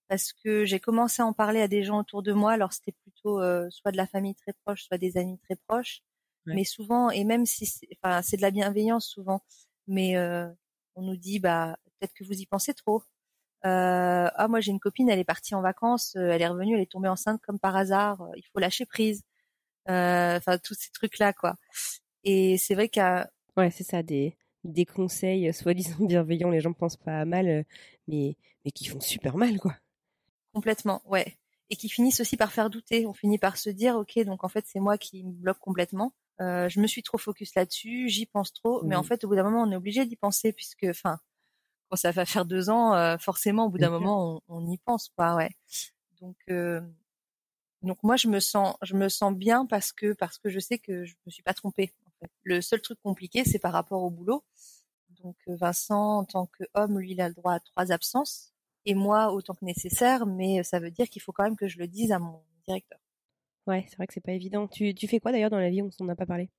parce 0.08 0.34
que 0.34 0.66
j'ai 0.66 0.80
commencé 0.80 1.22
à 1.22 1.26
en 1.26 1.34
parler 1.34 1.62
à 1.62 1.68
des 1.68 1.84
gens 1.84 2.00
autour 2.00 2.24
de 2.24 2.34
moi. 2.34 2.54
Alors 2.54 2.74
c'était 2.74 2.94
plutôt 3.04 3.40
soit 3.70 3.92
de 3.92 3.98
la 3.98 4.08
famille 4.08 4.36
très 4.36 4.54
proche, 4.66 4.84
soit 4.84 4.98
des 4.98 5.18
amis 5.18 5.40
très 5.40 5.56
proches. 5.68 6.02
Mais 6.46 6.64
souvent, 6.64 7.10
et 7.12 7.24
même 7.24 7.46
si 7.46 7.66
c'est, 7.66 7.88
enfin, 8.04 8.22
c'est 8.22 8.38
de 8.38 8.42
la 8.42 8.52
bienveillance 8.52 9.08
souvent, 9.08 9.44
mais 9.88 10.18
euh, 10.18 10.48
on 10.96 11.04
nous 11.04 11.18
dit, 11.18 11.40
bah, 11.40 11.78
peut-être 12.00 12.14
que 12.14 12.24
vous 12.24 12.34
y 12.34 12.46
pensez 12.46 12.74
trop. 12.74 13.04
Euh, 13.66 14.30
ah, 14.36 14.48
moi 14.50 14.60
j'ai 14.60 14.72
une 14.72 14.80
copine, 14.80 15.10
elle 15.10 15.20
est 15.20 15.24
partie 15.24 15.54
en 15.56 15.62
vacances, 15.62 16.16
euh, 16.16 16.32
elle 16.32 16.42
est 16.42 16.48
revenue, 16.48 16.76
elle 16.76 16.82
est 16.82 16.92
tombée 16.92 17.10
enceinte 17.10 17.42
comme 17.44 17.60
par 17.60 17.76
hasard. 17.76 18.28
il 18.36 18.44
faut 18.52 18.60
lâcher 18.60 18.86
prise. 18.86 19.24
Enfin, 19.88 20.58
tous 20.60 20.76
ces 20.76 20.92
trucs-là, 20.92 21.34
quoi. 21.34 21.56
Et 22.24 22.58
c'est 22.58 22.76
vrai 22.76 22.90
qu'à 22.90 23.30
ouais, 23.58 23.72
c'est 23.72 23.84
ça, 23.84 24.04
des 24.04 24.38
des 24.64 24.86
conseils 24.86 25.54
soi-disant 25.54 25.96
bienveillants, 26.06 26.50
les 26.50 26.62
gens 26.62 26.74
pensent 26.74 26.98
pas 26.98 27.20
à 27.20 27.26
mal, 27.26 27.66
mais 28.08 28.36
mais 28.64 28.72
qui 28.72 28.86
font 28.86 29.00
super 29.00 29.38
mal, 29.38 29.58
quoi. 29.60 29.76
Complètement, 30.54 31.02
ouais. 31.06 31.38
Et 31.70 31.76
qui 31.76 31.90
finissent 31.90 32.20
aussi 32.20 32.38
par 32.38 32.52
faire 32.52 32.70
douter. 32.70 33.08
On 33.08 33.14
finit 33.14 33.38
par 33.38 33.58
se 33.58 33.70
dire, 33.70 33.96
ok, 33.96 34.20
donc 34.26 34.44
en 34.44 34.50
fait 34.50 34.66
c'est 34.68 34.80
moi 34.80 34.98
qui 34.98 35.24
me 35.24 35.32
bloque 35.32 35.60
complètement. 35.60 36.14
Euh, 36.42 36.70
je 36.70 36.80
me 36.80 36.88
suis 36.88 37.04
trop 37.04 37.20
focus 37.20 37.54
là-dessus, 37.56 38.10
j'y 38.10 38.26
pense 38.26 38.52
trop, 38.52 38.84
mais 38.84 38.96
en 38.96 39.04
fait, 39.04 39.24
au 39.24 39.28
bout 39.28 39.36
d'un 39.36 39.44
moment, 39.44 39.62
on 39.62 39.72
est 39.72 39.76
obligé 39.76 40.06
d'y 40.06 40.16
penser 40.16 40.52
puisque, 40.52 40.88
enfin, 40.90 41.20
quand 41.90 41.98
ça 41.98 42.12
va 42.12 42.26
faire 42.26 42.46
deux 42.46 42.70
ans, 42.72 42.96
euh, 42.96 43.18
forcément, 43.20 43.66
au 43.66 43.70
bout 43.70 43.78
d'un 43.78 43.92
moment, 43.92 44.42
on, 44.48 44.68
y 44.68 44.78
pense, 44.80 45.10
quoi, 45.16 45.36
ouais. 45.36 45.52
Donc, 46.20 46.38
euh, 46.50 46.82
donc 47.84 48.02
moi, 48.02 48.16
je 48.16 48.28
me 48.28 48.40
sens, 48.40 48.76
je 48.82 48.96
me 48.96 49.08
sens 49.08 49.34
bien 49.36 49.68
parce 49.68 49.92
que 49.92 50.14
parce 50.14 50.40
que 50.40 50.50
je 50.50 50.60
sais 50.60 50.80
que 50.80 51.06
je 51.06 51.14
me 51.28 51.32
suis 51.32 51.44
pas 51.44 51.54
trompée. 51.54 51.94
Le 52.44 52.62
seul 52.62 52.82
truc 52.82 53.00
compliqué, 53.02 53.44
c'est 53.44 53.60
par 53.60 53.74
rapport 53.74 54.04
au 54.04 54.10
boulot. 54.10 54.44
Donc, 55.24 55.38
Vincent, 55.48 56.20
en 56.20 56.26
tant 56.26 56.48
qu'homme, 56.48 57.00
lui, 57.00 57.12
il 57.12 57.22
a 57.22 57.28
le 57.28 57.34
droit 57.34 57.54
à 57.54 57.60
trois 57.60 57.92
absences, 57.92 58.54
et 58.86 58.96
moi, 58.96 59.32
autant 59.32 59.54
que 59.54 59.66
nécessaire, 59.66 60.26
mais 60.26 60.64
ça 60.64 60.80
veut 60.80 60.92
dire 60.92 61.10
qu'il 61.10 61.22
faut 61.22 61.32
quand 61.32 61.44
même 61.44 61.56
que 61.56 61.68
je 61.68 61.78
le 61.78 61.88
dise 61.88 62.12
à 62.12 62.20
mon 62.20 62.42
directeur. 62.66 63.00
Ouais, 63.68 63.86
c'est 63.90 63.96
vrai 63.98 64.08
que 64.08 64.14
c'est 64.14 64.22
pas 64.22 64.32
évident. 64.32 64.68
Tu, 64.68 64.94
tu 64.96 65.08
fais 65.08 65.20
quoi 65.20 65.32
d'ailleurs 65.32 65.50
dans 65.50 65.60
la 65.60 65.70
vie? 65.70 65.82
On 65.82 65.92
s'en 65.92 66.08
a 66.10 66.16
pas 66.16 66.26
parlé. 66.26 66.50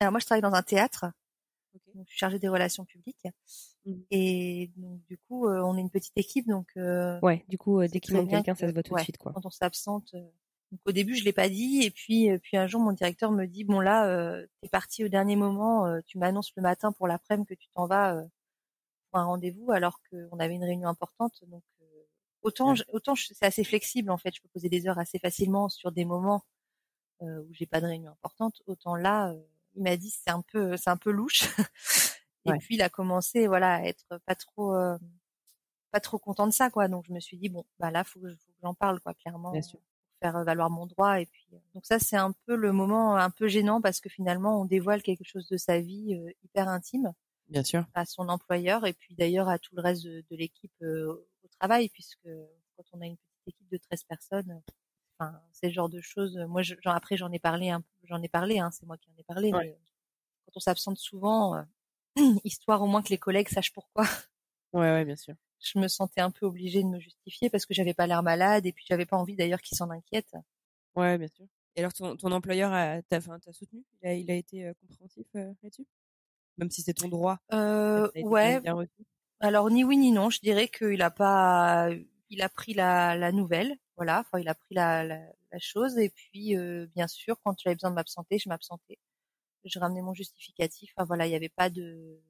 Alors 0.00 0.12
moi, 0.12 0.20
je 0.20 0.26
travaille 0.26 0.42
dans 0.42 0.54
un 0.54 0.62
théâtre. 0.62 1.06
je 1.74 2.04
suis 2.06 2.18
chargée 2.18 2.38
des 2.38 2.48
relations 2.48 2.84
publiques. 2.86 3.26
Mmh. 3.84 3.94
Et 4.10 4.70
donc 4.76 5.02
du 5.04 5.18
coup, 5.18 5.46
euh, 5.46 5.62
on 5.62 5.76
est 5.76 5.80
une 5.80 5.90
petite 5.90 6.16
équipe, 6.16 6.46
donc. 6.48 6.68
Euh, 6.76 7.20
ouais. 7.20 7.44
Du 7.48 7.58
coup, 7.58 7.80
euh, 7.80 7.88
dès 7.88 8.00
qu'il 8.00 8.16
manque 8.16 8.30
quelqu'un, 8.30 8.54
ça 8.54 8.68
se 8.68 8.72
voit 8.72 8.82
tout 8.82 8.94
de 8.94 9.00
suite, 9.00 9.18
quoi. 9.18 9.32
Quand 9.34 9.44
on 9.44 9.50
s'absente. 9.50 10.14
Donc 10.70 10.80
au 10.86 10.92
début, 10.92 11.16
je 11.16 11.24
l'ai 11.24 11.32
pas 11.32 11.48
dit, 11.48 11.82
et 11.82 11.90
puis 11.90 12.28
puis 12.38 12.56
un 12.56 12.66
jour, 12.66 12.80
mon 12.80 12.92
directeur 12.92 13.32
me 13.32 13.46
dit 13.46 13.64
bon 13.64 13.80
là, 13.80 14.06
euh, 14.06 14.46
t'es 14.62 14.68
parti 14.68 15.04
au 15.04 15.08
dernier 15.08 15.36
moment. 15.36 16.00
tu 16.06 16.18
m'annonces 16.18 16.52
le 16.56 16.62
matin 16.62 16.92
pour 16.92 17.06
l'après-midi 17.08 17.48
que 17.48 17.54
tu 17.54 17.68
t'en 17.74 17.86
vas 17.86 18.22
pour 19.10 19.20
un 19.20 19.24
rendez-vous, 19.24 19.72
alors 19.72 20.00
qu'on 20.10 20.38
avait 20.38 20.54
une 20.54 20.64
réunion 20.64 20.88
importante. 20.88 21.40
Donc 21.48 21.62
Autant, 22.42 22.74
autant 22.92 23.14
c'est 23.16 23.44
assez 23.44 23.64
flexible 23.64 24.10
en 24.10 24.16
fait. 24.16 24.34
Je 24.34 24.40
peux 24.40 24.48
poser 24.48 24.68
des 24.70 24.88
heures 24.88 24.98
assez 24.98 25.18
facilement 25.18 25.68
sur 25.68 25.92
des 25.92 26.06
moments 26.06 26.42
euh, 27.22 27.42
où 27.42 27.52
j'ai 27.52 27.66
pas 27.66 27.80
de 27.80 27.86
réunion 27.86 28.12
importante. 28.12 28.62
Autant 28.66 28.96
là, 28.96 29.30
euh, 29.30 29.42
il 29.74 29.82
m'a 29.82 29.96
dit 29.96 30.10
c'est 30.10 30.30
un 30.30 30.40
peu, 30.40 30.76
c'est 30.78 30.88
un 30.88 30.96
peu 30.96 31.10
louche. 31.10 31.42
Et 32.46 32.52
puis 32.58 32.76
il 32.76 32.82
a 32.82 32.88
commencé, 32.88 33.46
voilà, 33.46 33.74
à 33.74 33.82
être 33.82 34.18
pas 34.24 34.34
trop, 34.34 34.74
euh, 34.74 34.96
pas 35.90 36.00
trop 36.00 36.18
content 36.18 36.46
de 36.46 36.52
ça, 36.52 36.70
quoi. 36.70 36.88
Donc 36.88 37.04
je 37.06 37.12
me 37.12 37.20
suis 37.20 37.36
dit 37.36 37.50
bon, 37.50 37.66
bah 37.78 37.90
là, 37.90 38.04
faut 38.04 38.20
que, 38.20 38.34
faut 38.34 38.52
que 38.52 38.58
j'en 38.62 38.74
parle, 38.74 39.00
quoi, 39.00 39.12
clairement, 39.12 39.52
Bien 39.52 39.60
sûr. 39.60 39.78
Faire 40.20 40.44
valoir 40.44 40.70
mon 40.70 40.86
droit. 40.86 41.20
Et 41.20 41.26
puis 41.26 41.46
euh, 41.52 41.58
donc 41.74 41.86
ça, 41.86 41.98
c'est 41.98 42.16
un 42.16 42.32
peu 42.46 42.54
le 42.54 42.72
moment 42.72 43.16
un 43.16 43.30
peu 43.30 43.48
gênant 43.48 43.80
parce 43.80 44.00
que 44.00 44.08
finalement, 44.08 44.60
on 44.60 44.64
dévoile 44.64 45.02
quelque 45.02 45.24
chose 45.24 45.48
de 45.48 45.56
sa 45.56 45.80
vie 45.80 46.18
hyper 46.44 46.68
intime. 46.68 47.12
Bien 47.48 47.64
sûr. 47.64 47.84
À 47.94 48.04
son 48.06 48.28
employeur 48.28 48.86
et 48.86 48.92
puis 48.92 49.14
d'ailleurs 49.16 49.48
à 49.48 49.58
tout 49.58 49.74
le 49.74 49.82
reste 49.82 50.04
de, 50.04 50.24
l'équipe 50.30 50.72
au 50.82 51.48
travail, 51.58 51.88
puisque 51.88 52.28
quand 52.76 52.84
on 52.92 53.00
a 53.00 53.06
une 53.06 53.16
petite 53.16 53.48
équipe 53.48 53.70
de 53.72 53.76
13 53.76 54.04
personnes, 54.04 54.62
enfin, 55.18 55.40
c'est 55.50 55.66
le 55.66 55.72
genre 55.72 55.88
de 55.88 56.00
choses. 56.00 56.36
Moi, 56.48 56.62
genre, 56.62 56.94
après, 56.94 57.16
j'en 57.16 57.32
ai 57.32 57.40
parlé, 57.40 57.74
j'en 58.04 58.22
ai 58.22 58.28
parlé, 58.28 58.60
hein, 58.60 58.70
c'est 58.70 58.86
moi 58.86 58.96
qui 58.96 59.10
en 59.10 59.18
ai 59.18 59.24
parlé. 59.24 59.50
Mais 59.52 59.76
quand 60.46 60.52
on 60.56 60.60
s'absente 60.60 60.98
souvent, 60.98 61.64
histoire 62.44 62.82
au 62.82 62.86
moins 62.86 63.02
que 63.02 63.08
les 63.08 63.18
collègues 63.18 63.48
sachent 63.48 63.72
pourquoi. 63.72 64.04
Ouais, 64.72 64.82
ouais, 64.92 65.04
bien 65.04 65.16
sûr. 65.16 65.34
Je 65.60 65.78
me 65.78 65.88
sentais 65.88 66.20
un 66.20 66.30
peu 66.30 66.46
obligée 66.46 66.82
de 66.82 66.88
me 66.88 66.98
justifier 66.98 67.50
parce 67.50 67.66
que 67.66 67.74
j'avais 67.74 67.94
pas 67.94 68.06
l'air 68.06 68.22
malade 68.22 68.66
et 68.66 68.72
puis 68.72 68.84
j'avais 68.88 69.06
pas 69.06 69.16
envie 69.16 69.36
d'ailleurs 69.36 69.60
qu'ils 69.60 69.76
s'en 69.76 69.90
inquiètent. 69.90 70.34
Ouais, 70.96 71.18
bien 71.18 71.28
sûr. 71.28 71.46
Et 71.76 71.80
alors, 71.80 71.92
ton, 71.92 72.16
ton 72.16 72.32
employeur 72.32 72.72
t'a 73.08 73.20
soutenu? 73.52 73.84
Il 74.02 74.08
a, 74.08 74.14
il 74.14 74.30
a 74.30 74.34
été 74.34 74.66
euh, 74.66 74.72
compréhensif 74.80 75.26
euh, 75.36 75.52
là-dessus? 75.62 75.86
Même 76.58 76.70
si 76.70 76.82
c'est 76.82 76.94
ton 76.94 77.08
droit? 77.08 77.38
Euh, 77.52 78.10
Ouais. 78.16 78.60
Alors, 79.40 79.70
ni 79.70 79.84
oui 79.84 79.96
ni 79.96 80.12
non. 80.12 80.30
Je 80.30 80.40
dirais 80.40 80.68
qu'il 80.68 81.00
a 81.02 81.10
pas. 81.10 81.88
Il 82.28 82.42
a 82.42 82.48
pris 82.48 82.74
la, 82.74 83.16
la 83.16 83.32
nouvelle. 83.32 83.76
Voilà. 83.96 84.20
Enfin, 84.20 84.38
il 84.38 84.48
a 84.48 84.54
pris 84.54 84.74
la, 84.74 85.04
la, 85.04 85.20
la 85.52 85.58
chose. 85.58 85.96
Et 85.98 86.10
puis, 86.10 86.56
euh, 86.56 86.86
bien 86.94 87.06
sûr, 87.06 87.36
quand 87.44 87.58
j'avais 87.58 87.76
besoin 87.76 87.90
de 87.90 87.94
m'absenter, 87.94 88.38
je 88.38 88.48
m'absentais. 88.48 88.98
Je 89.64 89.78
ramenais 89.78 90.02
mon 90.02 90.14
justificatif. 90.14 90.92
Enfin, 90.96 91.06
voilà, 91.06 91.26
il 91.26 91.30
n'y 91.30 91.36
avait 91.36 91.48
pas 91.48 91.70
de. 91.70 92.20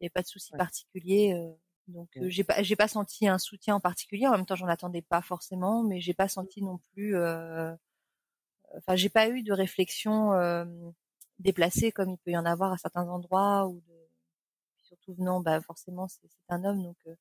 Il 0.00 0.04
n'y 0.04 0.06
avait 0.06 0.10
pas 0.10 0.22
de 0.22 0.26
souci 0.26 0.50
particulier. 0.52 1.34
Donc, 1.88 2.08
j'ai 2.14 2.44
pas, 2.44 2.62
j'ai 2.62 2.76
pas 2.76 2.88
senti 2.88 3.28
un 3.28 3.38
soutien 3.38 3.74
en 3.74 3.80
particulier. 3.80 4.26
En 4.26 4.32
même 4.32 4.46
temps, 4.46 4.56
j'en 4.56 4.68
attendais 4.68 5.02
pas 5.02 5.20
forcément, 5.20 5.82
mais 5.82 6.00
j'ai 6.00 6.14
pas 6.14 6.28
senti 6.28 6.62
non 6.62 6.78
plus 6.92 7.16
enfin 8.76 8.96
j'ai 8.96 9.08
pas 9.08 9.28
eu 9.28 9.42
de 9.42 9.52
réflexion 9.52 10.32
euh, 10.32 10.64
déplacée 11.38 11.92
comme 11.92 12.10
il 12.10 12.18
peut 12.18 12.32
y 12.32 12.36
en 12.36 12.44
avoir 12.44 12.72
à 12.72 12.78
certains 12.78 13.08
endroits 13.08 13.66
ou 13.66 13.80
de 13.88 13.94
surtout 14.82 15.14
venant 15.14 15.40
bah 15.40 15.60
forcément 15.60 16.08
c'est 16.08 16.28
un 16.48 16.64
homme 16.64 16.82
donc 16.82 16.96
euh, 17.06 17.14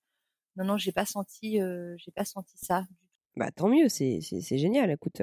non 0.57 0.65
non 0.65 0.77
j'ai 0.77 0.91
pas 0.91 1.05
senti 1.05 1.61
euh, 1.61 1.95
j'ai 1.97 2.11
pas 2.11 2.25
senti 2.25 2.57
ça 2.57 2.81
du 2.81 2.87
tout. 2.95 3.07
Bah 3.35 3.51
tant 3.51 3.67
mieux 3.67 3.89
c'est 3.89 4.19
c'est 4.21 4.57
génial 4.57 4.91
écoute 4.91 5.21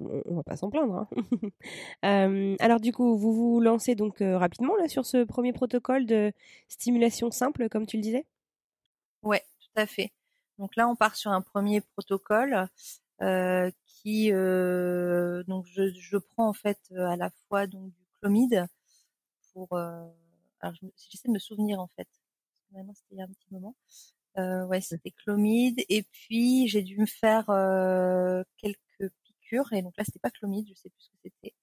on, 0.00 0.34
va 0.34 0.42
pas 0.42 0.56
s'en 0.56 0.70
plaindre. 0.70 1.06
Hein. 2.02 2.56
alors 2.58 2.80
du 2.80 2.90
coup, 2.90 3.16
vous 3.16 3.32
vous 3.32 3.60
lancez 3.60 3.94
donc 3.94 4.16
rapidement 4.18 4.74
là 4.74 4.88
sur 4.88 5.06
ce 5.06 5.22
premier 5.22 5.52
protocole 5.52 6.04
de 6.04 6.32
stimulation 6.66 7.30
simple, 7.30 7.68
comme 7.68 7.86
tu 7.86 7.98
le 7.98 8.02
disais? 8.02 8.26
Ouais, 9.24 9.42
tout 9.60 9.80
à 9.80 9.86
fait. 9.86 10.12
Donc 10.58 10.76
là, 10.76 10.88
on 10.88 10.96
part 10.96 11.16
sur 11.16 11.32
un 11.32 11.40
premier 11.40 11.80
protocole 11.80 12.68
euh, 13.22 13.70
qui 13.86 14.32
euh, 14.32 15.42
donc 15.44 15.66
je, 15.66 15.90
je, 15.92 16.16
prends 16.16 16.48
en 16.48 16.52
fait 16.52 16.78
euh, 16.92 17.06
à 17.06 17.16
la 17.16 17.30
fois 17.48 17.66
donc 17.66 17.92
du 17.92 18.04
chlomide 18.20 18.66
pour 19.52 19.78
alors 19.78 20.74
j'essaie 20.96 21.28
de 21.28 21.32
me 21.32 21.38
souvenir 21.38 21.80
en 21.80 21.88
fait. 21.96 22.08
Maintenant 22.72 22.94
c'était 22.94 23.14
il 23.14 23.18
y 23.18 23.22
a 23.22 23.24
un 23.24 23.28
petit 23.28 23.48
moment. 23.52 23.76
Euh, 24.38 24.66
ouais 24.66 24.80
c'était 24.80 25.12
chlomide 25.12 25.84
et 25.88 26.02
puis 26.02 26.68
j'ai 26.68 26.82
dû 26.82 26.98
me 26.98 27.06
faire 27.06 27.46
quelques 28.58 29.12
piqûres. 29.22 29.72
Et 29.72 29.82
donc 29.82 29.96
là 29.96 30.04
c'était 30.04 30.18
pas 30.18 30.30
chlomide 30.30 30.66
je 30.68 30.74
sais 30.74 30.90
plus 30.90 31.02
ce 31.02 31.10
que 31.10 31.16
c'était. 31.22 31.54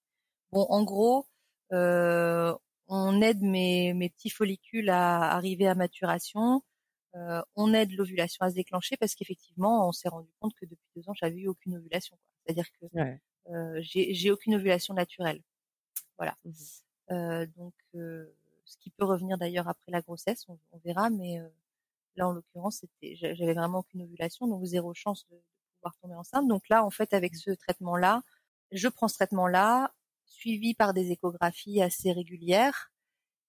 Bon 0.51 0.65
en 0.69 0.83
gros 0.83 1.27
euh, 1.73 2.55
on 2.87 3.21
aide 3.21 3.41
mes, 3.41 3.93
mes 3.93 4.09
petits 4.09 4.29
follicules 4.29 4.89
à 4.89 5.31
arriver 5.33 5.67
à 5.67 5.75
maturation 5.75 6.63
euh, 7.15 7.41
on 7.55 7.73
aide 7.73 7.91
l'ovulation 7.91 8.45
à 8.45 8.49
se 8.49 8.55
déclencher 8.55 8.95
parce 8.97 9.15
qu'effectivement, 9.15 9.87
on 9.87 9.91
s'est 9.91 10.09
rendu 10.09 10.29
compte 10.39 10.53
que 10.55 10.65
depuis 10.65 10.87
deux 10.95 11.09
ans, 11.09 11.13
j'avais 11.13 11.37
eu 11.37 11.47
aucune 11.47 11.75
ovulation. 11.75 12.17
C'est-à-dire 12.45 12.67
que 12.79 12.85
euh, 13.49 13.79
j'ai 13.81 14.31
aucune 14.31 14.55
ovulation 14.55 14.93
naturelle. 14.93 15.41
Voilà. 16.17 16.35
Mmh 16.45 16.51
euh, 17.11 17.45
donc, 17.57 17.73
ce 17.93 18.77
qui 18.79 18.89
peut 18.91 19.03
revenir 19.03 19.37
d'ailleurs 19.37 19.67
après 19.67 19.91
la 19.91 19.99
grossesse, 20.01 20.45
on, 20.47 20.57
verra. 20.85 21.09
Mais 21.09 21.41
là, 22.15 22.29
en 22.29 22.31
l'occurrence, 22.31 22.77
c'était, 22.77 23.15
j'avais 23.15 23.53
vraiment 23.53 23.79
aucune 23.79 24.03
ovulation, 24.03 24.47
donc 24.47 24.63
zéro 24.63 24.93
chance 24.93 25.27
de, 25.29 25.35
de, 25.35 25.41
pouvoir 25.75 25.93
tomber 26.01 26.15
enceinte. 26.15 26.47
Donc 26.47 26.69
là, 26.69 26.85
en 26.85 26.89
fait, 26.89 27.13
avec 27.13 27.35
ce 27.35 27.51
traitement-là, 27.51 28.21
je 28.71 28.87
prends 28.87 29.09
ce 29.09 29.15
traitement-là, 29.15 29.93
suivi 30.25 30.73
par 30.73 30.93
des 30.93 31.11
échographies 31.11 31.81
assez 31.81 32.13
régulières 32.13 32.91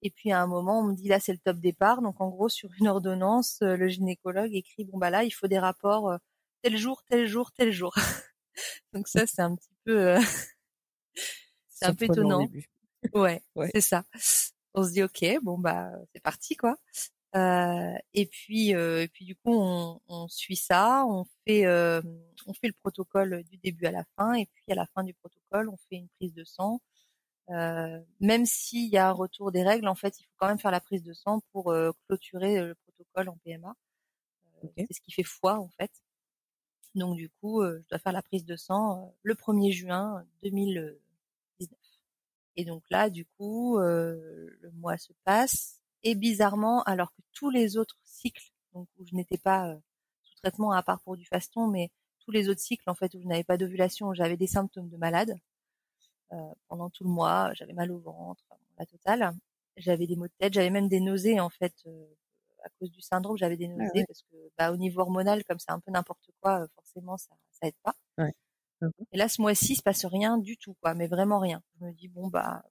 et 0.02 0.10
puis 0.10 0.32
à 0.32 0.42
un 0.42 0.46
moment, 0.46 0.80
on 0.80 0.82
me 0.88 0.94
dit 0.94 1.08
là 1.08 1.20
c'est 1.20 1.32
le 1.32 1.38
top 1.38 1.58
départ. 1.58 2.02
Donc 2.02 2.20
en 2.20 2.28
gros 2.28 2.48
sur 2.48 2.70
une 2.78 2.88
ordonnance, 2.88 3.60
euh, 3.62 3.76
le 3.76 3.88
gynécologue 3.88 4.54
écrit 4.54 4.84
bon 4.84 4.98
bah 4.98 5.10
là 5.10 5.24
il 5.24 5.30
faut 5.30 5.46
des 5.46 5.58
rapports 5.58 6.10
euh, 6.10 6.18
tel 6.62 6.76
jour, 6.76 7.02
tel 7.08 7.26
jour, 7.28 7.52
tel 7.52 7.72
jour. 7.72 7.94
Donc 8.92 9.08
ça 9.08 9.26
c'est 9.26 9.42
un 9.42 9.54
petit 9.54 9.74
peu 9.84 10.08
euh, 10.08 10.20
c'est 11.68 11.86
un 11.86 11.94
peu 11.94 12.06
étonnant. 12.06 12.48
Ouais, 13.14 13.42
ouais. 13.54 13.70
c'est 13.72 13.80
ça. 13.80 14.04
On 14.74 14.84
se 14.84 14.90
dit 14.90 15.02
ok 15.02 15.24
bon 15.42 15.58
bah 15.58 15.92
c'est 16.12 16.22
parti 16.22 16.56
quoi. 16.56 16.76
Euh, 17.34 17.94
et 18.12 18.26
puis 18.26 18.70
et 18.70 19.08
puis 19.08 19.24
du 19.24 19.36
coup 19.36 19.54
on, 19.54 20.00
on 20.08 20.28
suit 20.28 20.56
ça, 20.56 21.04
on 21.06 21.24
fait 21.46 21.66
on 22.46 22.54
fait 22.54 22.66
le 22.66 22.74
protocole 22.82 23.44
du 23.44 23.56
début 23.58 23.86
à 23.86 23.92
la 23.92 24.04
fin 24.16 24.34
et 24.34 24.46
puis 24.46 24.64
à 24.70 24.74
la 24.74 24.86
fin 24.94 25.04
du 25.04 25.14
protocole 25.14 25.68
on 25.68 25.76
fait 25.88 25.96
une 25.96 26.08
prise 26.18 26.34
de 26.34 26.44
sang 26.44 26.80
euh, 27.52 28.00
même 28.20 28.46
s'il 28.46 28.88
y 28.88 28.96
a 28.96 29.08
un 29.08 29.12
retour 29.12 29.52
des 29.52 29.62
règles, 29.62 29.88
en 29.88 29.94
fait, 29.94 30.18
il 30.18 30.24
faut 30.24 30.34
quand 30.38 30.48
même 30.48 30.58
faire 30.58 30.70
la 30.70 30.80
prise 30.80 31.02
de 31.02 31.12
sang 31.12 31.40
pour 31.52 31.70
euh, 31.70 31.92
clôturer 32.06 32.60
le 32.60 32.74
protocole 32.74 33.28
en 33.28 33.36
PMA. 33.44 33.74
Euh, 34.64 34.68
c'est 34.76 34.94
ce 34.94 35.00
qui 35.00 35.12
fait 35.12 35.22
foi, 35.22 35.58
en 35.58 35.68
fait. 35.68 35.90
Donc 36.94 37.16
du 37.16 37.30
coup, 37.30 37.64
je 37.64 37.88
dois 37.88 37.98
faire 37.98 38.12
la 38.12 38.20
prise 38.20 38.44
de 38.44 38.54
sang 38.54 39.14
le 39.22 39.34
1er 39.34 39.72
juin 39.72 40.26
2019. 40.42 41.68
Et 42.56 42.66
donc 42.66 42.82
là, 42.90 43.08
du 43.08 43.24
coup, 43.24 43.78
le 43.78 44.70
mois 44.74 44.98
se 44.98 45.14
passe 45.24 45.80
et 46.02 46.14
bizarrement, 46.14 46.82
alors 46.82 47.10
que 47.14 47.22
tous 47.32 47.48
les 47.48 47.78
autres 47.78 47.98
cycles, 48.04 48.52
donc 48.74 48.88
où 48.98 49.06
je 49.06 49.14
n'étais 49.14 49.38
pas 49.38 49.74
sous 50.22 50.34
traitement 50.42 50.72
à 50.72 50.82
part 50.82 51.00
pour 51.00 51.16
du 51.16 51.24
faston, 51.24 51.66
mais 51.66 51.90
tous 52.24 52.30
les 52.30 52.48
autres 52.48 52.60
cycles 52.60 52.88
en 52.88 52.94
fait 52.94 53.14
où 53.14 53.20
je 53.20 53.26
n'avais 53.26 53.44
pas 53.44 53.56
d'ovulation, 53.56 54.08
où 54.08 54.14
j'avais 54.14 54.36
des 54.36 54.46
symptômes 54.46 54.88
de 54.88 54.96
malade, 54.96 55.30
euh, 55.30 55.34
pendant 56.68 56.90
tout 56.90 57.04
le 57.04 57.10
mois. 57.10 57.52
J'avais 57.54 57.72
mal 57.72 57.90
au 57.90 57.98
ventre, 57.98 58.44
la 58.78 58.86
totale. 58.86 59.32
J'avais 59.76 60.06
des 60.06 60.16
maux 60.16 60.26
de 60.26 60.32
tête, 60.38 60.52
j'avais 60.52 60.70
même 60.70 60.88
des 60.88 61.00
nausées 61.00 61.40
en 61.40 61.48
fait 61.48 61.74
euh, 61.86 62.06
à 62.64 62.68
cause 62.78 62.90
du 62.90 63.00
syndrome. 63.00 63.36
J'avais 63.36 63.56
des 63.56 63.66
ah 63.66 63.82
nausées 63.82 64.04
parce 64.06 64.22
que 64.22 64.36
bah, 64.58 64.72
au 64.72 64.76
niveau 64.76 65.00
hormonal, 65.00 65.44
comme 65.44 65.58
c'est 65.58 65.70
un 65.70 65.80
peu 65.80 65.90
n'importe 65.90 66.30
quoi, 66.40 66.60
euh, 66.60 66.66
forcément 66.74 67.16
ça 67.16 67.34
ça 67.50 67.68
aide 67.68 67.74
pas. 67.82 67.94
Ouais. 68.18 68.32
Mmh 68.82 68.90
Et 69.12 69.16
là, 69.16 69.28
ce 69.28 69.40
mois-ci, 69.40 69.72
il 69.72 69.76
se 69.76 69.82
passe 69.82 70.04
rien 70.04 70.38
du 70.38 70.56
tout, 70.56 70.74
quoi, 70.82 70.94
mais 70.94 71.06
vraiment 71.06 71.38
rien. 71.38 71.62
Je 71.78 71.86
me 71.86 71.92
dis 71.92 72.08
bon 72.08 72.28
bah 72.28 72.62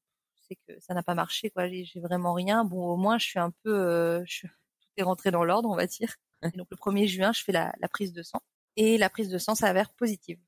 c'est 0.48 0.56
que 0.68 0.80
ça 0.80 0.94
n'a 0.94 1.04
pas 1.04 1.16
marché, 1.16 1.50
quoi. 1.50 1.68
J'ai 1.68 2.00
vraiment 2.02 2.34
rien. 2.34 2.66
Bon, 2.66 2.86
au 2.86 2.98
moins, 2.98 3.18
je 3.18 3.26
suis 3.26 3.40
un 3.40 3.52
peu, 3.64 4.24
je, 4.26 4.48
tout 4.48 4.90
est 4.98 5.04
rentré 5.04 5.32
dans 5.32 5.44
l'ordre, 5.44 5.70
on 5.70 5.76
va 5.76 5.88
dire. 5.88 6.16
Et 6.44 6.58
donc 6.58 6.68
le 6.72 6.78
1er 6.78 7.08
juin, 7.08 7.32
je 7.34 7.44
fais 7.44 7.52
la, 7.52 7.74
la, 7.80 7.88
prise 7.88 8.14
de 8.14 8.24
sang 8.24 8.42
et 8.76 8.98
la 8.98 9.10
prise 9.10 9.30
de 9.30 9.38
sang 9.38 9.56
s'avère 9.56 9.92
positive 9.92 10.40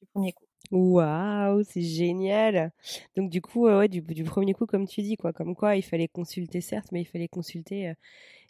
du 0.00 0.06
premier 0.06 0.32
coup. 0.32 0.46
Waouh, 0.70 1.64
c'est 1.64 1.82
génial. 1.82 2.72
Donc 3.16 3.30
du 3.30 3.42
coup, 3.42 3.66
ouais, 3.66 3.88
du, 3.88 4.02
premier 4.24 4.54
coup, 4.54 4.66
comme 4.66 4.86
tu 4.86 5.02
dis, 5.02 5.16
quoi, 5.16 5.32
comme 5.32 5.56
quoi, 5.56 5.76
il 5.76 5.82
fallait 5.82 6.08
consulter 6.08 6.60
certes, 6.60 6.92
mais 6.92 7.00
il 7.02 7.06
fallait 7.06 7.28
consulter 7.28 7.94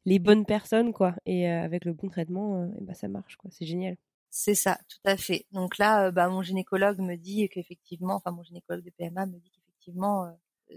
les 0.05 0.19
bonnes 0.19 0.45
personnes, 0.45 0.93
quoi. 0.93 1.15
Et 1.25 1.49
avec 1.49 1.85
le 1.87 1.95
bon 1.95 2.09
traitement, 2.09 2.67
et 2.79 2.83
bah 2.83 2.95
ça 2.95 3.09
marche, 3.09 3.37
quoi. 3.37 3.51
C'est 3.51 3.65
génial. 3.65 3.97
C'est 4.29 4.55
ça, 4.55 4.79
tout 4.89 5.01
à 5.05 5.17
fait. 5.17 5.47
Donc 5.53 5.79
là, 5.79 6.11
bah 6.11 6.29
mon 6.29 6.43
gynécologue 6.43 7.01
me 7.01 7.17
dit 7.17 7.49
qu'effectivement, 7.49 8.17
enfin 8.17 8.33
mon 8.33 8.43
gynécologue 8.43 8.85
de 8.85 8.91
PMA 8.91 9.27
me 9.27 9.39
dit 9.39 9.51
qu'effectivement, 9.51 10.31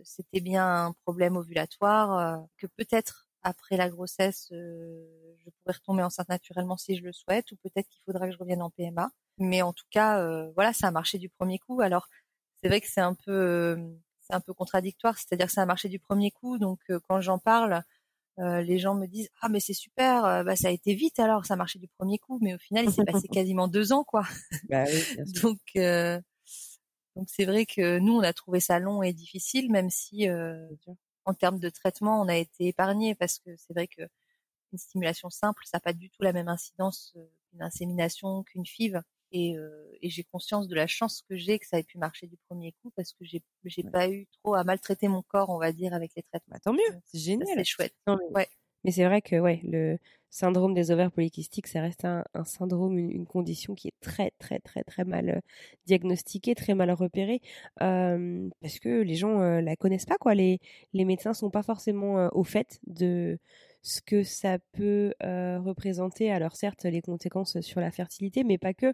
c'était 0.04 0.40
bien 0.42 0.86
un 0.88 0.94
problème 1.04 1.36
ovulatoire, 1.36 2.46
que 2.58 2.68
peut-être 2.68 3.28
après 3.44 3.78
la 3.78 3.90
grossesse, 3.90 4.48
je 4.52 5.50
pourrais 5.50 5.74
retomber 5.74 6.04
enceinte 6.04 6.30
naturellement 6.30 6.78
si 6.78 6.96
je 6.96 7.04
le 7.04 7.12
souhaite, 7.14 7.52
ou 7.52 7.58
peut-être 7.58 7.88
qu'il 7.88 8.02
faudra 8.06 8.28
que 8.28 8.34
je 8.34 8.38
revienne 8.38 8.62
en 8.62 8.70
PMA. 8.70 9.12
Mais 9.38 9.62
en 9.62 9.74
tout 9.74 9.86
cas, 9.90 10.20
euh, 10.20 10.52
voilà, 10.54 10.74
ça 10.74 10.88
a 10.88 10.92
marché 10.92 11.18
du 11.18 11.30
premier 11.30 11.60
coup. 11.60 11.82
Alors, 11.82 12.08
c'est 12.62 12.68
vrai 12.68 12.82
que 12.82 12.88
c'est 12.88 13.02
un 13.02 13.16
peu, 13.16 13.32
euh, 13.32 13.78
c'est 14.22 14.34
un 14.34 14.42
peu 14.42 14.54
contradictoire. 14.54 15.18
C'est-à-dire 15.18 15.48
que 15.48 15.54
ça 15.54 15.64
a 15.64 15.66
marché 15.66 15.90
du 15.90 16.00
premier 16.00 16.32
coup. 16.32 16.58
Donc, 16.58 16.80
euh, 16.90 17.00
quand 17.08 17.22
j'en 17.22 17.40
parle, 17.40 17.84
les 18.38 18.80
gens 18.80 18.96
me 18.96 19.06
disent 19.06 19.30
ah 19.42 19.50
mais 19.50 19.60
c'est 19.60 19.76
super, 19.76 20.44
bah 20.44 20.56
ça 20.56 20.70
a 20.70 20.72
été 20.72 20.96
vite 20.96 21.20
alors, 21.20 21.46
ça 21.46 21.54
a 21.54 21.58
marché 21.58 21.78
du 21.78 21.88
premier 21.88 22.18
coup. 22.18 22.40
Mais 22.42 22.56
au 22.56 22.58
final, 22.58 22.86
il 22.86 22.92
s'est 22.92 23.06
passé 23.06 23.28
quasiment 23.32 23.68
deux 23.68 23.94
ans, 23.94 24.04
quoi. 24.04 24.24
Bah 24.70 24.86
oui, 24.88 25.34
donc, 25.44 25.60
donc 27.16 27.28
c'est 27.30 27.46
vrai 27.46 27.68
que 27.68 28.00
nous, 28.00 28.14
on 28.14 28.24
a 28.24 28.34
trouvé 28.34 28.60
ça 28.60 28.80
long 28.80 29.04
et 29.04 29.14
difficile, 29.14 29.72
même 29.72 29.92
si 29.92 30.28
en 31.26 31.34
termes 31.34 31.60
de 31.60 31.70
traitement, 31.70 32.22
on 32.22 32.28
a 32.28 32.36
été 32.36 32.68
épargné 32.68 33.16
parce 33.16 33.40
que 33.40 33.56
c'est 33.58 33.74
vrai 33.74 33.88
que 33.88 34.04
une 34.72 34.80
stimulation 34.80 35.30
simple, 35.30 35.64
ça 35.66 35.78
n'a 35.78 35.82
pas 35.82 35.94
du 35.94 36.10
tout 36.10 36.24
la 36.24 36.34
même 36.34 36.48
incidence 36.48 37.14
qu'une 37.52 37.62
insémination, 37.62 38.44
qu'une 38.44 38.66
FIV 38.66 39.02
et, 39.32 39.58
euh, 39.58 39.98
et 40.02 40.10
j'ai 40.10 40.24
conscience 40.24 40.68
de 40.68 40.76
la 40.76 40.88
chance 40.88 41.24
que 41.28 41.36
j'ai 41.36 41.60
que 41.60 41.68
ça 41.68 41.80
ait 41.80 41.84
pu 41.84 41.98
marcher 41.98 42.28
du 42.28 42.38
premier 42.48 42.72
coup 42.82 42.92
parce 42.96 43.14
que 43.14 43.26
j'ai 43.26 43.42
j'ai 43.66 43.84
pas 43.84 44.10
eu 44.10 44.28
trop 44.42 44.54
à 44.54 44.64
maltraiter 44.64 45.08
mon 45.08 45.22
corps 45.24 45.50
on 45.50 45.58
va 45.58 45.72
dire 45.72 45.94
avec 45.94 46.12
les 46.16 46.24
traitements. 46.24 46.54
Bah, 46.56 46.60
tant 46.60 46.74
mieux, 46.74 47.02
c'est 47.06 47.20
génial. 47.20 47.48
C'est 47.56 47.64
chouette. 47.64 47.96
ouais. 48.32 48.48
Mais 48.84 48.92
c'est 48.92 49.06
vrai 49.06 49.22
que 49.22 49.40
ouais, 49.40 49.62
le 49.64 49.98
syndrome 50.30 50.74
des 50.74 50.92
ovaires 50.92 51.12
polykystiques, 51.12 51.68
ça 51.68 51.82
reste 51.82 52.06
un, 52.06 52.24
syndrome, 52.46 52.98
une, 52.98 53.26
condition 53.26 53.76
qui 53.76 53.90
est 53.90 53.94
très 54.02 54.32
très 54.40 54.60
très 54.60 54.84
très 54.84 55.06
mal 55.06 55.30
euh, 55.30 55.40
diagnostiquée, 55.86 56.56
très 56.56 56.74
mal 56.74 56.92
repérée, 56.92 57.42
euh, 57.82 58.50
parce 58.62 58.80
que 58.80 59.02
les 59.02 59.16
gens 59.16 59.42
euh, 59.42 59.62
la 59.62 59.76
connaissent 59.76 60.06
pas 60.06 60.18
quoi. 60.18 60.34
Les 60.36 60.60
les 60.94 61.06
médecins 61.06 61.34
sont 61.34 61.52
pas 61.52 61.64
forcément 61.64 62.30
au 62.34 62.44
fait 62.44 62.80
de 62.88 63.40
ce 63.84 64.02
que 64.02 64.24
ça 64.24 64.60
peut 64.72 65.14
euh, 65.24 65.60
représenter. 65.60 66.32
Alors 66.32 66.56
certes, 66.56 66.86
les 66.86 67.02
conséquences 67.02 67.60
sur 67.62 67.82
la 67.82 67.92
fertilité, 67.92 68.44
mais 68.44 68.58
pas 68.58 68.74
que. 68.74 68.94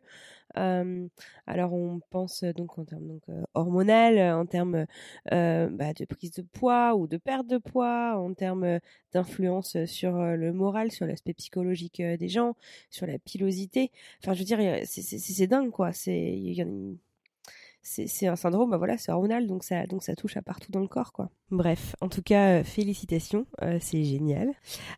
Euh, 0.57 1.07
alors 1.45 1.73
on 1.73 1.99
pense 2.09 2.43
donc 2.43 2.79
en 2.79 2.85
termes 2.85 3.07
donc 3.07 3.21
euh, 3.29 3.43
hormonal, 3.53 4.19
en 4.33 4.47
termes 4.47 4.85
bah, 5.31 5.93
de 5.93 6.05
prise 6.05 6.31
de 6.31 6.41
poids 6.41 6.95
ou 6.95 7.07
de 7.07 7.17
perte 7.17 7.47
de 7.47 7.59
poids, 7.59 8.17
en 8.17 8.33
termes 8.33 8.79
d'influence 9.13 9.77
sur 9.85 10.13
le 10.19 10.53
moral, 10.53 10.91
sur 10.91 11.05
l'aspect 11.05 11.33
psychologique 11.33 12.01
des 12.01 12.29
gens, 12.29 12.55
sur 12.89 13.05
la 13.05 13.19
pilosité. 13.19 13.91
Enfin, 14.23 14.33
je 14.33 14.39
veux 14.39 14.45
dire, 14.45 14.59
c'est 14.85 15.47
dingue 15.47 15.71
quoi. 15.71 15.93
C'est 15.93 16.35
c'est 17.81 18.27
un 18.27 18.35
syndrome, 18.35 18.69
bah 18.69 18.77
voilà, 18.77 18.97
c'est 18.97 19.11
hormonal, 19.11 19.47
donc 19.47 19.63
ça, 19.63 19.87
donc 19.87 20.03
ça 20.03 20.15
touche 20.15 20.37
à 20.37 20.41
partout 20.41 20.71
dans 20.71 20.81
le 20.81 20.87
corps, 20.87 21.13
quoi. 21.13 21.29
Bref, 21.49 21.95
en 22.01 22.09
tout 22.09 22.21
cas, 22.21 22.59
euh, 22.59 22.63
félicitations, 22.63 23.47
euh, 23.63 23.77
c'est 23.81 24.03
génial. 24.03 24.51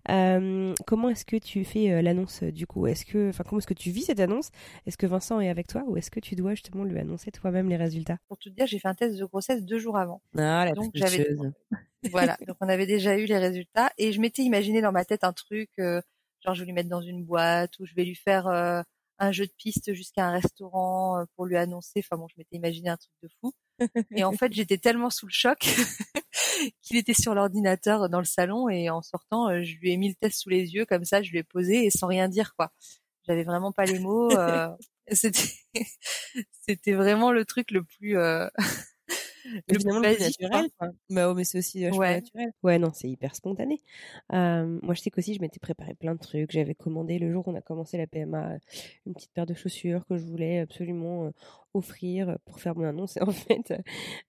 Euh, 0.10 0.74
comment 0.86 1.10
est-ce 1.10 1.24
que 1.24 1.38
tu 1.38 1.64
fais 1.64 2.02
l'annonce 2.02 2.44
du 2.44 2.68
coup? 2.68 2.88
Est-ce 2.88 3.06
que, 3.06 3.30
enfin, 3.30 3.44
comment 3.48 3.60
est-ce 3.60 3.68
que 3.68 3.74
tu 3.74 3.92
vis 3.92 4.04
cette 4.04 4.20
annonce? 4.20 4.52
Est-ce 4.86 4.98
que 4.98 5.06
Vincent 5.06 5.40
est 5.40 5.50
avec 5.50 5.68
toi 5.68 5.84
ou 5.88 5.96
est-ce 5.96 6.12
que 6.12 6.20
tu 6.20 6.36
dois 6.36 6.52
justement 6.52 6.84
lui 6.84 7.00
annoncer 7.00 7.32
toi-même 7.32 7.70
les 7.70 7.78
résultats? 7.78 8.18
Pour 8.28 8.38
tout 8.38 8.50
dire, 8.50 8.68
j'ai 8.68 8.80
fait 8.80 8.88
un 8.88 8.96
test 8.96 9.18
de 9.18 9.26
grossesse 9.26 9.64
deux 9.64 9.80
jours 9.80 9.98
avant. 9.98 10.22
Ah, 10.38 10.66
la 10.66 10.74
donc 10.74 10.92
j'avais, 10.94 11.28
voilà, 12.12 12.36
donc 12.48 12.58
on 12.60 12.68
avait 12.68 12.88
déjà 12.88 13.18
eu 13.18 13.26
les 13.26 13.38
résultats 13.38 13.92
et 13.98 14.12
je 14.12 14.20
m'étais 14.20 14.42
imaginé 14.42 14.82
dans 14.82 14.92
ma 14.92 15.06
tête 15.06 15.24
un 15.24 15.34
truc, 15.34 15.70
genre 15.78 16.56
je 16.56 16.60
vais 16.62 16.66
lui 16.66 16.74
mettre 16.74 16.90
dans 16.90 17.02
une 17.02 17.24
boîte 17.24 17.80
ou 17.80 17.86
je 17.86 17.94
vais 17.96 18.04
lui 18.04 18.16
faire 18.16 18.84
un 19.22 19.32
jeu 19.32 19.46
de 19.46 19.54
piste 19.56 19.94
jusqu'à 19.94 20.26
un 20.26 20.32
restaurant 20.32 21.20
euh, 21.20 21.26
pour 21.36 21.46
lui 21.46 21.56
annoncer. 21.56 22.00
Enfin 22.00 22.18
bon, 22.18 22.28
je 22.28 22.34
m'étais 22.38 22.58
imaginé 22.58 22.90
un 22.90 22.98
truc 22.98 23.14
de 23.22 23.30
fou. 23.40 23.54
Et 24.16 24.24
en 24.24 24.32
fait, 24.34 24.52
j'étais 24.52 24.78
tellement 24.78 25.10
sous 25.10 25.28
le 25.28 25.32
choc 25.32 25.60
qu'il 26.82 26.98
était 26.98 27.14
sur 27.14 27.36
l'ordinateur 27.36 28.10
dans 28.10 28.20
le 28.20 28.26
salon 28.26 28.70
et 28.70 28.90
en 28.90 29.02
sortant, 29.02 29.50
euh, 29.50 29.64
je 29.64 29.76
lui 29.78 29.92
ai 29.92 29.98
mis 29.98 30.10
le 30.10 30.16
test 30.16 30.40
sous 30.40 30.50
les 30.50 30.74
yeux 30.74 30.86
comme 30.86 31.06
ça, 31.06 31.22
je 31.22 31.32
lui 31.32 31.40
ai 31.40 31.44
posé 31.44 31.86
et 31.86 31.90
sans 31.92 32.08
rien 32.08 32.28
dire 32.28 32.54
quoi. 32.56 32.72
J'avais 33.28 33.44
vraiment 33.44 33.72
pas 33.72 33.86
les 33.86 34.00
mots. 34.00 34.32
Euh, 34.32 34.70
c'était 35.12 35.50
c'était 36.62 36.94
vraiment 36.94 37.32
le 37.32 37.46
truc 37.46 37.72
le 37.72 37.84
plus 37.84 38.18
le 39.46 39.62
plus 39.62 39.86
naturel. 39.86 40.70
Bah, 41.10 41.34
mais 41.34 41.44
c'est 41.44 41.58
aussi 41.58 41.90
ouais. 41.90 42.16
naturel. 42.16 42.52
Ouais, 42.64 42.80
non, 42.80 42.92
c'est 42.94 43.10
hyper 43.10 43.36
spontané. 43.36 43.82
Euh, 44.34 44.80
moi, 44.82 44.94
je 44.94 45.02
sais 45.02 45.10
qu'aussi, 45.10 45.34
je 45.34 45.42
m'étais 45.42 45.60
préparé 45.60 45.94
plein 45.94 46.16
de 46.16 46.20
trucs. 46.20 46.52
J'avais 46.52 46.76
commandé 46.76 47.20
le 47.20 47.32
jour 47.32 47.48
où 47.48 47.52
on 47.52 47.56
a 47.56 47.62
commencé 47.62 47.98
la 47.98 48.08
PMA 48.08 48.58
une 49.06 49.14
petite 49.14 49.32
paire 49.34 49.46
de 49.46 49.54
chaussures 49.54 50.06
que 50.08 50.18
je 50.18 50.26
voulais 50.26 50.60
absolument 50.60 51.32
offrir 51.74 52.38
pour 52.46 52.60
faire 52.60 52.76
mon 52.76 52.86
annonce. 52.86 53.18
Et 53.18 53.22
en 53.24 53.32
fait, 53.32 53.74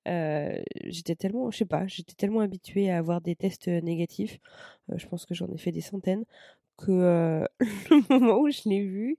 euh, 0.09 0.63
j'étais 0.85 1.17
tellement, 1.17 1.51
je 1.51 1.59
sais 1.59 1.65
pas, 1.65 1.87
j'étais 1.87 2.15
tellement 2.15 2.41
habituée 2.41 2.91
à 2.91 2.99
avoir 2.99 3.21
des 3.21 3.37
tests 3.37 3.69
négatifs. 3.69 4.39
je 4.95 5.07
pense 5.07 5.27
que 5.27 5.35
j'en 5.35 5.49
ai 5.49 5.59
fait 5.59 5.73
des 5.73 5.81
centaines 5.81 6.25
que 6.79 6.91
euh, 6.91 7.45
le 7.91 8.19
moment 8.19 8.39
où 8.41 8.51
je 8.51 8.69
l'ai 8.69 8.83
vu, 8.83 9.17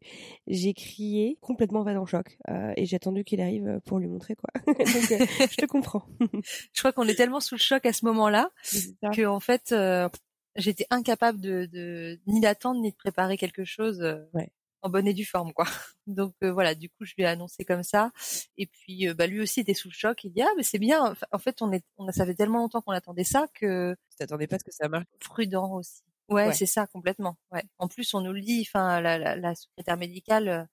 j'ai 0.47 0.73
crié 0.73 1.37
complètement 1.41 1.83
va 1.83 1.99
en 1.99 2.05
choc 2.05 2.37
euh, 2.49 2.73
et 2.75 2.85
j'ai 2.85 2.95
attendu 2.95 3.23
qu'il 3.23 3.41
arrive 3.41 3.79
pour 3.85 3.99
lui 3.99 4.07
montrer 4.07 4.35
quoi. 4.35 4.49
Donc 4.67 5.11
euh, 5.11 5.25
je 5.49 5.55
te 5.55 5.65
comprends. 5.65 6.05
je 6.73 6.81
crois 6.81 6.91
qu'on 6.91 7.07
est 7.07 7.15
tellement 7.15 7.39
sous 7.39 7.55
le 7.55 7.59
choc 7.59 7.85
à 7.85 7.93
ce 7.93 8.05
moment-là 8.05 8.49
que 9.13 9.25
en 9.25 9.39
fait 9.39 9.73
j'étais 10.55 10.85
incapable 10.89 11.39
de, 11.39 11.67
de 11.71 12.19
ni 12.27 12.41
d'attendre 12.41 12.81
ni 12.81 12.91
de 12.91 12.95
préparer 12.95 13.37
quelque 13.37 13.63
chose 13.63 14.03
en 14.81 14.89
bonne 14.89 15.07
et 15.07 15.13
due 15.13 15.25
forme 15.25 15.53
quoi. 15.53 15.65
Donc 16.07 16.33
voilà, 16.41 16.75
du 16.75 16.89
coup 16.89 17.05
je 17.05 17.13
lui 17.15 17.23
ai 17.23 17.27
annoncé 17.27 17.63
comme 17.65 17.83
ça 17.83 18.11
et 18.57 18.65
puis 18.67 19.07
bah 19.13 19.27
lui 19.27 19.41
aussi 19.41 19.61
était 19.61 19.73
sous 19.73 19.89
le 19.89 19.93
choc. 19.93 20.23
Il 20.23 20.31
dit 20.31 20.41
ah 20.41 20.51
mais 20.57 20.63
c'est 20.63 20.79
bien. 20.79 21.15
En 21.31 21.37
fait 21.39 21.61
on 21.61 21.71
est 21.71 21.83
on 21.97 22.07
a, 22.07 22.11
ça 22.11 22.25
fait 22.25 22.35
tellement 22.35 22.59
longtemps 22.59 22.81
qu'on 22.81 22.91
attendait 22.91 23.23
ça 23.23 23.47
que. 23.53 23.95
Tu 24.09 24.17
t'attendais 24.17 24.47
pas 24.47 24.57
à 24.57 24.59
ce 24.59 24.63
que 24.63 24.71
ça 24.71 24.87
marche. 24.89 25.05
Prudent 25.19 25.73
aussi. 25.73 26.03
Ouais, 26.29 26.53
c'est 26.53 26.65
ça 26.65 26.87
complètement. 26.87 27.37
Ouais. 27.51 27.63
En 27.77 27.87
plus, 27.87 28.13
on 28.13 28.21
nous 28.21 28.33
le 28.33 28.41
dit. 28.41 28.65
Enfin, 28.67 29.01
la, 29.01 29.17
la, 29.17 29.35
la 29.35 29.55
secrétaire 29.55 29.97
médicale 29.97 30.47
euh, 30.47 30.63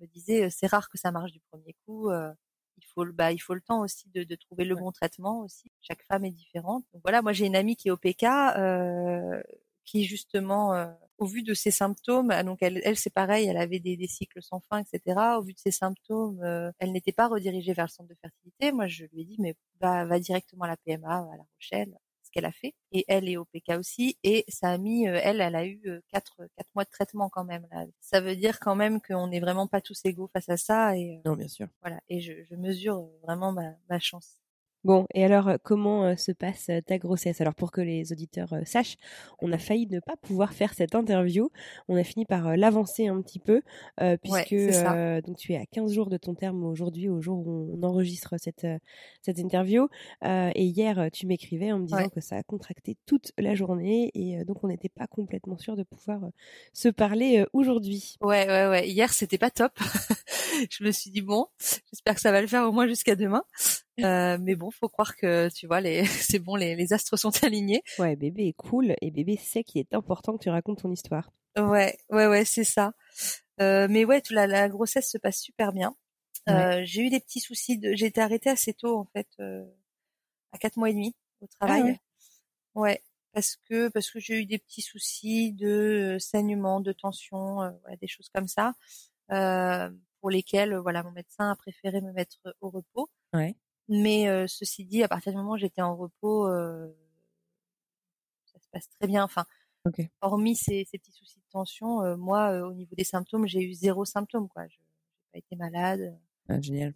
me 0.00 0.06
disait, 0.06 0.50
c'est 0.50 0.66
rare 0.66 0.88
que 0.90 0.98
ça 0.98 1.10
marche 1.10 1.32
du 1.32 1.40
premier 1.50 1.74
coup. 1.86 2.10
Euh, 2.10 2.32
il 2.78 2.84
faut 2.86 3.04
le, 3.04 3.12
bah, 3.12 3.32
il 3.32 3.38
faut 3.38 3.54
le 3.54 3.60
temps 3.60 3.80
aussi 3.80 4.08
de, 4.10 4.24
de 4.24 4.34
trouver 4.34 4.64
le 4.64 4.74
bon 4.74 4.92
traitement 4.92 5.40
aussi. 5.40 5.70
Chaque 5.80 6.02
femme 6.04 6.24
est 6.24 6.30
différente. 6.30 6.84
Donc 6.92 7.02
voilà, 7.02 7.22
moi 7.22 7.32
j'ai 7.32 7.46
une 7.46 7.56
amie 7.56 7.76
qui 7.76 7.88
est 7.88 7.90
au 7.90 7.96
PK, 7.96 8.24
euh, 8.24 9.42
qui 9.84 10.04
justement, 10.04 10.94
au 11.16 11.24
vu 11.26 11.42
de 11.42 11.54
ses 11.54 11.70
symptômes, 11.70 12.30
ah, 12.30 12.42
donc 12.42 12.58
elle, 12.60 12.82
elle 12.84 12.98
c'est 12.98 13.08
pareil, 13.08 13.46
elle 13.46 13.56
avait 13.56 13.78
des, 13.78 13.96
des, 13.96 14.08
cycles 14.08 14.42
sans 14.42 14.60
fin, 14.60 14.82
etc. 14.82 15.18
Au 15.38 15.42
vu 15.42 15.54
de 15.54 15.58
ses 15.58 15.70
symptômes, 15.70 16.42
elle 16.78 16.92
n'était 16.92 17.12
pas 17.12 17.28
redirigée 17.28 17.72
vers 17.72 17.86
le 17.86 17.90
centre 17.90 18.10
de 18.10 18.16
fertilité. 18.20 18.72
Moi, 18.72 18.88
je 18.88 19.04
lui 19.06 19.22
ai 19.22 19.24
dit, 19.24 19.36
mais 19.38 19.54
va, 19.80 20.04
va 20.04 20.18
directement 20.20 20.64
à 20.64 20.68
la 20.68 20.76
PMA 20.76 21.08
à 21.08 21.36
La 21.36 21.44
Rochelle 21.54 21.96
qu'elle 22.36 22.44
a 22.44 22.52
fait. 22.52 22.74
Et 22.92 23.04
elle 23.08 23.28
est 23.28 23.36
au 23.38 23.46
PK 23.46 23.78
aussi. 23.78 24.18
Et 24.22 24.44
ça 24.48 24.70
a 24.70 24.78
mis, 24.78 25.08
euh, 25.08 25.18
elle, 25.22 25.40
elle 25.40 25.56
a 25.56 25.64
eu 25.64 25.80
euh, 25.86 26.00
quatre, 26.08 26.36
quatre 26.56 26.68
mois 26.74 26.84
de 26.84 26.90
traitement 26.90 27.28
quand 27.30 27.44
même. 27.44 27.66
Là. 27.72 27.86
Ça 28.00 28.20
veut 28.20 28.36
dire 28.36 28.60
quand 28.60 28.76
même 28.76 29.00
qu'on 29.00 29.28
n'est 29.28 29.40
vraiment 29.40 29.66
pas 29.66 29.80
tous 29.80 30.00
égaux 30.04 30.28
face 30.32 30.48
à 30.48 30.56
ça. 30.56 30.96
Et, 30.96 31.16
euh, 31.16 31.28
non, 31.30 31.36
bien 31.36 31.48
sûr. 31.48 31.68
Voilà. 31.82 32.00
Et 32.08 32.20
je, 32.20 32.32
je 32.48 32.54
mesure 32.56 33.08
vraiment 33.22 33.52
ma, 33.52 33.72
ma 33.88 33.98
chance. 33.98 34.38
Bon, 34.86 35.04
et 35.14 35.24
alors 35.24 35.48
euh, 35.48 35.56
comment 35.60 36.04
euh, 36.04 36.14
se 36.14 36.30
passe 36.30 36.68
euh, 36.70 36.80
ta 36.80 36.96
grossesse? 36.96 37.40
Alors 37.40 37.56
pour 37.56 37.72
que 37.72 37.80
les 37.80 38.12
auditeurs 38.12 38.54
sachent, 38.64 38.98
on 39.40 39.50
a 39.50 39.58
failli 39.58 39.88
ne 39.88 39.98
pas 39.98 40.14
pouvoir 40.16 40.52
faire 40.52 40.74
cette 40.74 40.94
interview. 40.94 41.50
On 41.88 41.96
a 41.96 42.04
fini 42.04 42.24
par 42.24 42.56
l'avancer 42.56 43.08
un 43.08 43.20
petit 43.20 43.40
peu 43.40 43.62
puisque 44.22 44.54
donc 45.24 45.36
tu 45.36 45.54
es 45.54 45.56
à 45.56 45.66
15 45.66 45.92
jours 45.92 46.08
de 46.08 46.16
ton 46.16 46.34
terme 46.34 46.62
aujourd'hui 46.64 47.08
au 47.08 47.20
jour 47.20 47.44
où 47.48 47.76
on 47.76 47.82
enregistre 47.82 48.36
cette 48.38 48.66
cette 49.22 49.38
interview 49.38 49.88
et 50.24 50.64
hier 50.64 51.08
tu 51.12 51.26
m'écrivais 51.26 51.72
en 51.72 51.80
me 51.80 51.86
disant 51.86 52.08
que 52.08 52.20
ça 52.20 52.36
a 52.36 52.42
contracté 52.44 52.96
toute 53.06 53.32
la 53.38 53.54
journée 53.54 54.12
et 54.14 54.44
donc 54.44 54.62
on 54.62 54.68
n'était 54.68 54.88
pas 54.88 55.08
complètement 55.08 55.58
sûr 55.58 55.76
de 55.76 55.82
pouvoir 55.82 56.20
se 56.72 56.88
parler 56.88 57.44
aujourd'hui. 57.52 58.16
Ouais 58.20 58.46
ouais 58.46 58.68
ouais, 58.68 58.88
hier 58.88 59.12
c'était 59.12 59.38
pas 59.38 59.50
top. 59.50 59.72
je 60.70 60.84
me 60.84 60.92
suis 60.92 61.10
dit 61.10 61.22
bon, 61.22 61.46
j'espère 61.90 62.14
que 62.14 62.20
ça 62.20 62.30
va 62.30 62.40
le 62.40 62.46
faire 62.46 62.68
au 62.68 62.72
moins 62.72 62.86
jusqu'à 62.86 63.16
demain. 63.16 63.42
Euh, 64.00 64.36
mais 64.40 64.54
bon, 64.54 64.70
faut 64.70 64.88
croire 64.88 65.16
que 65.16 65.48
tu 65.54 65.66
vois, 65.66 65.80
les, 65.80 66.04
c'est 66.06 66.38
bon, 66.38 66.56
les, 66.56 66.76
les 66.76 66.92
astres 66.92 67.16
sont 67.16 67.32
alignés. 67.42 67.82
Ouais, 67.98 68.16
bébé 68.16 68.48
est 68.48 68.52
cool 68.52 68.94
et 69.00 69.10
bébé 69.10 69.36
sait 69.36 69.64
qu'il 69.64 69.80
est 69.80 69.94
important 69.94 70.36
que 70.36 70.42
tu 70.42 70.50
racontes 70.50 70.82
ton 70.82 70.92
histoire. 70.92 71.30
Ouais, 71.56 71.96
ouais, 72.10 72.26
ouais, 72.26 72.44
c'est 72.44 72.64
ça. 72.64 72.92
Euh, 73.60 73.86
mais 73.88 74.04
ouais, 74.04 74.22
la, 74.30 74.46
la 74.46 74.68
grossesse 74.68 75.10
se 75.10 75.18
passe 75.18 75.38
super 75.38 75.72
bien. 75.72 75.94
Euh, 76.48 76.82
j'ai 76.84 77.02
eu 77.02 77.10
des 77.10 77.20
petits 77.20 77.40
soucis. 77.40 77.78
De... 77.78 77.94
J'ai 77.94 78.06
été 78.06 78.20
arrêtée 78.20 78.50
assez 78.50 78.72
tôt 78.72 78.98
en 78.98 79.04
fait, 79.04 79.28
euh, 79.40 79.64
à 80.52 80.58
quatre 80.58 80.76
mois 80.76 80.90
et 80.90 80.94
demi 80.94 81.14
au 81.40 81.46
ah 81.60 81.66
travail. 81.66 81.98
ouais. 82.74 83.02
parce 83.32 83.56
que 83.68 83.88
parce 83.88 84.10
que 84.10 84.20
j'ai 84.20 84.40
eu 84.40 84.46
des 84.46 84.58
petits 84.58 84.82
soucis 84.82 85.52
de 85.52 86.16
saignement, 86.20 86.80
de 86.80 86.92
tension, 86.92 87.62
euh, 87.62 87.70
voilà, 87.82 87.96
des 87.96 88.06
choses 88.06 88.28
comme 88.32 88.48
ça, 88.48 88.74
pour 90.20 90.30
lesquelles 90.30 90.76
voilà 90.76 91.02
mon 91.02 91.12
médecin 91.12 91.50
a 91.50 91.56
préféré 91.56 92.00
me 92.00 92.12
mettre 92.12 92.38
au 92.60 92.70
repos. 92.70 93.10
Ouais. 93.32 93.56
Mais 93.88 94.28
euh, 94.28 94.46
ceci 94.48 94.84
dit, 94.84 95.02
à 95.02 95.08
partir 95.08 95.32
du 95.32 95.38
moment 95.38 95.52
où 95.52 95.56
j'étais 95.56 95.82
en 95.82 95.96
repos, 95.96 96.48
euh, 96.48 96.88
ça 98.46 98.58
se 98.58 98.68
passe 98.70 98.88
très 98.88 99.06
bien. 99.06 99.22
Enfin, 99.24 99.44
hormis 100.20 100.56
ces, 100.56 100.84
ces, 100.90 100.98
petits 100.98 101.12
soucis 101.12 101.38
de 101.38 101.50
tension, 101.50 102.02
euh, 102.02 102.16
moi, 102.16 102.66
au 102.66 102.72
niveau 102.72 102.94
des 102.96 103.04
symptômes, 103.04 103.46
j'ai 103.46 103.62
eu 103.62 103.72
zéro 103.72 104.04
symptôme. 104.04 104.48
Quoi. 104.48 104.66
Je 104.66 104.76
n'ai 104.76 105.32
pas 105.32 105.38
été 105.38 105.56
malade. 105.56 106.18
Ah, 106.48 106.60
génial. 106.60 106.94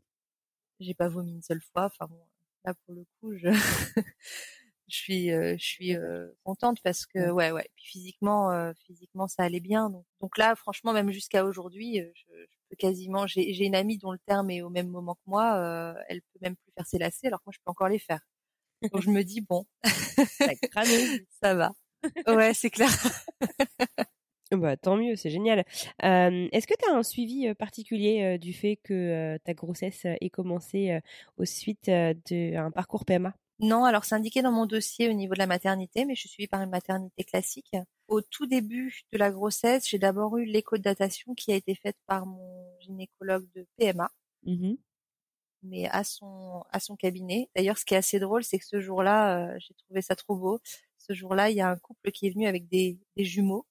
J'ai 0.80 0.95
pas 0.95 1.09
vomi 1.09 1.32
une 1.32 1.43
seule 1.43 1.61
fois. 1.61 1.84
Enfin 1.86 2.07
bon, 2.07 2.20
là 2.64 2.74
pour 2.74 2.95
le 2.95 3.05
coup, 3.20 3.36
je 3.36 3.49
je 4.91 4.97
suis 4.97 5.28
je 5.28 5.57
suis 5.59 5.97
contente 6.45 6.78
parce 6.82 7.07
que 7.07 7.30
ouais 7.30 7.51
ouais. 7.53 7.68
Puis 7.76 7.86
physiquement 7.86 8.72
physiquement 8.86 9.28
ça 9.28 9.45
allait 9.45 9.61
bien. 9.61 9.91
Donc 9.91 10.05
donc 10.20 10.38
là 10.38 10.55
franchement 10.57 10.93
même 10.93 11.11
jusqu'à 11.11 11.45
aujourd'hui, 11.45 11.99
je, 12.14 12.32
je 12.70 12.76
quasiment. 12.76 13.26
J'ai 13.26 13.64
une 13.64 13.74
amie 13.74 13.99
dont 13.99 14.12
le 14.12 14.18
terme 14.26 14.51
est 14.51 14.62
au 14.62 14.70
même 14.70 14.88
moment 14.88 15.14
que 15.14 15.20
moi. 15.26 15.57
Euh, 15.57 15.95
elle 16.09 16.22
peut 16.22 16.38
même 16.43 16.57
plus 16.57 16.72
faire 16.76 16.86
ses 16.86 16.99
lacets, 16.99 17.26
alors 17.28 17.41
que 17.41 17.47
moi 17.47 17.53
je 17.55 17.61
peux 17.64 17.70
encore 17.70 17.88
les 17.88 17.99
faire. 17.99 18.20
Donc 18.93 19.03
je 19.03 19.11
me 19.11 19.22
dis 19.22 19.41
bon, 19.41 19.66
ça 21.43 21.55
va. 21.55 21.72
Ouais, 22.26 22.55
c'est 22.55 22.70
clair. 22.70 22.91
Bah, 24.53 24.76
tant 24.76 24.97
mieux, 24.97 25.14
c'est 25.14 25.30
génial. 25.30 25.64
Euh, 26.03 26.49
Est-ce 26.51 26.66
que 26.66 26.74
tu 26.76 26.91
as 26.91 26.95
un 26.97 27.05
suivi 27.05 27.47
euh, 27.47 27.55
particulier 27.55 28.22
euh, 28.22 28.38
du 28.38 28.53
fait 28.53 28.76
que 28.82 28.95
euh, 28.95 29.38
ta 29.45 29.55
grossesse 29.55 30.07
ait 30.20 30.30
commencé 30.30 30.99
au 31.36 31.45
suite 31.45 31.88
d'un 31.88 32.70
parcours 32.72 33.05
PMA 33.05 33.34
non, 33.61 33.84
alors 33.84 34.04
c'est 34.04 34.14
indiqué 34.14 34.42
dans 34.42 34.52
mon 34.52 34.66
dossier 34.66 35.08
au 35.08 35.12
niveau 35.12 35.34
de 35.34 35.38
la 35.38 35.46
maternité, 35.46 36.04
mais 36.04 36.14
je 36.14 36.20
suis 36.20 36.28
suivie 36.28 36.48
par 36.48 36.62
une 36.62 36.70
maternité 36.70 37.24
classique. 37.24 37.76
Au 38.08 38.20
tout 38.22 38.46
début 38.46 39.02
de 39.12 39.18
la 39.18 39.30
grossesse, 39.30 39.88
j'ai 39.88 39.98
d'abord 39.98 40.36
eu 40.38 40.44
l'écho 40.44 40.76
de 40.76 40.82
datation 40.82 41.34
qui 41.34 41.52
a 41.52 41.56
été 41.56 41.74
faite 41.74 41.96
par 42.06 42.26
mon 42.26 42.78
gynécologue 42.80 43.46
de 43.54 43.66
PMA, 43.76 44.11
mmh 44.44 44.74
mais 45.62 45.86
à 45.88 46.04
son 46.04 46.64
à 46.70 46.80
son 46.80 46.96
cabinet. 46.96 47.50
D'ailleurs, 47.54 47.76
ce 47.76 47.84
qui 47.84 47.92
est 47.94 47.98
assez 47.98 48.18
drôle, 48.18 48.42
c'est 48.44 48.58
que 48.58 48.64
ce 48.64 48.80
jour-là, 48.80 49.54
euh, 49.54 49.58
j'ai 49.58 49.74
trouvé 49.74 50.00
ça 50.00 50.16
trop 50.16 50.36
beau. 50.36 50.58
ce 50.98 51.12
jour-là, 51.12 51.50
il 51.50 51.56
y 51.56 51.61
a 51.61 51.68
un 51.68 51.76
couple 51.76 52.12
qui 52.12 52.26
est 52.26 52.30
venu 52.30 52.46
avec 52.46 52.66
des, 52.68 52.98
des 53.16 53.24
jumeaux 53.24 53.66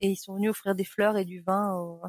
et 0.00 0.10
ils 0.10 0.16
sont 0.16 0.34
venus 0.36 0.50
offrir 0.50 0.74
des 0.74 0.84
fleurs 0.84 1.16
et 1.18 1.24
du 1.24 1.40
vin. 1.42 1.74
Au... 1.74 2.02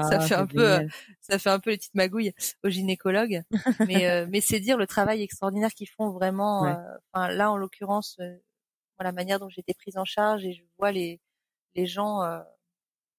ça 0.00 0.18
Ah, 0.18 0.20
fait 0.20 0.34
un 0.34 0.46
peu, 0.46 0.80
ça 1.20 1.38
fait 1.38 1.50
un 1.50 1.60
peu 1.60 1.70
les 1.70 1.76
petites 1.78 1.94
magouilles 1.94 2.32
aux 2.64 2.68
gynécologues, 2.70 3.42
mais 3.82 4.08
euh, 4.08 4.26
mais 4.28 4.40
c'est 4.40 4.60
dire 4.60 4.76
le 4.78 4.86
travail 4.86 5.22
extraordinaire 5.22 5.72
qu'ils 5.74 5.88
font 5.88 6.10
vraiment. 6.10 6.66
Ouais. 6.66 6.78
euh, 6.78 6.96
Enfin 7.12 7.28
là, 7.28 7.50
en 7.50 7.56
l'occurrence, 7.56 8.16
euh, 8.20 8.36
la 9.00 9.12
manière 9.12 9.40
dont 9.40 9.48
j'ai 9.50 9.60
été 9.62 9.74
prise 9.74 9.98
en 9.98 10.04
charge 10.06 10.44
et 10.46 10.52
je 10.54 10.64
vois 10.78 10.92
les 10.92 11.20
les 11.76 11.86
gens. 11.86 12.22
euh, 12.24 12.40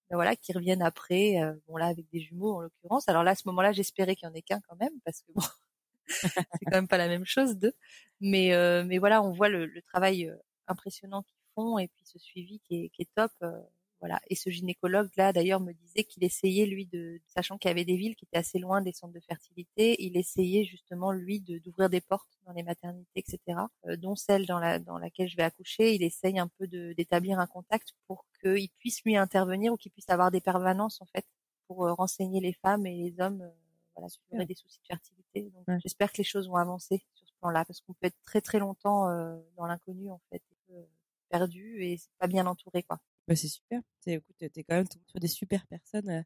ben 0.10 0.16
voilà, 0.18 0.36
qui 0.36 0.54
reviennent 0.54 0.82
après, 0.84 1.42
euh, 1.42 1.54
bon 1.68 1.78
là 1.78 1.88
avec 1.88 2.10
des 2.12 2.20
jumeaux 2.22 2.56
en 2.56 2.62
l'occurrence. 2.62 3.10
Alors 3.10 3.24
là, 3.24 3.32
à 3.32 3.36
ce 3.36 3.44
moment-là, 3.48 3.74
j'espérais 3.74 4.16
qu'il 4.16 4.28
y 4.28 4.32
en 4.32 4.36
ait 4.36 4.42
qu'un 4.44 4.62
quand 4.62 4.76
même, 4.78 4.94
parce 5.06 5.22
que 5.22 5.32
bon, 5.34 5.42
c'est 6.60 6.66
quand 6.66 6.78
même 6.78 6.88
pas 6.88 6.98
la 6.98 7.08
même 7.08 7.26
chose 7.26 7.58
deux. 7.58 7.74
Mais 8.20 8.54
euh, 8.54 8.84
mais 8.86 8.98
voilà, 9.00 9.22
on 9.24 9.32
voit 9.34 9.50
le, 9.50 9.66
le 9.66 9.82
travail 9.82 10.32
impressionnant 10.68 11.24
qu'ils 11.24 11.38
font 11.56 11.78
et 11.80 11.88
puis 11.88 12.04
ce 12.06 12.20
suivi 12.20 12.60
qui 12.62 12.86
est, 12.86 12.90
qui 12.90 13.04
est 13.04 13.10
top. 13.16 13.32
euh, 13.44 13.62
voilà. 14.00 14.20
Et 14.30 14.36
ce 14.36 14.50
gynécologue 14.50 15.10
là, 15.18 15.34
d'ailleurs, 15.34 15.60
me 15.60 15.74
disait 15.74 16.04
qu'il 16.04 16.24
essayait 16.24 16.66
lui 16.68 16.86
de, 16.86 17.20
sachant 17.28 17.58
qu'il 17.58 17.70
y 17.70 17.72
avait 17.72 17.86
des 17.86 17.98
villes 17.98 18.16
qui 18.16 18.26
étaient 18.26 18.38
assez 18.38 18.60
loin 18.60 18.82
des 18.82 18.94
centres 18.94 19.14
de 19.14 19.20
fertilité, 19.20 19.96
il 20.04 20.18
essayait 20.18 20.66
justement 20.66 21.12
lui 21.12 21.40
de 21.42 21.58
d'ouvrir 21.60 21.90
des 21.90 22.02
portes 22.02 22.30
dans 22.46 22.54
les 22.54 22.64
maternités, 22.64 23.10
etc. 23.16 23.70
euh, 23.88 23.98
dont 23.98 24.16
celle 24.16 24.46
dans 24.46 24.60
la 24.60 24.80
dans 24.80 24.98
laquelle 25.00 25.28
je 25.30 25.36
vais 25.38 25.44
accoucher. 25.44 25.96
Il 25.96 26.04
essaye 26.04 26.38
un 26.40 26.48
peu 26.60 26.68
d'établir 26.68 27.40
un 27.40 27.48
contact 27.48 27.94
pour 28.08 28.26
qu'il 28.42 28.70
puisse 28.80 29.02
lui 29.04 29.16
intervenir 29.18 29.74
ou 29.74 29.78
qu'il 29.78 29.92
puisse 29.92 30.10
avoir 30.10 30.32
des 30.32 30.42
permanences 30.42 31.02
en 31.02 31.06
fait 31.08 31.26
pour 31.68 31.86
euh, 31.86 31.94
renseigner 31.94 32.40
les 32.42 32.54
femmes 32.54 32.86
et 32.86 32.96
les 32.96 33.20
hommes. 33.22 33.42
euh, 33.42 33.50
voilà, 33.96 34.08
vous 34.30 34.36
avez 34.36 34.46
des 34.46 34.56
soucis 34.56 34.80
de 34.82 34.88
fertilité. 34.88 35.50
Donc, 35.52 35.68
Ouais. 35.68 35.80
j'espère 35.80 36.12
que 36.12 36.18
les 36.20 36.24
choses 36.24 36.48
vont 36.48 36.56
avancer 36.58 37.04
sur 37.16 37.28
ce 37.28 37.34
plan-là, 37.42 37.66
parce 37.66 37.82
qu'on 37.82 37.94
peut 37.94 38.08
être 38.08 38.22
très 38.24 38.42
très 38.42 38.60
longtemps 38.60 39.10
euh, 39.10 39.38
dans 39.58 39.66
l'inconnu 39.66 40.10
en 40.12 40.22
fait, 40.30 40.44
euh, 40.72 40.84
perdu 41.30 41.84
et 41.84 42.00
pas 42.20 42.28
bien 42.28 42.46
entouré 42.48 42.84
quoi. 42.84 43.00
Bah, 43.28 43.36
c'est 43.36 43.48
super. 43.48 43.82
C'est, 44.00 44.14
écoute, 44.14 44.36
t'es 44.38 44.64
quand 44.64 44.76
même 44.76 44.88
tombé 44.88 45.04
sur 45.08 45.20
des 45.20 45.28
super 45.28 45.66
personnes 45.68 46.10
euh, 46.10 46.22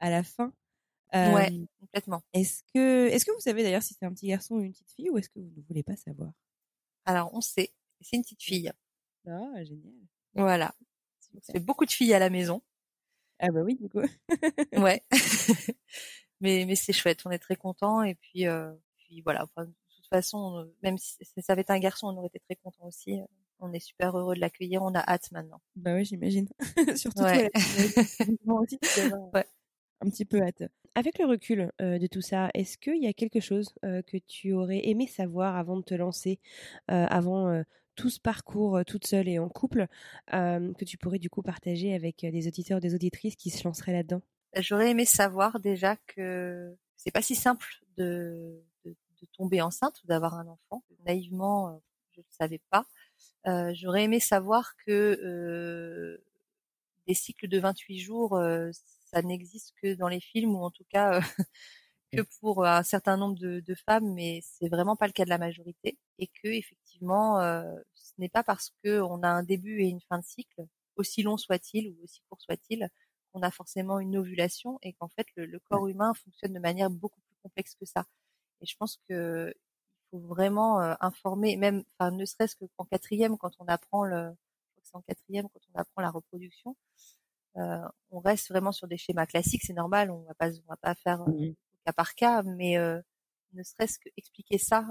à 0.00 0.10
la 0.10 0.22
fin. 0.22 0.52
Ouais. 1.12 1.52
Euh, 1.52 1.66
Complètement. 1.80 2.22
Est-ce 2.32 2.62
que, 2.74 3.08
est-ce 3.08 3.24
que 3.24 3.30
vous 3.32 3.40
savez 3.40 3.62
d'ailleurs 3.62 3.82
si 3.82 3.94
c'est 3.94 4.04
un 4.04 4.12
petit 4.12 4.26
garçon 4.26 4.56
ou 4.56 4.60
une 4.62 4.72
petite 4.72 4.90
fille 4.90 5.10
ou 5.10 5.18
est-ce 5.18 5.28
que 5.28 5.38
vous 5.38 5.52
ne 5.56 5.62
voulez 5.62 5.82
pas 5.82 5.96
savoir? 5.96 6.32
Alors 7.04 7.32
on 7.34 7.40
sait, 7.40 7.72
c'est 8.00 8.16
une 8.16 8.22
petite 8.22 8.42
fille. 8.42 8.72
Ah, 9.26 9.64
génial. 9.64 9.92
Voilà. 10.34 10.74
C'est 11.42 11.60
beaucoup 11.60 11.84
de 11.84 11.90
filles 11.90 12.14
à 12.14 12.18
la 12.18 12.30
maison. 12.30 12.62
Ah 13.38 13.50
bah 13.50 13.60
oui, 13.62 13.76
du 13.76 13.88
coup. 13.88 14.00
Ouais. 14.72 15.04
mais 16.40 16.64
mais 16.66 16.74
c'est 16.76 16.92
chouette, 16.92 17.22
on 17.24 17.30
est 17.30 17.38
très 17.38 17.56
contents 17.56 18.02
et 18.02 18.14
puis 18.14 18.46
euh, 18.46 18.72
puis 18.96 19.20
voilà. 19.22 19.44
Enfin, 19.44 19.66
de 19.66 19.74
toute 19.94 20.08
façon, 20.08 20.58
euh, 20.58 20.76
même 20.82 20.98
si 20.98 21.16
ça 21.24 21.52
avait 21.52 21.62
été 21.62 21.72
un 21.72 21.78
garçon, 21.78 22.08
on 22.08 22.16
aurait 22.16 22.28
été 22.28 22.40
très 22.40 22.56
contents 22.56 22.86
aussi. 22.86 23.20
On 23.60 23.72
est 23.72 23.80
super 23.80 24.16
heureux 24.16 24.34
de 24.34 24.40
l'accueillir. 24.40 24.82
On 24.82 24.94
a 24.94 25.00
hâte 25.00 25.30
maintenant. 25.32 25.60
Bah 25.76 25.94
oui, 25.94 26.04
j'imagine. 26.04 26.48
Surtout 26.96 27.24
Ouais. 27.24 27.50
toi, 28.44 28.60
aussi, 28.60 28.78
Ouais. 29.32 29.44
un 30.00 30.10
petit 30.10 30.24
peu 30.24 30.40
hâte. 30.42 30.64
Avec 30.94 31.18
le 31.18 31.26
recul 31.26 31.72
euh, 31.80 31.98
de 31.98 32.06
tout 32.06 32.20
ça, 32.20 32.50
est-ce 32.54 32.78
qu'il 32.78 33.02
y 33.02 33.08
a 33.08 33.12
quelque 33.12 33.40
chose 33.40 33.74
euh, 33.84 34.02
que 34.02 34.16
tu 34.16 34.52
aurais 34.52 34.86
aimé 34.86 35.08
savoir 35.08 35.56
avant 35.56 35.76
de 35.76 35.82
te 35.82 35.94
lancer, 35.94 36.38
euh, 36.90 37.06
avant 37.08 37.62
tout 37.96 38.10
ce 38.10 38.20
parcours 38.20 38.84
toute 38.86 39.06
seule 39.06 39.28
et 39.28 39.38
en 39.38 39.48
couple, 39.48 39.86
que 40.30 40.84
tu 40.84 40.98
pourrais 40.98 41.18
du 41.18 41.30
coup 41.30 41.42
partager 41.42 41.94
avec 41.94 42.20
des 42.20 42.46
auditeurs, 42.46 42.80
des 42.80 42.94
auditrices 42.94 43.36
qui 43.36 43.50
se 43.50 43.64
lanceraient 43.64 43.92
là-dedans? 43.92 44.22
J'aurais 44.56 44.90
aimé 44.90 45.04
savoir 45.04 45.58
déjà 45.58 45.96
que 45.96 46.76
c'est 46.96 47.10
pas 47.10 47.22
si 47.22 47.34
simple 47.34 47.66
de, 47.96 48.62
de, 48.84 48.90
de 48.90 49.26
tomber 49.32 49.60
enceinte 49.62 50.00
ou 50.02 50.06
d'avoir 50.06 50.34
un 50.34 50.46
enfant. 50.46 50.84
Naïvement, 51.06 51.80
je 52.12 52.20
ne 52.20 52.24
savais 52.30 52.60
pas. 52.70 52.86
Euh, 53.46 53.72
J'aurais 53.74 54.04
aimé 54.04 54.20
savoir 54.20 54.74
que 54.86 56.18
des 57.06 57.14
cycles 57.14 57.48
de 57.48 57.58
28 57.58 57.98
jours, 57.98 58.38
ça 58.72 59.22
n'existe 59.22 59.74
que 59.82 59.94
dans 59.94 60.08
les 60.08 60.20
films 60.20 60.54
ou 60.54 60.64
en 60.64 60.70
tout 60.70 60.84
cas 60.88 61.20
que 62.12 62.22
pour 62.40 62.64
un 62.66 62.82
certain 62.82 63.16
nombre 63.16 63.38
de, 63.38 63.60
de 63.60 63.74
femmes, 63.74 64.12
mais 64.14 64.40
c'est 64.42 64.68
vraiment 64.68 64.96
pas 64.96 65.06
le 65.06 65.12
cas 65.12 65.24
de 65.24 65.30
la 65.30 65.38
majorité. 65.38 65.98
Et 66.18 66.28
que 66.28 66.48
effectivement, 66.48 67.40
euh, 67.40 67.64
ce 67.94 68.12
n'est 68.18 68.28
pas 68.28 68.44
parce 68.44 68.72
que 68.84 69.00
on 69.02 69.22
a 69.22 69.28
un 69.28 69.42
début 69.42 69.82
et 69.82 69.88
une 69.88 70.00
fin 70.02 70.18
de 70.18 70.24
cycle, 70.24 70.66
aussi 70.96 71.22
long 71.22 71.36
soit-il 71.36 71.90
ou 71.90 72.04
aussi 72.04 72.20
court 72.28 72.40
soit-il, 72.40 72.88
qu'on 73.32 73.42
a 73.42 73.50
forcément 73.50 73.98
une 74.00 74.16
ovulation 74.16 74.78
et 74.82 74.92
qu'en 74.94 75.08
fait 75.08 75.26
le, 75.36 75.46
le 75.46 75.58
corps 75.60 75.88
humain 75.88 76.14
fonctionne 76.14 76.52
de 76.54 76.60
manière 76.60 76.90
beaucoup 76.90 77.20
plus 77.22 77.36
complexe 77.42 77.74
que 77.76 77.86
ça. 77.86 78.06
Et 78.60 78.66
je 78.66 78.76
pense 78.76 78.98
que 79.08 79.54
vraiment 80.20 80.80
euh, 80.80 80.94
informer, 81.00 81.56
même, 81.56 81.84
enfin, 81.98 82.10
ne 82.10 82.24
serait-ce 82.24 82.56
que 82.56 82.64
qu'en 82.76 82.84
quatrième, 82.84 83.36
quand 83.38 83.52
on 83.60 83.66
apprend 83.66 84.04
le, 84.04 84.32
en 84.92 85.02
quatrième 85.02 85.48
quand 85.50 85.60
on 85.74 85.78
apprend 85.80 86.02
la 86.02 86.10
reproduction, 86.10 86.76
euh, 87.56 87.78
on 88.10 88.20
reste 88.20 88.48
vraiment 88.50 88.72
sur 88.72 88.88
des 88.88 88.96
schémas 88.96 89.26
classiques, 89.26 89.62
c'est 89.64 89.72
normal, 89.74 90.10
on 90.10 90.22
va 90.22 90.34
pas, 90.34 90.50
on 90.50 90.70
va 90.70 90.76
pas 90.76 90.94
faire 90.94 91.22
euh, 91.22 91.32
cas 91.86 91.92
par 91.92 92.14
cas, 92.14 92.42
mais 92.42 92.78
euh, 92.78 93.00
ne 93.52 93.62
serait-ce 93.62 93.98
que 93.98 94.08
expliquer 94.16 94.58
ça 94.58 94.86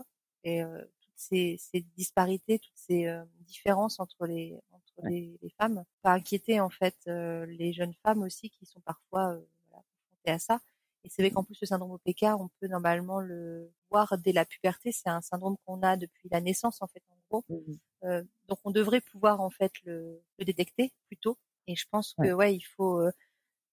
et 0.45 0.61
toutes 1.01 1.13
ces, 1.15 1.57
ces 1.59 1.82
disparités, 1.97 2.59
toutes 2.59 2.78
ces 2.78 3.07
différences 3.41 3.99
entre 3.99 4.26
les 4.28 4.59
entre 4.71 5.01
Ouais. 5.01 5.09
les, 5.09 5.38
les 5.41 5.49
femmes, 5.59 5.84
pas 6.01 6.13
inquiéter 6.13 6.59
en 6.59 6.69
fait 6.69 6.95
les 7.05 7.74
jeunes 7.74 7.93
femmes 8.03 8.24
aussi 8.24 8.49
qui 8.49 8.65
sont 8.65 8.82
parfois 8.82 9.38
voilà, 9.69 9.84
confrontées 10.09 10.32
à 10.32 10.39
ça. 10.39 10.59
Et 11.04 11.10
c'est 11.10 11.22
vrai 11.22 11.32
qu'en 11.32 11.43
plus 11.43 11.58
le 11.62 11.68
syndrome 11.68 11.91
OPK, 11.91 12.24
on 12.39 12.49
peut 12.60 12.68
normalement 12.68 13.20
le 13.22 13.72
voir 13.91 14.18
dès 14.18 14.32
la 14.34 14.45
puberté. 14.45 14.91
C'est 14.91 15.10
un 15.10 15.22
syndrome 15.22 15.56
qu'on 15.66 15.82
a 15.84 15.97
depuis 15.97 16.30
la 16.32 16.41
naissance 16.41 16.82
en 16.82 16.88
fait 16.88 17.04
en 17.10 17.18
gros. 17.30 17.45
Mhm. 17.49 17.80
Euh, 18.06 18.24
donc 18.47 18.60
on 18.66 18.72
devrait 18.72 19.01
pouvoir 19.01 19.41
en 19.41 19.49
fait 19.51 19.72
le, 19.86 20.24
le 20.39 20.45
détecter 20.45 20.93
plus 21.08 21.18
tôt. 21.18 21.38
Et 21.68 21.76
je 21.76 21.86
pense 21.91 22.16
que 22.22 22.28
Ouais. 22.28 22.34
ouais, 22.34 22.56
il 22.56 22.62
faut. 22.64 23.01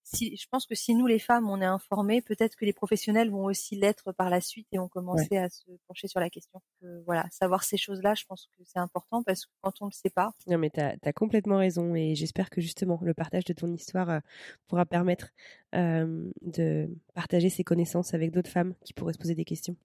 Si, 0.03 0.36
je 0.36 0.46
pense 0.51 0.66
que 0.66 0.74
si 0.74 0.94
nous 0.94 1.07
les 1.07 1.18
femmes 1.18 1.48
on 1.48 1.61
est 1.61 1.66
informées, 1.66 2.20
peut-être 2.22 2.57
que 2.57 2.64
les 2.64 2.72
professionnels 2.72 3.30
vont 3.30 3.44
aussi 3.44 3.76
l'être 3.76 4.12
par 4.12 4.30
la 4.30 4.40
suite 4.40 4.66
et 4.72 4.78
vont 4.78 4.88
commencer 4.88 5.36
à 5.36 5.48
se 5.48 5.70
pencher 5.86 6.09
sur 6.09 6.20
la 6.20 6.30
question. 6.30 6.61
Que, 6.80 7.03
voilà, 7.05 7.26
savoir 7.30 7.64
ces 7.64 7.76
choses-là, 7.76 8.14
je 8.14 8.24
pense 8.24 8.48
que 8.57 8.64
c'est 8.64 8.78
important 8.78 9.22
parce 9.22 9.46
que 9.46 9.53
quand 9.61 9.72
on 9.80 9.86
ne 9.86 9.90
le 9.90 9.94
sait 9.94 10.11
pas, 10.11 10.32
Non, 10.46 10.59
mais 10.59 10.70
tu 10.70 10.80
as, 10.80 11.12
complètement 11.12 11.59
raison 11.59 11.94
et 11.94 12.14
j'espère 12.14 12.51
que 12.51 12.61
justement 12.61 12.98
le 13.03 13.14
partage 13.14 13.44
de 13.44 13.53
ton 13.53 13.72
histoire 13.72 14.11
euh, 14.11 14.20
pourra 14.68 14.86
permettre 14.86 15.30
euh, 15.74 16.30
de 16.42 16.88
partager 17.14 17.51
ses 17.51 17.64
connaissances 17.64 18.14
avec 18.14 18.30
d'autres 18.30 18.51
femmes 18.51 18.74
qui 18.84 18.92
pourraient 18.92 19.12
se 19.12 19.18
poser 19.18 19.34
des 19.34 19.44
questions. 19.44 19.76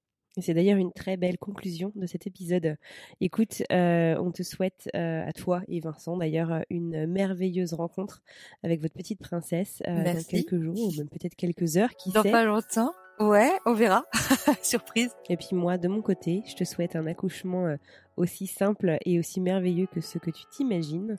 C'est 0.41 0.53
d'ailleurs 0.53 0.77
une 0.77 0.91
très 0.91 1.17
belle 1.17 1.37
conclusion 1.37 1.91
de 1.95 2.05
cet 2.05 2.27
épisode. 2.27 2.77
Écoute, 3.21 3.63
euh, 3.71 4.17
on 4.19 4.31
te 4.31 4.43
souhaite 4.43 4.89
euh, 4.95 5.25
à 5.25 5.33
toi 5.33 5.61
et 5.67 5.79
Vincent 5.79 6.17
d'ailleurs 6.17 6.63
une 6.69 7.05
merveilleuse 7.07 7.73
rencontre 7.73 8.21
avec 8.63 8.81
votre 8.81 8.93
petite 8.93 9.19
princesse 9.19 9.81
euh, 9.87 10.03
dans 10.03 10.23
quelques 10.23 10.59
jours 10.59 10.77
ou 10.77 10.91
même 10.97 11.09
peut-être 11.09 11.35
quelques 11.35 11.77
heures, 11.77 11.95
qui 11.95 12.11
dans 12.11 12.23
sait. 12.23 12.31
pas 12.31 12.43
longtemps, 12.43 12.91
ouais, 13.19 13.51
on 13.65 13.73
verra. 13.73 14.05
Surprise. 14.61 15.11
Et 15.29 15.37
puis 15.37 15.49
moi, 15.53 15.77
de 15.77 15.87
mon 15.87 16.01
côté, 16.01 16.43
je 16.47 16.55
te 16.55 16.63
souhaite 16.63 16.95
un 16.95 17.07
accouchement 17.07 17.65
euh, 17.65 17.75
aussi 18.17 18.47
simple 18.47 18.97
et 19.05 19.19
aussi 19.19 19.41
merveilleux 19.41 19.87
que 19.87 20.01
ce 20.01 20.17
que 20.17 20.31
tu 20.31 20.43
t'imagines. 20.51 21.17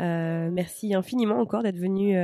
Euh, 0.00 0.50
merci 0.50 0.94
infiniment 0.94 1.38
encore 1.38 1.62
d'être 1.62 1.78
venu 1.78 2.16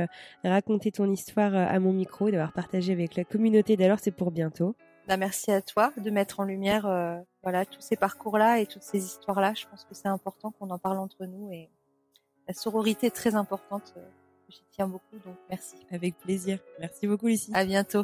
raconter 0.43 0.91
ton 0.91 1.09
histoire 1.11 1.53
à 1.55 1.79
mon 1.79 1.93
micro 1.93 2.27
et 2.27 2.31
d'avoir 2.31 2.53
partagé 2.53 2.93
avec 2.93 3.15
la 3.15 3.25
communauté 3.25 3.75
d'alors 3.75 3.99
c'est 3.99 4.11
pour 4.11 4.31
bientôt. 4.31 4.75
Bah, 5.07 5.17
merci 5.17 5.51
à 5.51 5.61
toi 5.61 5.91
de 5.97 6.09
mettre 6.09 6.39
en 6.39 6.43
lumière 6.43 6.85
euh, 6.85 7.17
voilà 7.41 7.65
tous 7.65 7.81
ces 7.81 7.95
parcours-là 7.97 8.59
et 8.59 8.65
toutes 8.65 8.83
ces 8.83 9.03
histoires-là. 9.03 9.53
Je 9.53 9.65
pense 9.67 9.83
que 9.83 9.93
c'est 9.93 10.07
important 10.07 10.51
qu'on 10.51 10.69
en 10.69 10.77
parle 10.79 10.97
entre 10.97 11.25
nous 11.25 11.51
et 11.51 11.69
la 12.47 12.53
sororité 12.53 13.07
est 13.07 13.15
très 13.15 13.35
importante. 13.35 13.93
euh, 13.97 14.01
J'y 14.49 14.61
tiens 14.71 14.87
beaucoup, 14.87 15.17
donc 15.25 15.35
merci. 15.49 15.75
Avec 15.91 16.17
plaisir. 16.17 16.59
Merci 16.79 17.07
beaucoup 17.07 17.27
Lucie. 17.27 17.51
À 17.53 17.65
bientôt. 17.65 18.03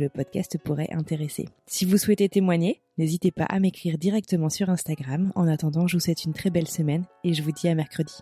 le 0.00 0.08
podcast 0.08 0.58
pourrait 0.58 0.92
intéresser. 0.92 1.48
Si 1.66 1.84
vous 1.84 1.98
souhaitez 1.98 2.28
témoigner, 2.28 2.80
n'hésitez 2.98 3.30
pas 3.30 3.44
à 3.44 3.60
m'écrire 3.60 3.98
directement 3.98 4.50
sur 4.50 4.70
Instagram. 4.70 5.32
En 5.34 5.48
attendant, 5.48 5.86
je 5.86 5.96
vous 5.96 6.00
souhaite 6.00 6.24
une 6.24 6.34
très 6.34 6.50
belle 6.50 6.68
semaine 6.68 7.04
et 7.22 7.34
je 7.34 7.42
vous 7.42 7.52
dis 7.52 7.68
à 7.68 7.74
mercredi. 7.74 8.14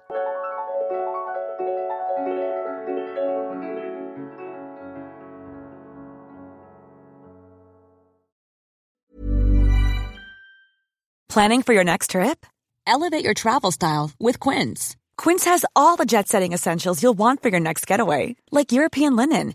Planning 11.28 11.62
for 11.62 11.72
your 11.72 11.84
next 11.84 12.10
trip? 12.10 12.44
Elevate 12.86 13.24
your 13.24 13.32
travel 13.32 13.70
style 13.70 14.10
with 14.20 14.38
Quince. 14.38 14.96
Quince 15.16 15.46
has 15.46 15.64
all 15.74 15.96
the 15.96 16.04
jet 16.04 16.28
setting 16.28 16.52
essentials 16.52 17.02
you'll 17.02 17.16
want 17.16 17.40
for 17.42 17.48
your 17.48 17.60
next 17.60 17.86
getaway, 17.86 18.36
like 18.50 18.72
European 18.72 19.16
linen, 19.16 19.54